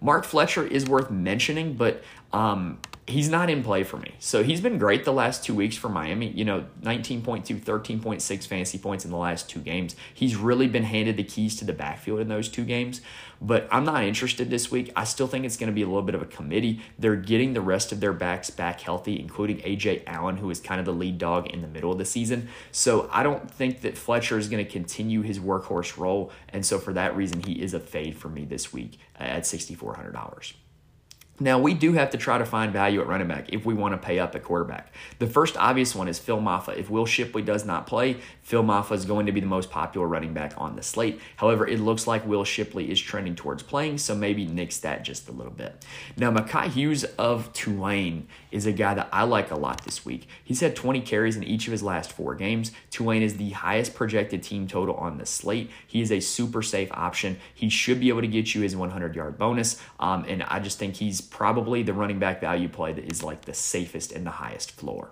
Mark 0.01 0.25
Fletcher 0.25 0.65
is 0.65 0.85
worth 0.85 1.11
mentioning, 1.11 1.73
but 1.73 2.03
um, 2.31 2.79
he's 3.09 3.29
not 3.29 3.49
in 3.49 3.63
play 3.63 3.83
for 3.83 3.97
me. 3.97 4.13
So 4.19 4.43
he's 4.43 4.61
been 4.61 4.77
great 4.77 5.05
the 5.05 5.13
last 5.13 5.43
two 5.43 5.55
weeks 5.55 5.75
for 5.75 5.89
Miami. 5.89 6.29
You 6.29 6.45
know, 6.45 6.65
19.2, 6.81 7.43
13.6 7.59 8.47
fantasy 8.47 8.77
points 8.77 9.05
in 9.05 9.11
the 9.11 9.17
last 9.17 9.49
two 9.49 9.59
games. 9.59 9.95
He's 10.13 10.35
really 10.35 10.67
been 10.67 10.83
handed 10.83 11.17
the 11.17 11.23
keys 11.23 11.55
to 11.57 11.65
the 11.65 11.73
backfield 11.73 12.19
in 12.19 12.27
those 12.27 12.49
two 12.49 12.65
games. 12.65 13.01
But 13.41 13.67
I'm 13.71 13.85
not 13.85 14.03
interested 14.03 14.49
this 14.49 14.69
week. 14.69 14.91
I 14.95 15.05
still 15.05 15.27
think 15.27 15.45
it's 15.45 15.55
going 15.55 15.69
to 15.69 15.73
be 15.73 15.81
a 15.81 15.87
little 15.87 16.01
bit 16.01 16.15
of 16.15 16.21
a 16.21 16.25
committee. 16.25 16.81
They're 16.97 17.15
getting 17.15 17.53
the 17.53 17.61
rest 17.61 17.91
of 17.91 17.99
their 17.99 18.13
backs 18.13 18.49
back 18.49 18.81
healthy, 18.81 19.19
including 19.19 19.59
Ajay 19.59 20.03
Allen, 20.05 20.37
who 20.37 20.49
is 20.49 20.59
kind 20.59 20.79
of 20.79 20.85
the 20.85 20.93
lead 20.93 21.17
dog 21.17 21.47
in 21.47 21.61
the 21.61 21.67
middle 21.67 21.91
of 21.91 21.97
the 21.97 22.05
season. 22.05 22.49
So 22.71 23.09
I 23.11 23.23
don't 23.23 23.49
think 23.49 23.81
that 23.81 23.97
Fletcher 23.97 24.37
is 24.37 24.49
going 24.49 24.63
to 24.63 24.69
continue 24.69 25.21
his 25.21 25.39
workhorse 25.39 25.97
role. 25.97 26.31
And 26.49 26.65
so 26.65 26.79
for 26.79 26.93
that 26.93 27.15
reason, 27.15 27.41
he 27.43 27.61
is 27.61 27.73
a 27.73 27.79
fade 27.79 28.15
for 28.17 28.27
me 28.27 28.45
this 28.45 28.73
week 28.73 28.99
at 29.17 29.43
$6,400. 29.43 30.53
Now, 31.41 31.57
we 31.57 31.73
do 31.73 31.93
have 31.93 32.09
to 32.09 32.17
try 32.17 32.37
to 32.37 32.45
find 32.45 32.73
value 32.73 32.99
at 32.99 33.07
running 33.07 33.27
back 33.27 33.53
if 33.53 33.65
we 33.65 33.73
want 33.73 33.93
to 33.93 33.97
pay 33.97 34.19
up 34.19 34.35
at 34.35 34.43
quarterback. 34.43 34.93
The 35.19 35.27
first 35.27 35.55
obvious 35.55 35.95
one 35.95 36.09
is 36.09 36.19
Phil 36.19 36.39
Mafah. 36.39 36.77
If 36.77 36.89
Will 36.89 37.05
Shipley 37.05 37.41
does 37.41 37.65
not 37.65 37.87
play, 37.87 38.17
Phil 38.41 38.63
Mafah 38.63 38.91
is 38.91 39.05
going 39.05 39.25
to 39.25 39.31
be 39.31 39.39
the 39.39 39.47
most 39.47 39.71
popular 39.71 40.05
running 40.05 40.33
back 40.33 40.53
on 40.57 40.75
the 40.75 40.83
slate. 40.83 41.21
However, 41.37 41.65
it 41.65 41.79
looks 41.79 42.07
like 42.07 42.27
Will 42.27 42.43
Shipley 42.43 42.91
is 42.91 42.99
trending 42.99 43.35
towards 43.35 43.63
playing, 43.63 43.99
so 43.99 44.15
maybe 44.15 44.45
nix 44.45 44.79
that 44.79 45.03
just 45.03 45.29
a 45.29 45.31
little 45.31 45.53
bit. 45.53 45.85
Now, 46.17 46.29
Makhi 46.31 46.67
Hughes 46.67 47.05
of 47.17 47.53
Tulane 47.53 48.27
is 48.51 48.65
a 48.65 48.73
guy 48.73 48.93
that 48.95 49.07
I 49.13 49.23
like 49.23 49.49
a 49.51 49.55
lot 49.55 49.85
this 49.85 50.03
week. 50.03 50.27
He's 50.43 50.59
had 50.59 50.75
20 50.75 50.99
carries 51.01 51.37
in 51.37 51.43
each 51.43 51.67
of 51.67 51.71
his 51.71 51.83
last 51.83 52.11
four 52.11 52.35
games. 52.35 52.71
Tulane 52.91 53.21
is 53.21 53.37
the 53.37 53.51
highest 53.51 53.93
projected 53.93 54.43
team 54.43 54.67
total 54.67 54.95
on 54.95 55.17
the 55.17 55.25
slate. 55.25 55.71
He 55.87 56.01
is 56.01 56.11
a 56.11 56.19
super 56.19 56.61
safe 56.61 56.89
option. 56.91 57.37
He 57.53 57.69
should 57.69 58.01
be 58.01 58.09
able 58.09 58.21
to 58.21 58.27
get 58.27 58.53
you 58.53 58.61
his 58.61 58.75
100 58.75 59.15
yard 59.15 59.37
bonus, 59.37 59.81
um, 60.01 60.25
and 60.27 60.43
I 60.43 60.59
just 60.59 60.79
think 60.79 60.95
he's 60.95 61.28
probably 61.29 61.83
the 61.83 61.93
running 61.93 62.19
back 62.19 62.41
value 62.41 62.69
play 62.69 62.93
that 62.93 63.05
is 63.05 63.23
like 63.23 63.45
the 63.45 63.53
safest 63.53 64.11
and 64.11 64.25
the 64.25 64.31
highest 64.31 64.71
floor. 64.71 65.11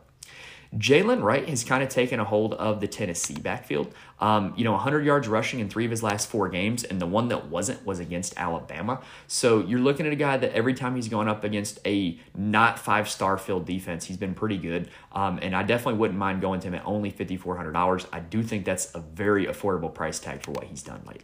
Jalen 0.75 1.23
Wright 1.23 1.47
has 1.47 1.63
kind 1.63 1.81
of 1.81 1.89
taken 1.89 2.19
a 2.19 2.25
hold 2.25 2.53
of 2.55 2.81
the 2.81 2.87
Tennessee 2.87 3.39
backfield. 3.39 3.93
Um, 4.19 4.53
you 4.57 4.63
know, 4.63 4.73
100 4.73 5.05
yards 5.05 5.27
rushing 5.27 5.59
in 5.59 5.69
three 5.69 5.85
of 5.85 5.91
his 5.91 6.03
last 6.03 6.27
four 6.27 6.49
games, 6.49 6.83
and 6.83 6.99
the 6.99 7.05
one 7.05 7.29
that 7.29 7.47
wasn't 7.47 7.85
was 7.85 7.99
against 7.99 8.37
Alabama. 8.37 9.01
So 9.27 9.61
you're 9.61 9.79
looking 9.79 10.05
at 10.05 10.11
a 10.11 10.17
guy 10.17 10.37
that 10.37 10.51
every 10.53 10.73
time 10.73 10.95
he's 10.95 11.07
gone 11.07 11.27
up 11.27 11.43
against 11.43 11.79
a 11.85 12.19
not 12.35 12.79
five 12.79 13.09
star 13.09 13.37
filled 13.37 13.65
defense, 13.65 14.05
he's 14.05 14.17
been 14.17 14.33
pretty 14.33 14.57
good. 14.57 14.89
Um, 15.13 15.39
and 15.41 15.55
I 15.55 15.63
definitely 15.63 15.99
wouldn't 15.99 16.19
mind 16.19 16.41
going 16.41 16.59
to 16.61 16.67
him 16.67 16.75
at 16.75 16.85
only 16.85 17.11
$5,400. 17.11 18.07
I 18.11 18.19
do 18.19 18.43
think 18.43 18.65
that's 18.65 18.93
a 18.93 18.99
very 18.99 19.45
affordable 19.45 19.93
price 19.93 20.19
tag 20.19 20.43
for 20.43 20.51
what 20.51 20.65
he's 20.65 20.83
done 20.83 21.01
lately. 21.07 21.23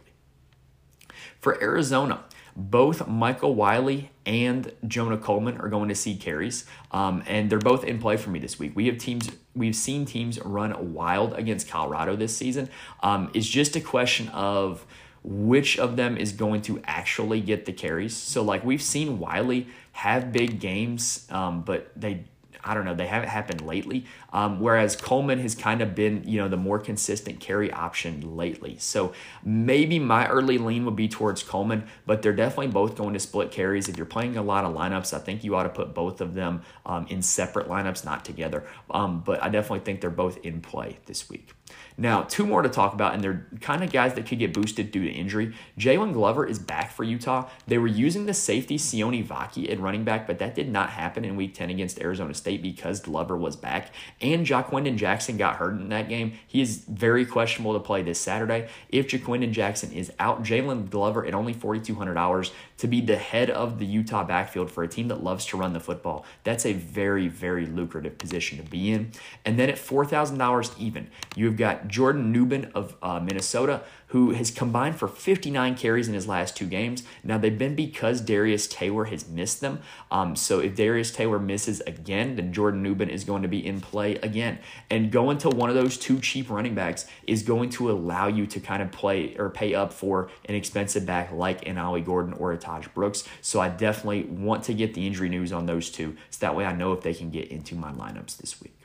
For 1.40 1.62
Arizona, 1.62 2.24
both 2.56 3.06
Michael 3.08 3.54
Wiley 3.54 4.10
and 4.26 4.72
Jonah 4.86 5.18
Coleman 5.18 5.58
are 5.58 5.68
going 5.68 5.88
to 5.88 5.94
see 5.94 6.16
carries, 6.16 6.64
um, 6.92 7.22
and 7.26 7.50
they're 7.50 7.58
both 7.58 7.84
in 7.84 7.98
play 7.98 8.16
for 8.16 8.30
me 8.30 8.38
this 8.38 8.58
week. 8.58 8.72
We 8.74 8.86
have 8.86 8.98
teams, 8.98 9.30
we've 9.54 9.76
seen 9.76 10.04
teams 10.04 10.40
run 10.40 10.94
wild 10.94 11.34
against 11.34 11.68
Colorado 11.68 12.16
this 12.16 12.36
season. 12.36 12.68
Um, 13.02 13.30
it's 13.34 13.48
just 13.48 13.76
a 13.76 13.80
question 13.80 14.28
of 14.28 14.86
which 15.22 15.78
of 15.78 15.96
them 15.96 16.16
is 16.16 16.32
going 16.32 16.62
to 16.62 16.80
actually 16.84 17.40
get 17.40 17.64
the 17.64 17.72
carries. 17.72 18.16
So, 18.16 18.42
like 18.42 18.64
we've 18.64 18.82
seen 18.82 19.18
Wiley 19.18 19.66
have 19.92 20.32
big 20.32 20.60
games, 20.60 21.26
um, 21.30 21.62
but 21.62 21.90
they 21.96 22.24
I 22.64 22.74
don't 22.74 22.84
know, 22.84 22.94
they 22.94 23.06
haven't 23.06 23.28
happened 23.28 23.60
lately. 23.60 24.06
Um, 24.32 24.60
whereas 24.60 24.96
Coleman 24.96 25.38
has 25.40 25.54
kind 25.54 25.82
of 25.82 25.94
been, 25.94 26.22
you 26.26 26.38
know, 26.38 26.48
the 26.48 26.56
more 26.56 26.78
consistent 26.78 27.40
carry 27.40 27.72
option 27.72 28.36
lately. 28.36 28.76
So 28.78 29.12
maybe 29.44 29.98
my 29.98 30.26
early 30.28 30.58
lean 30.58 30.84
would 30.84 30.96
be 30.96 31.08
towards 31.08 31.42
Coleman, 31.42 31.86
but 32.06 32.22
they're 32.22 32.32
definitely 32.32 32.68
both 32.68 32.96
going 32.96 33.14
to 33.14 33.20
split 33.20 33.50
carries. 33.50 33.88
If 33.88 33.96
you're 33.96 34.06
playing 34.06 34.36
a 34.36 34.42
lot 34.42 34.64
of 34.64 34.74
lineups, 34.74 35.12
I 35.14 35.18
think 35.18 35.44
you 35.44 35.54
ought 35.56 35.64
to 35.64 35.68
put 35.68 35.94
both 35.94 36.20
of 36.20 36.34
them 36.34 36.62
um, 36.86 37.06
in 37.08 37.22
separate 37.22 37.68
lineups, 37.68 38.04
not 38.04 38.24
together. 38.24 38.64
Um, 38.90 39.22
but 39.24 39.42
I 39.42 39.48
definitely 39.48 39.80
think 39.80 40.00
they're 40.00 40.10
both 40.10 40.38
in 40.38 40.60
play 40.60 40.98
this 41.06 41.28
week. 41.28 41.52
Now, 41.96 42.22
two 42.22 42.44
more 42.44 42.62
to 42.62 42.68
talk 42.68 42.92
about, 42.92 43.14
and 43.14 43.22
they're 43.22 43.46
kind 43.60 43.84
of 43.84 43.92
guys 43.92 44.14
that 44.14 44.26
could 44.26 44.40
get 44.40 44.52
boosted 44.52 44.90
due 44.90 45.04
to 45.04 45.10
injury. 45.10 45.54
Jaylon 45.78 46.12
Glover 46.12 46.44
is 46.44 46.58
back 46.58 46.90
for 46.90 47.04
Utah. 47.04 47.48
They 47.68 47.78
were 47.78 47.86
using 47.86 48.26
the 48.26 48.34
safety 48.34 48.76
Sione 48.76 49.24
Vaki 49.24 49.70
at 49.70 49.78
running 49.78 50.02
back, 50.02 50.26
but 50.26 50.40
that 50.40 50.56
did 50.56 50.68
not 50.68 50.90
happen 50.90 51.24
in 51.24 51.36
week 51.36 51.54
10 51.54 51.70
against 51.70 52.00
Arizona 52.00 52.34
State 52.34 52.62
because 52.62 52.98
Glover 52.98 53.36
was 53.36 53.54
back. 53.54 53.92
And 54.20 54.44
Ja'Quinden 54.44 54.96
Jackson 54.96 55.36
got 55.36 55.56
hurt 55.56 55.74
in 55.74 55.88
that 55.90 56.08
game. 56.08 56.32
He 56.46 56.60
is 56.60 56.78
very 56.78 57.24
questionable 57.24 57.74
to 57.74 57.80
play 57.80 58.02
this 58.02 58.18
Saturday. 58.18 58.68
If 58.88 59.06
Ja'Quinden 59.06 59.52
Jackson 59.52 59.92
is 59.92 60.12
out, 60.18 60.42
Jaylon 60.42 60.90
Glover 60.90 61.24
at 61.24 61.34
only 61.34 61.54
$4,200 61.54 62.50
to 62.78 62.88
be 62.88 63.00
the 63.00 63.16
head 63.16 63.50
of 63.50 63.78
the 63.78 63.86
Utah 63.86 64.24
backfield 64.24 64.70
for 64.70 64.82
a 64.82 64.88
team 64.88 65.08
that 65.08 65.22
loves 65.22 65.46
to 65.46 65.56
run 65.56 65.72
the 65.72 65.80
football. 65.80 66.24
That's 66.42 66.66
a 66.66 66.72
very, 66.72 67.28
very 67.28 67.66
lucrative 67.66 68.18
position 68.18 68.58
to 68.58 68.68
be 68.68 68.90
in. 68.90 69.12
And 69.44 69.58
then 69.58 69.70
at 69.70 69.76
$4,000 69.76 70.78
even, 70.78 71.08
you've 71.36 71.56
got 71.56 71.83
Jordan 71.86 72.32
Nubin 72.32 72.70
of 72.74 72.96
uh, 73.02 73.20
Minnesota, 73.20 73.82
who 74.08 74.30
has 74.30 74.50
combined 74.50 74.96
for 74.96 75.08
59 75.08 75.74
carries 75.76 76.06
in 76.06 76.14
his 76.14 76.28
last 76.28 76.56
two 76.56 76.66
games. 76.66 77.02
Now, 77.24 77.36
they've 77.36 77.58
been 77.58 77.74
because 77.74 78.20
Darius 78.20 78.68
Taylor 78.68 79.06
has 79.06 79.28
missed 79.28 79.60
them. 79.60 79.80
Um, 80.10 80.36
so 80.36 80.60
if 80.60 80.76
Darius 80.76 81.10
Taylor 81.10 81.38
misses 81.38 81.80
again, 81.80 82.36
then 82.36 82.52
Jordan 82.52 82.82
Nubin 82.84 83.08
is 83.08 83.24
going 83.24 83.42
to 83.42 83.48
be 83.48 83.66
in 83.66 83.80
play 83.80 84.14
again. 84.16 84.60
And 84.88 85.10
going 85.10 85.38
to 85.38 85.48
one 85.48 85.68
of 85.68 85.74
those 85.74 85.98
two 85.98 86.20
cheap 86.20 86.48
running 86.48 86.74
backs 86.74 87.06
is 87.26 87.42
going 87.42 87.70
to 87.70 87.90
allow 87.90 88.28
you 88.28 88.46
to 88.46 88.60
kind 88.60 88.82
of 88.82 88.92
play 88.92 89.34
or 89.36 89.50
pay 89.50 89.74
up 89.74 89.92
for 89.92 90.30
an 90.44 90.54
expensive 90.54 91.04
back 91.04 91.32
like 91.32 91.66
an 91.66 91.76
Ollie 91.76 92.00
Gordon 92.00 92.34
or 92.34 92.52
a 92.52 92.58
Tahj 92.58 92.92
Brooks. 92.94 93.24
So 93.40 93.60
I 93.60 93.68
definitely 93.68 94.24
want 94.24 94.62
to 94.64 94.74
get 94.74 94.94
the 94.94 95.06
injury 95.06 95.28
news 95.28 95.52
on 95.52 95.66
those 95.66 95.90
two. 95.90 96.16
So 96.30 96.38
that 96.40 96.54
way 96.54 96.64
I 96.64 96.72
know 96.72 96.92
if 96.92 97.02
they 97.02 97.14
can 97.14 97.30
get 97.30 97.48
into 97.48 97.74
my 97.74 97.92
lineups 97.92 98.36
this 98.36 98.60
week. 98.62 98.83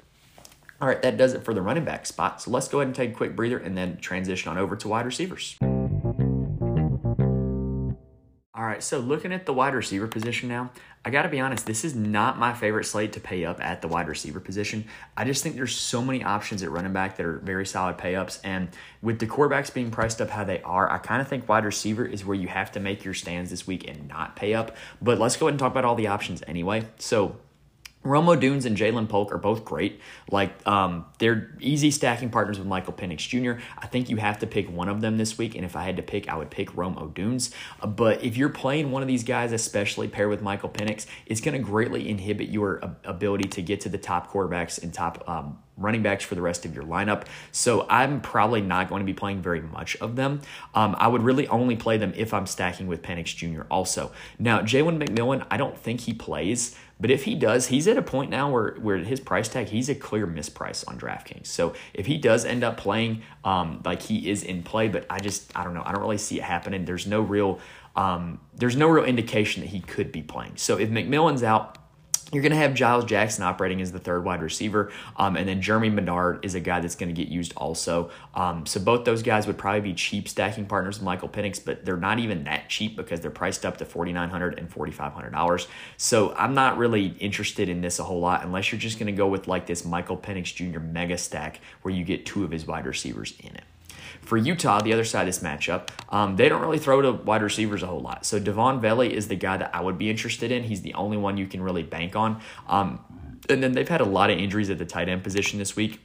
All 0.82 0.88
right, 0.88 1.02
that 1.02 1.18
does 1.18 1.34
it 1.34 1.44
for 1.44 1.54
the 1.54 1.62
running 1.62 1.84
back 1.84 2.06
spot. 2.06 2.42
So 2.42 2.52
let's 2.52 2.70
go 2.70 2.80
ahead 2.80 2.88
and 2.88 2.96
take 2.96 3.12
a 3.12 3.14
quick 3.14 3.36
breather 3.36 3.58
and 3.58 3.78
then 3.78 3.98
transition 3.98 4.50
on 4.50 4.58
over 4.58 4.78
to 4.78 4.88
wide 4.88 5.06
receivers. 5.06 5.58
All 8.56 8.66
right, 8.66 8.82
so 8.84 9.00
looking 9.00 9.34
at 9.34 9.46
the 9.46 9.54
wide 9.54 9.74
receiver 9.74 10.08
position 10.08 10.48
now, 10.48 10.72
I 11.04 11.12
got 11.12 11.24
to 11.24 11.30
be 11.30 11.40
honest, 11.40 11.66
this 11.66 11.86
is 11.86 11.96
not 11.96 12.38
my 12.38 12.54
favorite 12.54 12.86
slate 12.86 13.14
to 13.14 13.20
pay 13.20 13.46
up 13.46 13.64
at 13.64 13.82
the 13.82 13.88
wide 13.88 14.08
receiver 14.08 14.40
position. 14.40 14.86
I 15.16 15.24
just 15.24 15.44
think 15.44 15.56
there's 15.56 15.76
so 15.76 16.02
many 16.02 16.24
options 16.24 16.62
at 16.64 16.70
running 16.70 16.92
back 16.92 17.18
that 17.18 17.26
are 17.26 17.40
very 17.40 17.66
solid 17.66 17.98
pay 17.98 18.16
ups. 18.16 18.40
And 18.44 18.70
with 19.02 19.20
the 19.20 19.28
quarterbacks 19.28 19.74
being 19.74 19.92
priced 19.92 20.22
up 20.22 20.30
how 20.30 20.44
they 20.44 20.62
are, 20.64 20.92
I 20.92 20.98
kind 20.98 21.22
of 21.22 21.28
think 21.28 21.48
wide 21.48 21.64
receiver 21.64 22.06
is 22.06 22.26
where 22.26 22.36
you 22.36 22.50
have 22.50 22.72
to 22.74 22.80
make 22.82 23.06
your 23.06 23.14
stands 23.14 23.50
this 23.50 23.66
week 23.66 23.88
and 23.88 24.08
not 24.08 24.36
pay 24.36 24.54
up. 24.54 24.76
But 25.02 25.20
let's 25.20 25.38
go 25.38 25.48
ahead 25.48 25.54
and 25.54 25.60
talk 25.60 25.72
about 25.72 25.86
all 25.86 25.96
the 25.96 26.08
options 26.08 26.44
anyway. 26.48 26.86
So, 26.98 27.38
Rome 28.04 28.28
Odunze 28.28 28.66
and 28.66 28.78
Ja'Lynn 28.78 29.10
Polk 29.10 29.34
are 29.34 29.38
both 29.38 29.66
great. 29.66 30.00
Like 30.32 30.66
um, 30.66 31.06
they're 31.18 31.54
easy 31.60 31.92
stacking 31.92 32.30
partners 32.30 32.58
with 32.58 32.68
Michael 32.68 32.94
Penix 32.94 33.20
Jr. 33.28 33.62
I 33.78 33.88
think 33.88 34.10
you 34.10 34.18
have 34.18 34.40
to 34.40 34.48
pick 34.48 34.72
one 34.72 34.88
of 34.88 35.02
them 35.02 35.18
this 35.18 35.38
week, 35.38 35.56
and 35.56 35.66
if 35.66 35.76
I 35.76 35.84
had 35.84 35.98
to 35.98 36.04
pick, 36.04 36.30
I 36.30 36.36
would 36.38 36.50
pick 36.50 36.76
Rome 36.78 36.96
Odunze. 36.96 37.54
Uh, 37.82 37.88
but 37.88 38.24
if 38.24 38.38
you're 38.38 38.50
playing 38.50 38.92
one 38.92 39.02
of 39.02 39.08
these 39.08 39.24
guys, 39.24 39.52
especially 39.52 40.08
paired 40.08 40.30
with 40.30 40.42
Michael 40.42 40.70
Penix, 40.70 41.08
it's 41.26 41.42
going 41.42 41.58
to 41.58 41.64
greatly 41.64 42.10
inhibit 42.10 42.50
your 42.50 42.82
ability 43.04 43.50
to 43.50 43.62
get 43.62 43.82
to 43.82 43.90
the 43.90 43.98
top 43.98 44.32
quarterbacks 44.32 44.82
and 44.82 44.94
top 44.94 45.28
um, 45.28 45.60
running 45.80 46.04
backs 46.04 46.24
for 46.24 46.36
the 46.36 46.42
rest 46.42 46.66
of 46.66 46.76
your 46.76 46.84
lineup. 46.84 47.24
So 47.52 47.86
I'm 47.90 48.22
probably 48.22 48.62
not 48.62 48.90
going 48.90 49.00
to 49.02 49.06
be 49.06 49.14
playing 49.14 49.42
very 49.42 49.62
much 49.62 49.96
of 49.98 50.16
them. 50.16 50.42
Um, 50.76 50.96
I 51.00 51.08
would 51.08 51.24
really 51.24 51.48
only 51.48 51.76
play 51.76 51.98
them 51.98 52.14
if 52.16 52.34
I'm 52.34 52.46
stacking 52.46 52.88
with 52.88 53.02
Penix 53.02 53.36
Jr. 53.36 53.64
also. 53.72 54.12
Now, 54.38 54.62
Jalen 54.62 55.04
McMillan, 55.04 55.46
I 55.50 55.58
don't 55.58 55.78
think 55.78 56.02
he 56.02 56.14
plays. 56.14 56.76
But 57.00 57.12
if 57.12 57.24
he 57.24 57.36
does, 57.36 57.68
he's 57.68 57.88
at 57.88 57.98
a 57.98 58.02
point 58.02 58.30
now 58.30 58.52
where, 58.52 58.76
where 58.76 58.98
his 58.98 59.20
price 59.20 59.48
tag, 59.48 59.68
he's 59.68 59.88
a 59.88 59.96
clear 59.96 60.28
misprice 60.28 60.86
on 60.88 61.00
DraftKings. 61.00 61.48
So 61.48 61.74
if 61.94 62.06
he 62.06 62.18
does 62.18 62.44
end 62.44 62.64
up 62.64 62.78
playing 62.78 63.22
um, 63.46 63.82
like 63.86 64.02
he 64.02 64.30
is 64.30 64.44
in 64.44 64.64
play, 64.64 64.90
but 64.90 65.06
I 65.10 65.20
just, 65.20 65.58
I 65.58 65.64
don't 65.64 65.74
know, 65.74 65.84
I 65.86 65.94
don't 65.94 66.02
really 66.02 66.18
see 66.18 66.40
it 66.40 66.44
happening. 66.44 66.84
There's 66.84 67.08
no 67.08 67.22
real, 67.22 67.60
um, 67.96 68.40
there's 68.54 68.76
no 68.76 68.88
real 68.90 69.06
indication 69.06 69.62
that 69.62 69.70
he 69.70 69.80
could 69.80 70.12
be 70.12 70.22
playing. 70.22 70.58
So 70.58 70.78
if 70.78 70.90
McMillan's 70.90 71.44
out, 71.44 71.78
you're 72.32 72.44
going 72.44 72.52
to 72.52 72.58
have 72.58 72.74
Giles 72.74 73.06
Jackson 73.06 73.44
operating 73.44 73.82
as 73.82 73.92
the 73.92 74.00
third 74.00 74.24
wide 74.24 74.42
receiver, 74.42 74.92
um, 75.18 75.36
and 75.36 75.50
then 75.50 75.62
Germie 75.62 75.94
Bernard 75.94 76.46
is 76.46 76.56
a 76.56 76.60
guy 76.60 76.80
that's 76.80 76.96
going 76.96 77.14
to 77.14 77.20
get 77.20 77.32
used 77.32 77.54
also. 77.58 78.12
Um, 78.36 78.66
so 78.66 78.80
both 78.80 79.06
those 79.06 79.24
guys 79.24 79.48
would 79.48 79.58
probably 79.58 79.82
be 79.82 79.94
cheap 79.94 80.28
stacking 80.28 80.66
partners 80.66 81.00
with 81.00 81.06
Michael 81.06 81.30
Penix, 81.30 81.64
but 81.64 81.86
they're 81.86 81.98
not 81.98 82.20
even 82.20 82.44
that 82.44 82.70
cheap 82.70 82.96
because 82.96 83.20
they're 83.20 83.32
priced 83.32 83.66
up 83.66 83.78
to 83.78 83.86
$4,900 83.86 84.58
and 84.58 84.70
$4,500. 84.70 85.68
So 85.98 86.34
I'm 86.36 86.54
not 86.54 86.78
really 86.78 87.08
interested 87.20 87.68
in 87.70 87.82
this 87.82 88.00
a 88.00 88.04
whole 88.04 88.20
lot 88.20 88.44
unless 88.44 88.72
you're 88.72 88.80
just 88.80 89.00
going 89.00 89.08
to 89.14 89.18
go 89.18 89.28
with 89.28 89.48
like 89.48 89.66
this 89.66 89.84
Michael 89.84 90.18
Penix 90.18 90.54
Jr. 90.54 90.80
mega 90.80 91.18
stack 91.18 91.62
where 91.82 91.94
you 91.94 92.04
get 92.04 92.26
two 92.26 92.44
of 92.44 92.52
his 92.52 92.68
wide 92.68 92.86
receivers 92.86 93.34
in 93.40 93.56
it. 93.56 93.64
For 94.22 94.38
Utah, 94.38 94.82
the 94.82 94.94
other 94.94 95.04
side 95.04 95.22
of 95.22 95.28
this 95.28 95.40
matchup, 95.40 95.90
um, 96.10 96.36
they 96.36 96.50
don't 96.50 96.62
really 96.62 96.78
throw 96.78 97.02
to 97.02 97.12
wide 97.12 97.42
receivers 97.42 97.84
a 97.84 97.88
whole 97.88 98.02
lot. 98.02 98.26
So 98.26 98.40
Devaughn 98.40 98.80
Vele 98.80 99.02
is 99.02 99.28
the 99.28 99.36
guy 99.36 99.58
that 99.58 99.74
I 99.74 99.82
would 99.82 99.98
be 99.98 100.10
interested 100.10 100.52
in. 100.52 100.64
He's 100.64 100.82
the 100.82 100.94
only 100.94 101.18
one 101.18 101.38
you 101.38 101.48
can 101.48 101.62
really 101.62 101.84
bank 101.84 102.16
on. 102.16 102.42
Um, 102.68 103.00
and 103.50 103.64
then 103.64 103.72
they've 103.72 103.90
had 103.90 104.02
a 104.02 104.06
lot 104.06 104.30
of 104.30 104.38
injuries 104.38 104.70
at 104.70 104.78
the 104.78 104.86
tight 104.86 105.10
end 105.10 105.24
position 105.24 105.58
this 105.58 105.76
week 105.76 106.00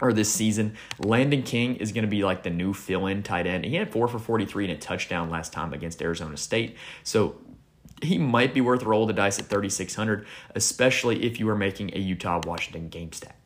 or 0.00 0.12
this 0.12 0.32
season. 0.32 0.76
Landen 0.98 1.42
King 1.42 1.76
is 1.76 1.92
going 1.92 2.04
to 2.04 2.10
be 2.10 2.24
like 2.24 2.42
the 2.42 2.50
new 2.50 2.72
fill 2.72 3.06
in 3.06 3.22
tight 3.22 3.46
end. 3.46 3.64
He 3.64 3.74
had 3.76 3.90
four 3.90 4.08
for 4.08 4.18
43 4.18 4.66
and 4.66 4.72
a 4.74 4.76
touchdown 4.76 5.30
last 5.30 5.52
time 5.52 5.72
against 5.72 6.00
Arizona 6.02 6.36
State. 6.36 6.76
So 7.02 7.36
he 8.02 8.18
might 8.18 8.54
be 8.54 8.60
worth 8.60 8.82
roll 8.82 9.06
the 9.06 9.12
dice 9.12 9.38
at 9.38 9.46
3,600, 9.46 10.26
especially 10.54 11.24
if 11.24 11.38
you 11.38 11.48
are 11.48 11.56
making 11.56 11.90
a 11.94 11.98
Utah 11.98 12.40
Washington 12.44 12.88
game 12.88 13.12
stack. 13.12 13.39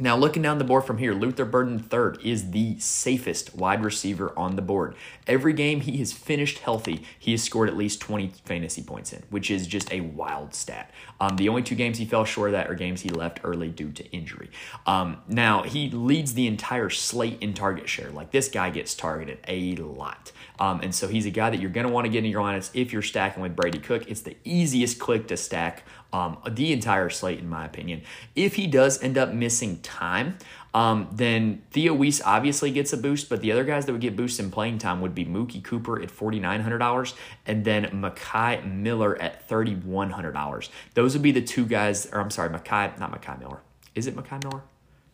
Now, 0.00 0.16
looking 0.16 0.42
down 0.42 0.58
the 0.58 0.64
board 0.64 0.84
from 0.84 0.98
here, 0.98 1.12
Luther 1.12 1.44
Burden 1.44 1.84
III 1.92 2.24
is 2.24 2.52
the 2.52 2.78
safest 2.78 3.54
wide 3.56 3.82
receiver 3.82 4.32
on 4.36 4.54
the 4.54 4.62
board. 4.62 4.94
Every 5.26 5.52
game 5.52 5.80
he 5.80 5.96
has 5.98 6.12
finished 6.12 6.60
healthy, 6.60 7.02
he 7.18 7.32
has 7.32 7.42
scored 7.42 7.68
at 7.68 7.76
least 7.76 8.00
20 8.00 8.32
fantasy 8.44 8.82
points 8.82 9.12
in, 9.12 9.24
which 9.30 9.50
is 9.50 9.66
just 9.66 9.92
a 9.92 10.00
wild 10.00 10.54
stat. 10.54 10.92
Um, 11.20 11.36
the 11.36 11.48
only 11.48 11.62
two 11.62 11.74
games 11.74 11.98
he 11.98 12.04
fell 12.04 12.24
short 12.24 12.50
of 12.50 12.52
that 12.52 12.70
are 12.70 12.74
games 12.74 13.00
he 13.00 13.08
left 13.08 13.40
early 13.42 13.68
due 13.68 13.90
to 13.90 14.04
injury. 14.12 14.50
Um, 14.86 15.18
now, 15.26 15.64
he 15.64 15.90
leads 15.90 16.34
the 16.34 16.46
entire 16.46 16.90
slate 16.90 17.38
in 17.40 17.52
target 17.52 17.88
share. 17.88 18.10
Like, 18.10 18.30
this 18.30 18.48
guy 18.48 18.70
gets 18.70 18.94
targeted 18.94 19.38
a 19.48 19.74
lot. 19.76 20.30
Um, 20.60 20.80
and 20.80 20.94
so 20.94 21.08
he's 21.08 21.26
a 21.26 21.30
guy 21.30 21.50
that 21.50 21.60
you're 21.60 21.70
going 21.70 21.86
to 21.86 21.92
want 21.92 22.04
to 22.04 22.10
get 22.10 22.24
in 22.24 22.30
your 22.30 22.42
lineups 22.42 22.70
if 22.74 22.92
you're 22.92 23.02
stacking 23.02 23.42
with 23.42 23.56
Brady 23.56 23.78
Cook. 23.78 24.08
It's 24.08 24.22
the 24.22 24.36
easiest 24.44 24.98
click 24.98 25.28
to 25.28 25.36
stack 25.36 25.84
um, 26.12 26.38
the 26.48 26.72
entire 26.72 27.10
slate, 27.10 27.38
in 27.38 27.48
my 27.48 27.64
opinion. 27.64 28.02
If 28.34 28.54
he 28.54 28.66
does 28.66 29.02
end 29.02 29.18
up 29.18 29.32
missing 29.32 29.80
time, 29.80 30.38
um, 30.74 31.08
then 31.12 31.62
Theo 31.70 31.94
Wease 31.94 32.20
obviously 32.22 32.70
gets 32.70 32.92
a 32.92 32.96
boost, 32.96 33.28
but 33.28 33.40
the 33.40 33.52
other 33.52 33.64
guys 33.64 33.86
that 33.86 33.92
would 33.92 34.00
get 34.00 34.16
boosts 34.16 34.38
in 34.38 34.50
playing 34.50 34.78
time 34.78 35.00
would 35.00 35.14
be 35.14 35.24
Mookie 35.24 35.62
Cooper 35.62 36.00
at 36.00 36.10
$4,900 36.10 37.14
and 37.46 37.64
then 37.64 37.86
Mekhi 37.86 38.64
Miller 38.64 39.20
at 39.20 39.48
$3,100. 39.48 40.68
Those 40.94 41.14
would 41.14 41.22
be 41.22 41.32
the 41.32 41.42
two 41.42 41.66
guys, 41.66 42.06
or 42.12 42.20
I'm 42.20 42.30
sorry, 42.30 42.50
Mekhi, 42.50 42.98
not 42.98 43.12
Mekhi 43.12 43.38
Miller. 43.38 43.60
Is 43.94 44.06
it 44.06 44.14
Mekhi 44.14 44.42
Miller? 44.44 44.62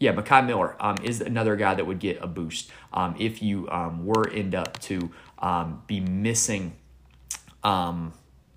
Yeah, 0.01 0.13
Mekhi 0.13 0.47
Miller 0.47 0.77
um, 0.81 0.97
is 1.03 1.21
another 1.21 1.57
guy 1.57 1.75
that 1.75 1.87
would 1.87 2.01
get 2.01 2.21
a 2.21 2.27
boost 2.27 2.71
um, 2.93 3.15
if 3.19 3.43
you 3.43 3.69
um, 3.71 4.05
were 4.05 4.29
end 4.29 4.55
up 4.55 4.79
to 4.81 5.11
um, 5.39 5.83
be 5.87 6.01
missing 6.01 6.75
um, 7.63 8.13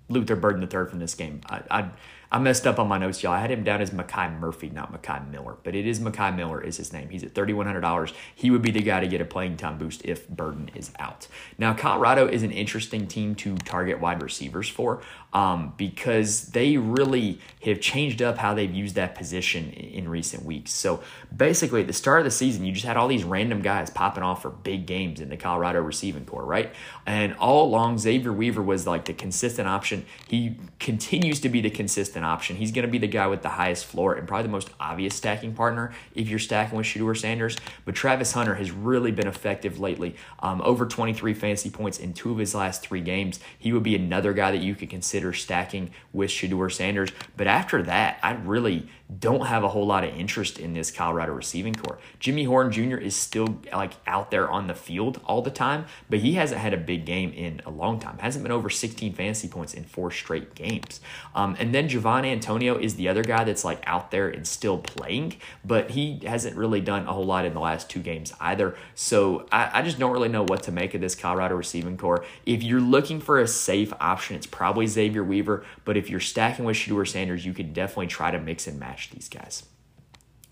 Luther 0.08 0.36
Burden 0.36 0.62
III 0.62 0.90
from 0.90 0.98
this 0.98 1.14
game. 1.14 1.40
I, 1.48 1.62
I 1.70 1.90
I 2.30 2.38
messed 2.38 2.66
up 2.66 2.78
on 2.78 2.88
my 2.88 2.98
notes, 2.98 3.22
y'all. 3.22 3.32
I 3.32 3.40
had 3.40 3.50
him 3.50 3.64
down 3.64 3.80
as 3.80 3.90
Makai 3.90 4.38
Murphy, 4.38 4.68
not 4.68 4.92
Mekhi 4.92 5.30
Miller, 5.30 5.56
but 5.62 5.74
it 5.74 5.86
is 5.86 5.98
Mekhi 5.98 6.36
Miller 6.36 6.60
is 6.60 6.76
his 6.76 6.92
name. 6.92 7.08
He's 7.08 7.24
at 7.24 7.32
$3,100. 7.32 8.12
He 8.34 8.50
would 8.50 8.60
be 8.60 8.70
the 8.70 8.82
guy 8.82 9.00
to 9.00 9.08
get 9.08 9.22
a 9.22 9.24
playing 9.24 9.56
time 9.56 9.78
boost 9.78 10.04
if 10.04 10.28
Burden 10.28 10.70
is 10.74 10.90
out. 10.98 11.26
Now, 11.56 11.72
Colorado 11.72 12.26
is 12.26 12.42
an 12.42 12.50
interesting 12.50 13.06
team 13.06 13.34
to 13.36 13.56
target 13.56 14.00
wide 14.00 14.22
receivers 14.22 14.68
for 14.68 15.00
um, 15.32 15.74
because 15.76 16.46
they 16.46 16.76
really 16.76 17.38
have 17.64 17.80
changed 17.80 18.22
up 18.22 18.38
how 18.38 18.54
they've 18.54 18.72
used 18.72 18.94
that 18.94 19.14
position 19.14 19.70
in 19.72 20.08
recent 20.08 20.44
weeks. 20.44 20.72
So 20.72 21.02
basically, 21.36 21.82
at 21.82 21.86
the 21.86 21.92
start 21.92 22.20
of 22.20 22.24
the 22.24 22.30
season, 22.30 22.64
you 22.64 22.72
just 22.72 22.86
had 22.86 22.96
all 22.96 23.08
these 23.08 23.24
random 23.24 23.60
guys 23.60 23.90
popping 23.90 24.22
off 24.22 24.42
for 24.42 24.50
big 24.50 24.86
games 24.86 25.20
in 25.20 25.28
the 25.28 25.36
Colorado 25.36 25.80
receiving 25.80 26.24
corps, 26.24 26.44
right? 26.44 26.72
And 27.04 27.34
all 27.34 27.66
along, 27.66 27.98
Xavier 27.98 28.32
Weaver 28.32 28.62
was 28.62 28.86
like 28.86 29.04
the 29.04 29.12
consistent 29.12 29.68
option. 29.68 30.06
He 30.26 30.56
continues 30.78 31.40
to 31.40 31.48
be 31.48 31.60
the 31.60 31.70
consistent 31.70 32.24
option. 32.24 32.56
He's 32.56 32.72
going 32.72 32.86
to 32.86 32.90
be 32.90 32.98
the 32.98 33.06
guy 33.06 33.26
with 33.26 33.42
the 33.42 33.50
highest 33.50 33.84
floor 33.84 34.14
and 34.14 34.26
probably 34.26 34.44
the 34.44 34.52
most 34.52 34.70
obvious 34.80 35.14
stacking 35.14 35.54
partner 35.54 35.92
if 36.14 36.28
you're 36.28 36.38
stacking 36.38 36.78
with 36.78 36.86
Shedeur 36.86 37.16
Sanders. 37.16 37.56
But 37.84 37.94
Travis 37.94 38.32
Hunter 38.32 38.54
has 38.54 38.70
really 38.70 39.12
been 39.12 39.26
effective 39.26 39.78
lately. 39.78 40.16
Um, 40.40 40.62
over 40.62 40.86
23 40.86 41.34
fantasy 41.34 41.70
points 41.70 41.98
in 41.98 42.14
two 42.14 42.32
of 42.32 42.38
his 42.38 42.54
last 42.54 42.82
three 42.82 43.00
games. 43.02 43.40
He 43.58 43.72
would 43.72 43.82
be 43.82 43.94
another 43.94 44.32
guy 44.32 44.52
that 44.52 44.62
you 44.62 44.74
could 44.74 44.88
consider 44.88 45.17
consider 45.18 45.32
stacking 45.34 45.90
with 46.12 46.30
Shedeur 46.30 46.72
Sanders. 46.72 47.10
But 47.36 47.48
after 47.48 47.82
that, 47.82 48.18
I 48.22 48.32
really 48.34 48.88
don't 49.16 49.46
have 49.46 49.64
a 49.64 49.68
whole 49.68 49.86
lot 49.86 50.04
of 50.04 50.14
interest 50.14 50.58
in 50.58 50.74
this 50.74 50.90
Colorado 50.90 51.32
receiving 51.32 51.74
corps. 51.74 51.98
Jimmy 52.20 52.44
Horn 52.44 52.70
Jr. 52.70 52.96
is 52.96 53.16
still 53.16 53.58
like 53.72 53.94
out 54.06 54.30
there 54.30 54.50
on 54.50 54.66
the 54.66 54.74
field 54.74 55.20
all 55.24 55.40
the 55.40 55.50
time, 55.50 55.86
but 56.10 56.18
he 56.18 56.34
hasn't 56.34 56.60
had 56.60 56.74
a 56.74 56.76
big 56.76 57.06
game 57.06 57.32
in 57.32 57.62
a 57.64 57.70
long 57.70 57.98
time. 57.98 58.18
Hasn't 58.18 58.42
been 58.42 58.52
over 58.52 58.68
16 58.68 59.14
fantasy 59.14 59.48
points 59.48 59.72
in 59.72 59.84
four 59.84 60.10
straight 60.10 60.54
games. 60.54 61.00
Um, 61.34 61.56
and 61.58 61.74
then 61.74 61.88
Javon 61.88 62.26
Antonio 62.26 62.76
is 62.78 62.96
the 62.96 63.08
other 63.08 63.22
guy 63.22 63.44
that's 63.44 63.64
like 63.64 63.82
out 63.86 64.10
there 64.10 64.28
and 64.28 64.46
still 64.46 64.76
playing, 64.76 65.36
but 65.64 65.90
he 65.90 66.20
hasn't 66.26 66.56
really 66.56 66.82
done 66.82 67.06
a 67.06 67.12
whole 67.12 67.24
lot 67.24 67.46
in 67.46 67.54
the 67.54 67.60
last 67.60 67.88
two 67.88 68.00
games 68.00 68.34
either. 68.40 68.76
So 68.94 69.46
I, 69.50 69.78
I 69.78 69.82
just 69.82 69.98
don't 69.98 70.12
really 70.12 70.28
know 70.28 70.44
what 70.44 70.64
to 70.64 70.72
make 70.72 70.92
of 70.94 71.00
this 71.00 71.14
Colorado 71.14 71.54
receiving 71.54 71.96
corps. 71.96 72.26
If 72.44 72.62
you're 72.62 72.80
looking 72.80 73.20
for 73.20 73.38
a 73.38 73.48
safe 73.48 73.92
option, 74.00 74.36
it's 74.36 74.46
probably 74.46 74.86
Xavier 74.86 75.24
Weaver, 75.24 75.64
but 75.86 75.96
if 75.96 76.10
you're 76.10 76.20
stacking 76.20 76.66
with 76.66 76.76
Shedeur 76.76 77.08
Sanders, 77.08 77.46
you 77.46 77.54
could 77.54 77.72
definitely 77.72 78.08
try 78.08 78.30
to 78.30 78.38
mix 78.38 78.66
and 78.66 78.78
match 78.78 78.97
these 79.06 79.28
guys. 79.28 79.64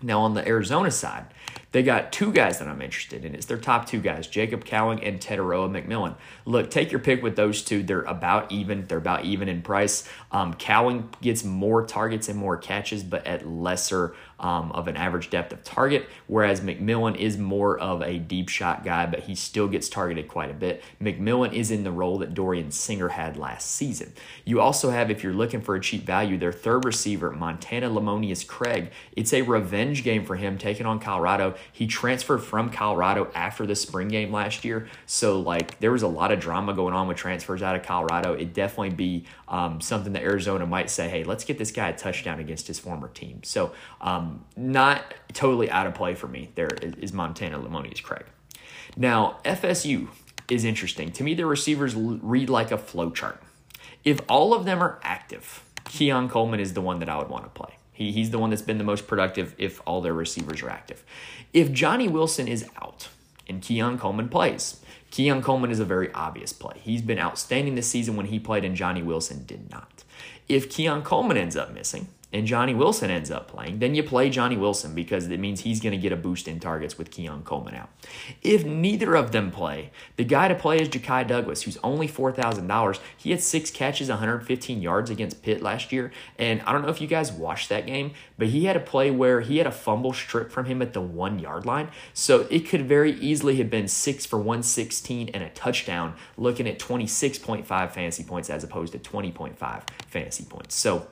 Now, 0.01 0.21
on 0.21 0.33
the 0.33 0.47
Arizona 0.47 0.91
side, 0.91 1.25
they 1.71 1.83
got 1.83 2.11
two 2.11 2.31
guys 2.31 2.59
that 2.59 2.67
I'm 2.67 2.81
interested 2.81 3.25
in. 3.25 3.35
It's 3.35 3.45
their 3.45 3.57
top 3.57 3.85
two 3.85 3.99
guys, 3.99 4.27
Jacob 4.27 4.63
Cowing 4.65 5.03
and 5.03 5.19
Tetairoa 5.19 5.69
McMillan. 5.69 6.15
Look, 6.45 6.69
take 6.69 6.91
your 6.91 6.99
pick 6.99 7.21
with 7.21 7.35
those 7.35 7.61
two. 7.61 7.83
They're 7.83 8.01
about 8.03 8.51
even. 8.51 8.85
They're 8.85 8.97
about 8.97 9.25
even 9.25 9.49
in 9.49 9.61
price. 9.61 10.07
Um, 10.31 10.53
Cowing 10.53 11.09
gets 11.21 11.43
more 11.43 11.85
targets 11.85 12.29
and 12.29 12.39
more 12.39 12.57
catches, 12.57 13.03
but 13.03 13.25
at 13.27 13.47
lesser 13.47 14.15
um, 14.39 14.71
of 14.71 14.87
an 14.87 14.95
average 14.95 15.29
depth 15.29 15.51
of 15.51 15.63
target, 15.63 16.07
whereas 16.27 16.61
McMillan 16.61 17.17
is 17.17 17.37
more 17.37 17.77
of 17.79 18.01
a 18.01 18.19
deep 18.19 18.49
shot 18.49 18.83
guy, 18.83 19.05
but 19.05 19.21
he 19.21 19.35
still 19.35 19.67
gets 19.67 19.89
targeted 19.89 20.27
quite 20.27 20.51
a 20.51 20.53
bit. 20.53 20.83
McMillan 21.01 21.53
is 21.53 21.71
in 21.71 21.83
the 21.83 21.91
role 21.91 22.19
that 22.19 22.33
Dorian 22.33 22.71
Singer 22.71 23.09
had 23.09 23.37
last 23.37 23.71
season. 23.71 24.13
You 24.45 24.61
also 24.61 24.89
have, 24.91 25.09
if 25.09 25.23
you're 25.23 25.33
looking 25.33 25.61
for 25.61 25.75
a 25.75 25.81
cheap 25.81 26.05
value, 26.05 26.37
their 26.37 26.51
third 26.51 26.85
receiver, 26.85 27.31
Montana 27.31 27.89
Lemonious 27.89 28.45
Craig. 28.45 28.91
It's 29.15 29.33
a 29.33 29.41
revenge 29.41 30.03
game 30.03 30.23
for 30.23 30.35
him 30.35 30.57
taking 30.57 30.85
on 30.85 30.99
Colorado. 30.99 31.55
He 31.71 31.87
transferred 31.87 32.39
from 32.39 32.69
Colorado 32.69 33.31
after 33.35 33.65
the 33.65 33.75
spring 33.75 34.07
game 34.07 34.31
last 34.31 34.65
year. 34.65 34.87
So, 35.05 35.39
like, 35.39 35.79
there 35.79 35.91
was 35.91 36.03
a 36.03 36.07
lot 36.07 36.31
of 36.31 36.39
drama 36.39 36.73
going 36.73 36.93
on 36.93 37.07
with 37.07 37.17
transfers 37.17 37.61
out 37.61 37.75
of 37.75 37.83
Colorado. 37.83 38.33
It'd 38.33 38.53
definitely 38.53 38.91
be 38.91 39.25
um, 39.47 39.81
something 39.81 40.13
that 40.13 40.23
Arizona 40.23 40.65
might 40.65 40.89
say, 40.89 41.09
hey, 41.09 41.23
let's 41.23 41.43
get 41.43 41.57
this 41.57 41.71
guy 41.71 41.89
a 41.89 41.97
touchdown 41.97 42.39
against 42.39 42.67
his 42.67 42.79
former 42.79 43.07
team. 43.07 43.43
So, 43.43 43.71
um, 44.01 44.45
not 44.55 45.13
totally 45.33 45.69
out 45.69 45.87
of 45.87 45.93
play 45.93 46.15
for 46.15 46.27
me. 46.27 46.49
There 46.55 46.69
is 46.81 47.13
Montana 47.13 47.59
Lemonious 47.59 48.01
Craig. 48.01 48.25
Now, 48.95 49.39
FSU 49.45 50.07
is 50.49 50.63
interesting. 50.63 51.11
To 51.13 51.23
me, 51.23 51.33
the 51.33 51.45
receivers 51.45 51.95
read 51.95 52.49
like 52.49 52.71
a 52.71 52.77
flow 52.77 53.11
chart. 53.11 53.41
If 54.03 54.21
all 54.29 54.53
of 54.53 54.65
them 54.65 54.81
are 54.81 54.99
active, 55.03 55.63
Keon 55.85 56.29
Coleman 56.29 56.59
is 56.59 56.73
the 56.73 56.81
one 56.81 56.99
that 56.99 57.09
I 57.09 57.17
would 57.17 57.29
want 57.29 57.43
to 57.43 57.49
play. 57.49 57.75
He, 57.97 58.11
he's 58.11 58.29
the 58.29 58.37
one 58.37 58.51
that's 58.51 58.61
been 58.61 58.77
the 58.77 58.83
most 58.83 59.07
productive 59.07 59.55
if 59.57 59.81
all 59.87 60.01
their 60.01 60.13
receivers 60.13 60.61
are 60.61 60.69
active. 60.69 61.03
If 61.51 61.71
Johnny 61.71 62.07
Wilson 62.07 62.47
is 62.47 62.69
out 62.79 63.09
and 63.49 63.59
Keon 63.59 63.97
Coleman 63.97 64.29
plays, 64.29 64.81
Keon 65.09 65.41
Coleman 65.41 65.71
is 65.71 65.79
a 65.79 65.85
very 65.85 66.13
obvious 66.13 66.53
play. 66.53 66.77
He's 66.79 67.01
been 67.01 67.17
outstanding 67.17 67.73
this 67.73 67.87
season 67.87 68.15
when 68.15 68.27
he 68.27 68.37
played, 68.37 68.63
and 68.63 68.75
Johnny 68.75 69.01
Wilson 69.01 69.45
did 69.45 69.71
not. 69.71 70.03
If 70.47 70.69
Keon 70.69 71.01
Coleman 71.01 71.37
ends 71.37 71.57
up 71.57 71.73
missing, 71.73 72.09
and 72.33 72.45
Johnny 72.45 72.73
Wilson 72.73 73.09
ends 73.09 73.31
up 73.31 73.47
playing, 73.47 73.79
then 73.79 73.95
you 73.95 74.03
play 74.03 74.29
Johnny 74.29 74.57
Wilson 74.57 74.93
because 74.93 75.27
it 75.27 75.39
means 75.39 75.61
he's 75.61 75.79
going 75.79 75.93
to 75.93 75.97
get 75.97 76.11
a 76.11 76.17
boost 76.17 76.47
in 76.47 76.59
targets 76.59 76.97
with 76.97 77.09
Keon 77.09 77.43
Coleman 77.43 77.75
out. 77.75 77.89
If 78.41 78.65
neither 78.65 79.15
of 79.15 79.31
them 79.31 79.49
play, 79.49 79.91
the 80.17 80.25
guy 80.25 80.49
to 80.49 80.55
play 80.55 80.81
is 80.81 80.89
Ja'Khi 80.89 81.25
Douglas, 81.25 81.63
who's 81.63 81.77
only 81.83 82.07
$4,000. 82.07 82.99
He 83.15 83.31
had 83.31 83.41
six 83.41 83.71
catches, 83.71 84.09
115 84.09 84.81
yards 84.81 85.09
against 85.09 85.41
Pitt 85.41 85.61
last 85.61 85.93
year. 85.93 86.11
And 86.37 86.61
I 86.63 86.73
don't 86.73 86.81
know 86.81 86.89
if 86.89 86.99
you 86.99 87.07
guys 87.07 87.31
watched 87.31 87.69
that 87.69 87.87
game, 87.87 88.11
but 88.37 88.47
he 88.47 88.65
had 88.65 88.75
a 88.75 88.81
play 88.81 89.09
where 89.09 89.41
he 89.41 89.57
had 89.57 89.67
a 89.67 89.71
fumble 89.71 90.13
strip 90.13 90.51
from 90.51 90.65
him 90.65 90.81
at 90.81 90.93
the 90.93 91.01
one 91.01 91.39
yard 91.39 91.65
line. 91.65 91.89
So 92.13 92.45
it 92.49 92.67
could 92.67 92.87
very 92.87 93.13
easily 93.13 93.55
have 93.57 93.69
been 93.69 93.87
six 93.87 94.25
for 94.25 94.37
116 94.37 95.29
and 95.29 95.43
a 95.43 95.49
touchdown, 95.49 96.15
looking 96.35 96.67
at 96.67 96.77
26.5 96.77 97.65
fantasy 97.65 98.23
points 98.23 98.49
as 98.49 98.63
opposed 98.63 98.91
to 98.93 98.99
20.5 98.99 99.83
fantasy 100.07 100.43
points. 100.43 100.75
So, 100.75 101.07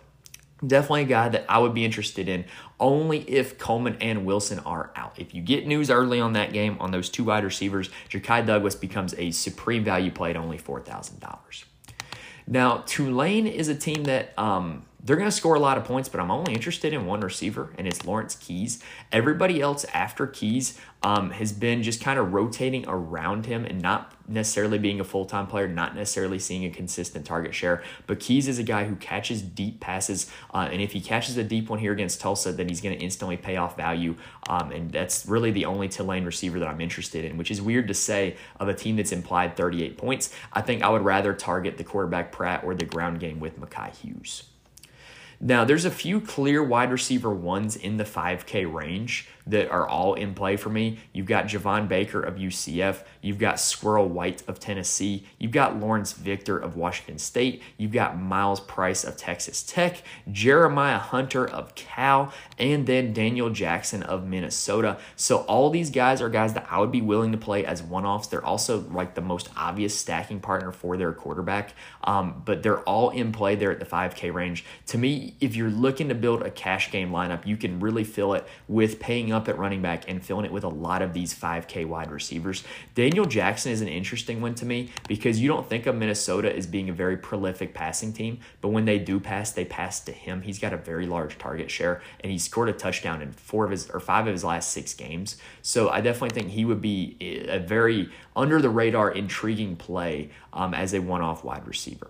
Definitely 0.66 1.02
a 1.02 1.06
guy 1.06 1.30
that 1.30 1.46
I 1.50 1.60
would 1.60 1.74
be 1.74 1.84
interested 1.84 2.30
in 2.30 2.46
only 2.80 3.20
if 3.30 3.58
Coleman 3.58 3.98
and 4.00 4.26
Wilson 4.26 4.60
are 4.60 4.92
out. 4.96 5.20
If 5.20 5.34
you 5.34 5.42
get 5.42 5.68
news 5.68 5.90
early 5.90 6.20
on 6.20 6.34
that 6.34 6.54
game 6.54 6.78
on 6.80 6.92
those 6.92 7.10
two 7.10 7.26
wide 7.26 7.44
receivers, 7.44 7.90
Ja'Khi 8.10 8.46
Douglas 8.46 8.76
becomes 8.76 9.14
a 9.18 9.32
supreme 9.32 9.84
value 9.84 10.12
play 10.12 10.30
at 10.30 10.38
only 10.38 10.58
$4,000. 10.58 11.64
Now, 12.48 12.84
Tulane 12.86 13.48
is 13.48 13.68
a 13.68 13.76
team 13.76 14.06
that 14.06 14.38
um, 14.38 14.86
they're 15.06 15.18
going 15.18 15.30
to 15.30 15.36
score 15.36 15.54
a 15.54 15.60
lot 15.60 15.78
of 15.78 15.84
points, 15.84 16.10
but 16.10 16.20
I'm 16.20 16.32
only 16.32 16.54
interested 16.54 16.92
in 16.92 17.06
one 17.06 17.22
receiver, 17.22 17.72
and 17.78 17.86
it's 17.88 18.04
Lawrence 18.06 18.36
Keys. 18.36 18.82
Everybody 19.12 19.62
else 19.62 19.86
after 19.94 20.26
Keys 20.26 20.80
um, 21.04 21.30
has 21.30 21.54
been 21.54 21.84
just 21.84 22.02
kind 22.02 22.18
of 22.18 22.34
rotating 22.34 22.86
around 22.88 23.46
him 23.46 23.66
and 23.66 23.80
not 23.80 24.16
necessarily 24.28 24.80
being 24.80 25.00
a 25.00 25.04
full 25.04 25.26
time 25.26 25.46
player, 25.46 25.68
not 25.68 25.96
necessarily 25.96 26.40
seeing 26.40 26.66
a 26.66 26.72
consistent 26.72 27.24
target 27.24 27.54
share. 27.54 27.84
But 28.08 28.20
Keys 28.20 28.48
is 28.48 28.58
a 28.58 28.64
guy 28.64 28.86
who 28.86 28.96
catches 28.96 29.44
deep 29.44 29.80
passes, 29.80 30.32
uh, 30.52 30.70
and 30.72 30.82
if 30.82 30.94
he 30.94 31.02
catches 31.02 31.38
a 31.38 31.44
deep 31.44 31.70
one 31.70 31.78
here 31.78 31.94
against 31.94 32.20
Tulsa, 32.20 32.52
then 32.52 32.68
he's 32.68 32.82
going 32.82 32.98
to 32.98 33.04
instantly 33.04 33.38
pay 33.38 33.58
off 33.58 33.78
value. 33.78 34.16
Um, 34.50 34.72
and 34.72 34.92
that's 34.92 35.28
really 35.28 35.52
the 35.52 35.66
only 35.66 35.88
Tulane 35.88 36.26
receiver 36.26 36.58
that 36.58 36.68
I'm 36.68 36.82
interested 36.82 37.26
in, 37.26 37.38
which 37.38 37.52
is 37.52 37.62
weird 37.62 37.88
to 37.90 37.94
say 37.94 38.38
of 38.60 38.70
a 38.70 38.74
team 38.74 38.96
that's 38.96 39.12
implied 39.12 39.56
38 39.56 40.00
points. 40.00 40.34
I 40.52 40.62
think 40.62 40.82
I 40.82 40.90
would 40.90 41.04
rather 41.04 41.36
target 41.36 41.78
the 41.78 41.84
quarterback 41.84 42.32
Pratt 42.32 42.64
or 42.64 42.74
the 42.74 42.86
ground 42.86 43.20
game 43.20 43.40
with 43.40 43.62
Makhi 43.62 43.96
Hughes. 43.96 44.46
Now, 45.40 45.66
there's 45.66 45.86
a 45.86 45.92
few 45.92 46.22
clear 46.22 46.64
wide 46.64 46.92
receiver 46.92 47.34
ones 47.34 47.76
in 47.76 47.98
the 47.98 48.04
5K 48.04 48.72
range 48.72 49.28
that 49.48 49.70
are 49.70 49.88
all 49.88 50.14
in 50.16 50.34
play 50.34 50.56
for 50.58 50.70
me. 50.70 51.00
You've 51.14 51.28
got 51.28 51.46
Javon 51.46 51.88
Baker 51.88 52.22
of 52.22 52.36
UCF. 52.36 53.04
You've 53.22 53.38
got 53.38 53.60
Squirrel 53.60 54.08
White 54.08 54.44
of 54.48 54.60
Tennessee. 54.60 55.26
You've 55.38 55.52
got 55.52 55.78
Lawrence 55.80 56.14
Victor 56.14 56.58
of 56.58 56.76
Washington 56.76 57.20
State. 57.20 57.62
You've 57.78 57.92
got 57.92 58.20
Myles 58.20 58.60
Price 58.60 59.04
of 59.04 59.18
Texas 59.18 59.64
Tech. 59.64 60.04
Jeremiah 60.32 60.98
Hunter 60.98 61.48
of 61.48 61.76
Cal. 61.76 62.34
And 62.58 62.88
then 62.88 63.14
Daniel 63.14 63.50
Jackson 63.50 64.04
of 64.04 64.26
Minnesota. 64.26 64.98
So 65.16 65.40
all 65.40 65.70
these 65.70 65.90
guys 65.90 66.22
are 66.22 66.30
guys 66.30 66.54
that 66.54 66.68
I 66.70 66.80
would 66.80 66.92
be 66.92 67.02
willing 67.02 67.32
to 67.32 67.38
play 67.38 67.66
as 67.66 67.84
one 67.84 68.06
offs. 68.06 68.28
They're 68.28 68.46
also 68.46 68.82
like 68.92 69.14
the 69.14 69.22
most 69.22 69.50
obvious 69.56 69.98
stacking 69.98 70.40
partner 70.40 70.72
for 70.72 70.98
their 70.98 71.14
quarterback. 71.14 71.74
Um, 72.04 72.42
but 72.46 72.64
they're 72.64 72.82
all 72.82 73.12
in 73.12 73.32
play 73.32 73.56
there 73.56 73.72
at 73.72 73.80
the 73.80 73.86
5K 73.86 74.34
range. 74.34 74.66
To 74.88 74.98
me, 74.98 75.36
if 75.40 75.56
you're 75.56 75.70
looking 75.70 76.10
to 76.10 76.16
build 76.16 76.42
a 76.42 76.50
cash 76.50 76.92
game 76.92 77.12
lineup, 77.12 77.46
you 77.46 77.58
can 77.58 77.80
really 77.80 78.04
fill 78.04 78.34
it 78.34 78.48
with 78.68 79.00
paying 79.00 79.32
up 79.36 79.48
at 79.48 79.58
running 79.58 79.82
back 79.82 80.10
and 80.10 80.24
filling 80.24 80.46
it 80.46 80.52
with 80.52 80.64
a 80.64 80.70
lot 80.70 81.02
of 81.02 81.14
these 81.14 81.34
5K 81.34 81.86
wide 81.86 82.10
receivers. 82.10 82.64
Daniel 82.96 83.26
Jackson 83.26 83.72
is 83.72 83.82
an 83.82 83.88
interesting 83.88 84.42
one 84.42 84.56
to 84.56 84.66
me 84.66 84.90
because 85.08 85.40
you 85.40 85.48
don't 85.48 85.70
think 85.70 85.86
of 85.86 85.96
Minnesota 85.96 86.56
as 86.56 86.66
being 86.66 86.90
a 86.90 86.94
very 86.94 87.18
prolific 87.18 87.74
passing 87.74 88.14
team, 88.14 88.40
but 88.62 88.70
when 88.70 88.86
they 88.86 88.98
do 88.98 89.20
pass, 89.20 89.52
they 89.52 89.66
pass 89.66 90.00
to 90.00 90.12
him. 90.12 90.42
He's 90.42 90.58
got 90.58 90.74
a 90.74 90.78
very 90.78 91.06
large 91.06 91.38
target 91.38 91.70
share 91.70 92.02
and 92.22 92.32
he 92.32 92.40
scored 92.40 92.70
a 92.70 92.74
touchdown 92.74 93.22
in 93.22 93.32
four 93.32 93.66
of 93.66 93.72
his 93.72 93.90
or 93.90 94.00
five 94.00 94.26
of 94.26 94.34
his 94.34 94.44
last 94.44 94.72
six 94.72 94.94
games. 94.94 95.38
So 95.62 95.90
I 95.90 96.02
definitely 96.02 96.40
think 96.40 96.52
he 96.52 96.66
would 96.66 96.82
be 96.82 97.18
a 97.48 97.60
very 97.60 98.10
under 98.36 98.62
the 98.62 98.70
radar, 98.70 99.12
intriguing 99.12 99.76
play 99.76 100.32
um, 100.54 100.74
as 100.74 100.94
a 100.94 101.00
one 101.00 101.22
off 101.22 101.44
wide 101.44 101.68
receiver. 101.68 102.10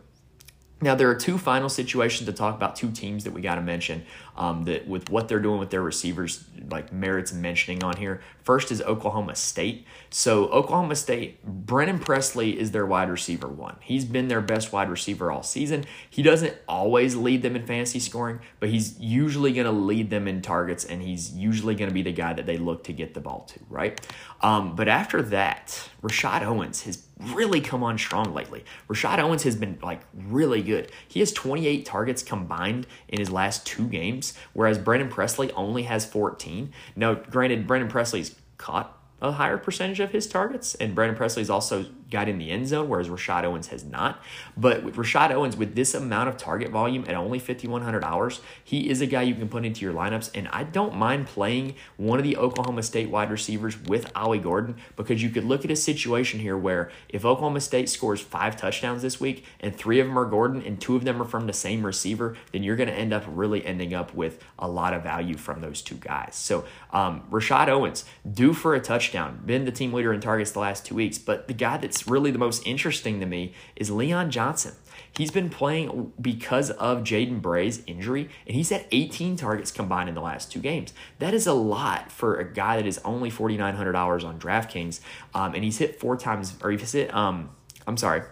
Now, 0.82 0.94
there 0.94 1.10
are 1.10 1.16
two 1.16 1.38
final 1.38 1.70
situations 1.70 2.28
to 2.28 2.34
talk 2.34 2.54
about, 2.56 2.76
two 2.76 2.92
teams 2.92 3.24
that 3.24 3.32
we 3.32 3.42
got 3.42 3.56
to 3.56 3.62
mention 3.62 4.06
um, 4.38 4.66
that 4.66 4.88
with 4.88 5.10
what 5.10 5.28
they're 5.28 5.40
doing 5.40 5.60
with 5.60 5.70
their 5.70 5.82
receivers, 5.82 6.44
like 6.70 6.92
merits 6.92 7.32
mentioning 7.32 7.84
on 7.84 7.98
here. 7.98 8.22
First 8.44 8.72
is 8.72 8.82
Oklahoma 8.82 9.36
State. 9.36 9.86
So, 10.10 10.48
Oklahoma 10.48 10.96
State, 10.96 11.44
Brennan 11.46 12.00
Presley 12.00 12.60
is 12.60 12.72
their 12.72 12.86
wide 12.86 13.10
receiver 13.10 13.48
one. 13.48 13.78
He's 13.82 14.06
been 14.06 14.28
their 14.28 14.42
best 14.42 14.72
wide 14.72 14.90
receiver 14.90 15.32
all 15.32 15.44
season. 15.44 15.86
He 16.10 16.22
doesn't 16.22 16.56
always 16.68 17.16
lead 17.16 17.42
them 17.42 17.56
in 17.56 17.66
fantasy 17.66 18.00
scoring, 18.00 18.40
but 18.60 18.70
he's 18.70 19.00
usually 19.00 19.54
going 19.54 19.66
to 19.66 19.72
lead 19.72 20.10
them 20.10 20.28
in 20.28 20.42
targets, 20.42 20.86
and 20.86 21.02
he's 21.02 21.34
usually 21.34 21.76
going 21.76 21.90
to 21.90 21.94
be 21.94 22.04
the 22.04 22.12
guy 22.12 22.34
that 22.34 22.46
they 22.46 22.58
look 22.58 22.84
to 22.86 22.94
get 22.94 23.14
the 23.14 23.22
ball 23.22 23.48
to, 23.50 23.60
right? 23.70 24.00
Um, 24.42 24.76
but 24.76 24.88
after 24.88 25.22
that, 25.24 25.90
Rashod 26.02 26.44
Owens 26.44 26.84
has 26.84 27.06
really 27.20 27.62
come 27.62 27.84
on 27.84 27.98
strong 27.98 28.34
lately. 28.34 28.66
Rashod 28.88 29.20
Owens 29.20 29.44
has 29.44 29.56
been 29.56 29.80
like 29.82 30.02
really 30.14 30.62
good. 30.62 30.92
He 31.08 31.20
has 31.22 31.32
28 31.32 31.86
targets 31.86 32.22
combined 32.22 32.88
in 33.08 33.20
his 33.20 33.32
last 33.32 33.66
two 33.66 33.88
games, 33.88 34.25
whereas 34.54 34.78
Brandon 34.78 35.10
Presley 35.10 35.52
only 35.54 35.84
has 35.84 36.06
14. 36.06 36.72
Now, 36.96 37.14
granted, 37.16 37.68
Brandon 37.68 37.90
Presley's 37.90 38.36
caught 38.58 38.98
a 39.22 39.34
higher 39.34 39.58
percentage 39.58 40.00
of 40.00 40.12
his 40.12 40.28
targets, 40.28 40.76
and 40.76 40.94
Brandon 40.94 41.16
Presley's 41.16 41.50
also 41.50 41.86
got 42.10 42.30
in 42.30 42.38
the 42.38 42.52
end 42.52 42.68
zone, 42.68 42.88
whereas 42.88 43.10
Rashod 43.10 43.46
Owens 43.46 43.68
has 43.68 43.84
not. 43.84 44.22
But 44.56 44.84
with 44.84 44.98
Rashod 44.98 45.32
Owens, 45.32 45.58
with 45.58 45.76
this 45.76 45.94
amount 45.94 46.30
of 46.30 46.38
target 46.38 46.70
volume 46.70 47.06
at 47.08 47.16
only 47.16 47.40
$5,100, 47.40 48.40
he 48.64 48.90
is 48.90 49.02
a 49.02 49.08
guy 49.08 49.24
you 49.24 49.36
can 49.36 49.50
put 49.50 49.66
into 49.66 49.84
your 49.84 49.94
lineups. 49.94 50.32
And 50.36 50.48
I 50.50 50.64
don't 50.64 50.96
mind 50.96 51.28
playing 51.28 51.76
one 51.98 52.20
of 52.20 52.24
the 52.24 52.38
Oklahoma 52.38 52.84
State 52.84 53.10
wide 53.10 53.32
receivers 53.32 53.82
with 53.84 54.12
Ollie 54.16 54.40
Gordon 54.40 54.76
because 54.96 55.24
you 55.24 55.30
could 55.30 55.44
look 55.44 55.66
at 55.66 55.72
a 55.72 55.76
situation 55.76 56.40
here 56.40 56.58
where 56.58 56.92
if 57.10 57.26
Oklahoma 57.26 57.62
State 57.62 57.90
scores 57.90 58.22
five 58.22 58.56
touchdowns 58.56 59.02
this 59.02 59.20
week 59.20 59.46
and 59.60 59.76
three 59.76 60.00
of 60.00 60.08
them 60.08 60.18
are 60.18 60.26
Gordon 60.26 60.62
and 60.62 60.80
two 60.80 60.96
of 60.96 61.04
them 61.04 61.22
are 61.22 61.26
from 61.26 61.48
the 61.48 61.54
same 61.54 61.86
receiver, 61.86 62.38
then 62.52 62.64
you're 62.64 62.76
going 62.76 62.90
to 62.90 62.96
end 62.96 63.14
up 63.14 63.24
really 63.28 63.66
ending 63.66 63.94
up 63.94 64.14
with 64.14 64.44
a 64.60 64.68
lot 64.68 64.94
of 64.94 65.04
value 65.04 65.38
from 65.38 65.62
those 65.62 65.82
two 65.82 65.96
guys. 65.96 66.36
So 66.36 66.66
um, 66.92 67.24
Rashod 67.30 67.70
Owens, 67.70 68.06
due 68.32 68.54
for 68.54 68.76
a 68.76 68.80
touchdown, 68.80 69.42
been 69.46 69.66
the 69.66 69.72
team 69.72 69.92
leader 69.92 70.14
in 70.14 70.22
targets 70.22 70.52
the 70.52 70.60
last 70.60 70.86
two 70.86 70.96
weeks, 70.96 71.18
but 71.18 71.48
the 71.48 71.54
guy 71.54 71.78
that 71.78 71.95
that's 71.96 72.10
really 72.10 72.30
the 72.30 72.38
most 72.38 72.68
interesting 72.68 73.22
to 73.22 73.26
me 73.26 73.54
is 73.78 73.90
Leon 73.90 74.30
Johnson. 74.30 74.74
He's 75.16 75.32
been 75.32 75.50
playing 75.50 76.12
because 76.20 76.72
of 76.72 77.04
Jaden 77.04 77.42
Bray's 77.42 77.82
injury, 77.88 78.30
and 78.46 78.54
he's 78.54 78.70
had 78.70 78.86
18 78.92 79.38
targets 79.38 79.72
combined 79.72 80.10
in 80.10 80.16
the 80.16 80.20
last 80.20 80.52
two 80.52 80.60
games. 80.60 80.92
That 81.20 81.34
is 81.34 81.48
a 81.48 81.54
lot 81.54 82.12
for 82.12 82.36
a 82.36 82.44
guy 82.44 82.76
that 82.76 82.86
is 82.86 83.00
only 83.06 83.32
$4,900 83.32 84.26
on 84.26 84.38
DraftKings, 84.38 85.00
um, 85.34 85.56
and 85.56 85.64
he's 85.64 85.78
hit 85.78 85.98
four 85.98 86.18
times, 86.18 86.58
or 86.62 86.70
he's 86.70 86.92
hit, 86.92 87.14
um, 87.16 87.52
I'm 87.88 87.96
sorry, 87.96 88.24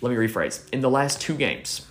let 0.00 0.10
me 0.10 0.16
rephrase. 0.16 0.72
In 0.72 0.80
the 0.80 0.90
last 0.90 1.20
two 1.20 1.34
games, 1.34 1.88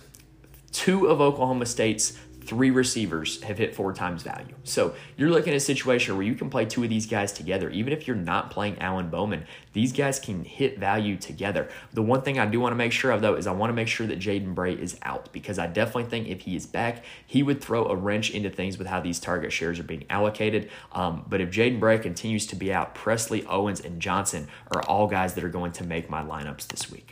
two 0.72 1.08
of 1.08 1.20
Oklahoma 1.20 1.66
State's 1.66 2.16
three 2.48 2.70
receivers 2.70 3.42
have 3.42 3.58
hit 3.58 3.74
four 3.74 3.92
times 3.92 4.22
value. 4.22 4.54
So 4.64 4.94
you're 5.18 5.28
looking 5.28 5.52
at 5.52 5.56
a 5.58 5.60
situation 5.60 6.16
where 6.16 6.24
you 6.24 6.34
can 6.34 6.48
play 6.48 6.64
two 6.64 6.82
of 6.82 6.88
these 6.88 7.04
guys 7.04 7.30
together. 7.30 7.68
Even 7.68 7.92
if 7.92 8.06
you're 8.06 8.16
not 8.16 8.50
playing 8.50 8.78
Alan 8.78 9.10
Bowman, 9.10 9.44
these 9.74 9.92
guys 9.92 10.18
can 10.18 10.44
hit 10.44 10.78
value 10.78 11.18
together. 11.18 11.68
The 11.92 12.00
one 12.00 12.22
thing 12.22 12.38
I 12.38 12.46
do 12.46 12.58
want 12.58 12.72
to 12.72 12.76
make 12.76 12.92
sure 12.92 13.10
of, 13.10 13.20
though, 13.20 13.34
is 13.34 13.46
I 13.46 13.52
want 13.52 13.68
to 13.68 13.74
make 13.74 13.86
sure 13.86 14.06
that 14.06 14.18
Jaden 14.18 14.54
Bray 14.54 14.72
is 14.72 14.98
out 15.02 15.30
because 15.30 15.58
I 15.58 15.66
definitely 15.66 16.04
think 16.04 16.26
if 16.28 16.40
he 16.40 16.56
is 16.56 16.64
back, 16.64 17.04
he 17.26 17.42
would 17.42 17.60
throw 17.60 17.84
a 17.84 17.94
wrench 17.94 18.30
into 18.30 18.48
things 18.48 18.78
with 18.78 18.86
how 18.86 18.98
these 18.98 19.20
target 19.20 19.52
shares 19.52 19.78
are 19.78 19.84
being 19.84 20.06
allocated. 20.08 20.70
Um, 20.92 21.26
but 21.28 21.42
if 21.42 21.50
Jaden 21.50 21.78
Bray 21.78 21.98
continues 21.98 22.46
to 22.46 22.56
be 22.56 22.72
out, 22.72 22.94
Presley, 22.94 23.44
Owens, 23.44 23.80
and 23.80 24.00
Johnson 24.00 24.48
are 24.74 24.82
all 24.84 25.06
guys 25.06 25.34
that 25.34 25.44
are 25.44 25.50
going 25.50 25.72
to 25.72 25.84
make 25.84 26.08
my 26.08 26.22
lineups 26.22 26.66
this 26.68 26.90
week. 26.90 27.10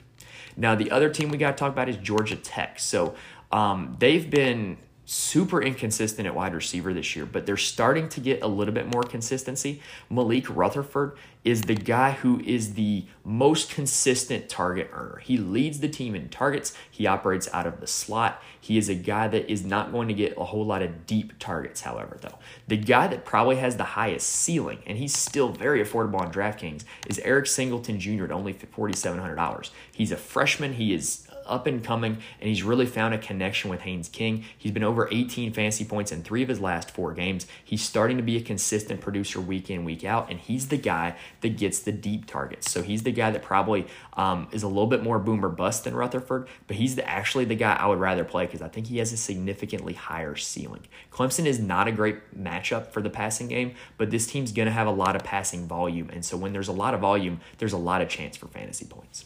Now, 0.57 0.75
the 0.75 0.91
other 0.91 1.11
team 1.11 1.29
we 1.29 1.37
got 1.37 1.51
to 1.51 1.57
talk 1.59 1.73
about 1.73 1.91
is 1.91 1.99
Georgia 1.99 2.37
Tech. 2.37 2.79
So 2.79 3.15
um, 3.53 3.97
they've 3.99 4.31
been 4.31 4.79
super 5.07 5.63
inconsistent 5.63 6.27
at 6.27 6.35
wide 6.35 6.53
receiver 6.53 6.93
this 6.93 7.15
year, 7.15 7.25
but 7.25 7.47
they're 7.47 7.57
starting 7.57 8.09
to 8.11 8.21
get 8.21 8.43
a 8.43 8.47
little 8.47 8.75
bit 8.75 8.93
more 8.93 9.05
consistency. 9.05 9.81
Malik 10.11 10.45
Rutherford 10.55 11.17
is 11.45 11.63
the 11.63 11.77
guy 11.77 12.11
who 12.11 12.41
is 12.41 12.75
the 12.75 13.05
most 13.25 13.71
consistent 13.71 14.49
target 14.49 14.91
earner. 14.93 15.19
He 15.23 15.37
leads 15.37 15.79
the 15.79 15.89
team 15.89 16.17
in 16.17 16.29
targets, 16.29 16.75
he 16.91 17.07
operates 17.07 17.49
out 17.53 17.69
of 17.69 17.81
the 17.81 17.87
slot. 17.87 18.43
He 18.61 18.77
is 18.77 18.89
a 18.89 18.97
guy 18.97 19.29
that 19.29 19.49
is 19.49 19.65
not 19.65 19.93
going 19.93 20.09
to 20.09 20.15
get 20.15 20.37
a 20.37 20.45
whole 20.45 20.67
lot 20.67 20.83
of 20.83 21.07
deep 21.07 21.39
targets, 21.39 21.83
however, 21.83 22.19
though. 22.21 22.39
The 22.67 22.77
guy 22.77 23.07
that 23.07 23.25
probably 23.25 23.57
has 23.57 23.77
the 23.77 23.85
highest 23.85 24.29
ceiling, 24.29 24.81
and 24.87 24.99
he's 24.99 25.17
still 25.17 25.51
very 25.51 25.85
affordable 25.85 26.21
on 26.21 26.33
DraftKings, 26.33 26.83
is 27.07 27.21
Eric 27.21 27.47
Singleton 27.47 28.01
Jr. 28.01 28.25
at 28.25 28.33
only 28.33 28.53
$4,700. 28.53 29.71
He's 29.93 30.11
a 30.11 30.17
freshman. 30.17 30.73
He 30.73 30.93
is 30.93 31.26
up 31.47 31.67
and 31.67 31.83
coming, 31.83 32.19
and 32.41 32.49
he's 32.49 32.63
really 32.63 32.87
found 32.87 33.15
a 33.15 33.19
connection 33.19 33.71
with 33.71 33.81
Haynes 33.81 34.09
King. 34.09 34.45
He's 34.57 34.73
been 34.73 34.85
over 34.85 35.09
18 35.11 35.53
fantasy 35.53 35.85
points 35.85 36.13
in 36.13 36.23
three 36.23 36.43
of 36.43 36.49
his 36.49 36.61
last 36.61 36.91
four 36.91 37.13
games. 37.13 37.47
He's 37.65 37.83
starting 37.83 38.17
to 38.17 38.23
be 38.23 38.37
a 38.37 38.41
consistent 38.41 39.01
producer 39.01 39.41
week 39.41 39.71
in, 39.71 39.85
week 39.85 40.05
out, 40.05 40.31
and 40.31 40.39
he's 40.41 40.69
the 40.69 40.77
guy 40.77 41.17
that 41.41 41.57
gets 41.57 41.81
the 41.81 41.93
deep 41.93 42.27
targets. 42.27 42.71
So 42.71 42.83
he's 42.83 43.03
the 43.03 43.13
guy 43.13 43.31
that 43.31 43.43
probably 43.43 43.87
um, 44.15 44.49
is 44.53 44.63
a 44.63 44.69
little 44.69 44.87
bit 44.87 45.03
more 45.03 45.19
boomer 45.19 45.49
bust 45.49 45.85
than 45.85 45.95
Rutherford, 45.95 46.49
but 46.67 46.77
he's 46.77 46.97
the, 46.97 47.09
actually 47.09 47.45
the 47.45 47.55
guy 47.55 47.75
I 47.75 47.87
would 47.87 48.01
rather 48.01 48.25
play 48.25 48.47
because 48.47 48.63
I 48.63 48.69
think 48.69 48.87
he 48.89 48.99
has 48.99 49.13
a 49.13 49.17
significantly 49.17 49.95
higher 49.95 50.37
ceiling. 50.37 50.83
Clemson 51.13 51.47
is 51.47 51.59
not 51.59 51.89
a 51.89 51.93
great 51.93 52.41
matchup 52.41 52.93
for 52.93 53.01
the 53.01 53.11
passing 53.11 53.49
game, 53.49 53.75
but 53.99 54.11
this 54.11 54.27
team's 54.27 54.53
going 54.53 54.67
to 54.67 54.73
have 54.73 54.87
a 54.87 54.91
lot 54.91 55.17
of 55.17 55.25
passing 55.25 55.67
volume. 55.67 56.11
And 56.13 56.25
so 56.25 56.37
when 56.37 56.53
there's 56.53 56.69
a 56.69 56.73
lot 56.73 56.95
of 56.95 57.01
volume, 57.01 57.41
there's 57.59 57.73
a 57.73 57.79
lot 57.79 58.03
of 58.03 58.09
chance 58.09 58.37
for 58.37 58.47
fantasy 58.49 58.85
points. 58.85 59.25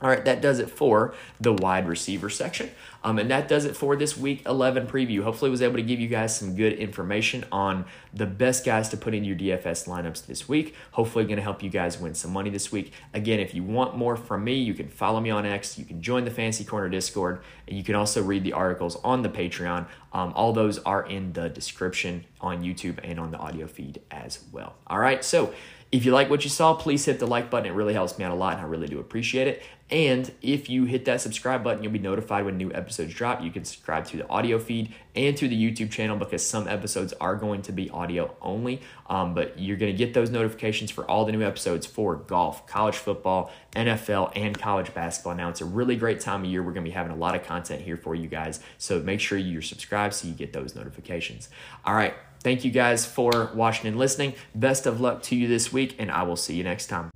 All 0.00 0.08
right, 0.08 0.24
that 0.26 0.40
does 0.40 0.60
it 0.60 0.70
for 0.70 1.14
the 1.40 1.52
wide 1.52 1.88
receiver 1.88 2.30
section. 2.30 2.70
Um, 3.02 3.18
and 3.18 3.30
that 3.30 3.48
does 3.48 3.64
it 3.64 3.76
for 3.76 3.96
this 3.96 4.16
week 4.16 4.42
11 4.46 4.86
preview. 4.86 5.22
Hopefully, 5.22 5.50
was 5.50 5.62
able 5.62 5.76
to 5.76 5.82
give 5.82 5.98
you 5.98 6.06
guys 6.08 6.36
some 6.36 6.54
good 6.54 6.72
information 6.74 7.44
on 7.50 7.84
the 8.14 8.26
best 8.26 8.64
guys 8.64 8.88
to 8.90 8.96
put 8.96 9.14
in 9.14 9.24
your 9.24 9.36
DFS 9.36 9.88
lineups 9.88 10.26
this 10.26 10.48
week. 10.48 10.76
Hopefully, 10.92 11.24
going 11.24 11.36
to 11.36 11.42
help 11.42 11.62
you 11.62 11.70
guys 11.70 11.98
win 11.98 12.14
some 12.14 12.32
money 12.32 12.50
this 12.50 12.70
week. 12.70 12.92
Again, 13.14 13.40
if 13.40 13.54
you 13.54 13.64
want 13.64 13.96
more 13.96 14.16
from 14.16 14.44
me, 14.44 14.54
you 14.54 14.74
can 14.74 14.88
follow 14.88 15.20
me 15.20 15.30
on 15.30 15.46
X, 15.46 15.78
you 15.78 15.84
can 15.84 16.00
join 16.00 16.24
the 16.24 16.30
Fantasy 16.30 16.64
Corner 16.64 16.88
Discord, 16.88 17.40
and 17.66 17.76
you 17.76 17.82
can 17.82 17.94
also 17.94 18.22
read 18.22 18.44
the 18.44 18.52
articles 18.52 18.96
on 19.02 19.22
the 19.22 19.28
Patreon. 19.28 19.86
Um, 20.12 20.32
all 20.34 20.52
those 20.52 20.78
are 20.80 21.06
in 21.06 21.32
the 21.32 21.48
description 21.48 22.24
on 22.40 22.62
YouTube 22.62 22.98
and 23.02 23.20
on 23.20 23.30
the 23.30 23.38
audio 23.38 23.66
feed 23.66 24.00
as 24.10 24.44
well. 24.52 24.74
All 24.86 24.98
right, 24.98 25.24
so 25.24 25.52
if 25.90 26.04
you 26.04 26.12
like 26.12 26.28
what 26.28 26.44
you 26.44 26.50
saw, 26.50 26.74
please 26.74 27.04
hit 27.04 27.18
the 27.18 27.26
like 27.26 27.50
button. 27.50 27.66
It 27.66 27.74
really 27.74 27.94
helps 27.94 28.18
me 28.18 28.24
out 28.24 28.32
a 28.32 28.34
lot, 28.34 28.54
and 28.54 28.62
I 28.62 28.64
really 28.64 28.88
do 28.88 29.00
appreciate 29.00 29.48
it. 29.48 29.62
And 29.90 30.30
if 30.42 30.68
you 30.68 30.84
hit 30.84 31.06
that 31.06 31.22
subscribe 31.22 31.64
button, 31.64 31.82
you'll 31.82 31.92
be 31.92 31.98
notified 31.98 32.44
when 32.44 32.58
new 32.58 32.70
episodes 32.72 33.14
drop. 33.14 33.42
You 33.42 33.50
can 33.50 33.64
subscribe 33.64 34.04
to 34.08 34.18
the 34.18 34.28
audio 34.28 34.58
feed 34.58 34.94
and 35.14 35.34
to 35.38 35.48
the 35.48 35.56
YouTube 35.56 35.90
channel 35.90 36.18
because 36.18 36.46
some 36.46 36.68
episodes 36.68 37.14
are 37.14 37.36
going 37.36 37.62
to 37.62 37.72
be 37.72 37.88
audio 37.88 38.36
only. 38.42 38.82
Um, 39.08 39.32
but 39.32 39.58
you're 39.58 39.78
going 39.78 39.90
to 39.90 39.96
get 39.96 40.12
those 40.12 40.28
notifications 40.28 40.90
for 40.90 41.10
all 41.10 41.24
the 41.24 41.32
new 41.32 41.42
episodes 41.42 41.86
for 41.86 42.16
golf, 42.16 42.66
college 42.66 42.96
football, 42.96 43.50
NFL, 43.74 44.32
and 44.36 44.58
college 44.58 44.92
basketball. 44.92 45.34
Now, 45.34 45.48
it's 45.48 45.62
a 45.62 45.66
really 45.66 45.96
great 45.96 46.20
time 46.20 46.44
of 46.44 46.50
year. 46.50 46.62
We're 46.62 46.72
going 46.72 46.84
to 46.84 46.90
be 46.90 46.94
having 46.94 47.12
a 47.12 47.16
lot 47.16 47.34
of 47.34 47.44
content 47.44 47.80
here 47.80 47.96
for 47.96 48.14
you 48.14 48.28
guys. 48.28 48.60
So 48.76 49.00
make 49.00 49.20
sure 49.20 49.38
you're 49.38 49.62
subscribed 49.62 50.12
so 50.12 50.28
you 50.28 50.34
get 50.34 50.52
those 50.52 50.74
notifications. 50.74 51.48
All 51.86 51.94
right. 51.94 52.14
Thank 52.48 52.64
you 52.64 52.70
guys 52.70 53.04
for 53.04 53.50
watching 53.52 53.88
and 53.88 53.98
listening. 53.98 54.32
Best 54.54 54.86
of 54.86 55.02
luck 55.02 55.22
to 55.24 55.36
you 55.36 55.48
this 55.48 55.70
week, 55.70 55.96
and 55.98 56.10
I 56.10 56.22
will 56.22 56.34
see 56.34 56.56
you 56.56 56.64
next 56.64 56.86
time. 56.86 57.10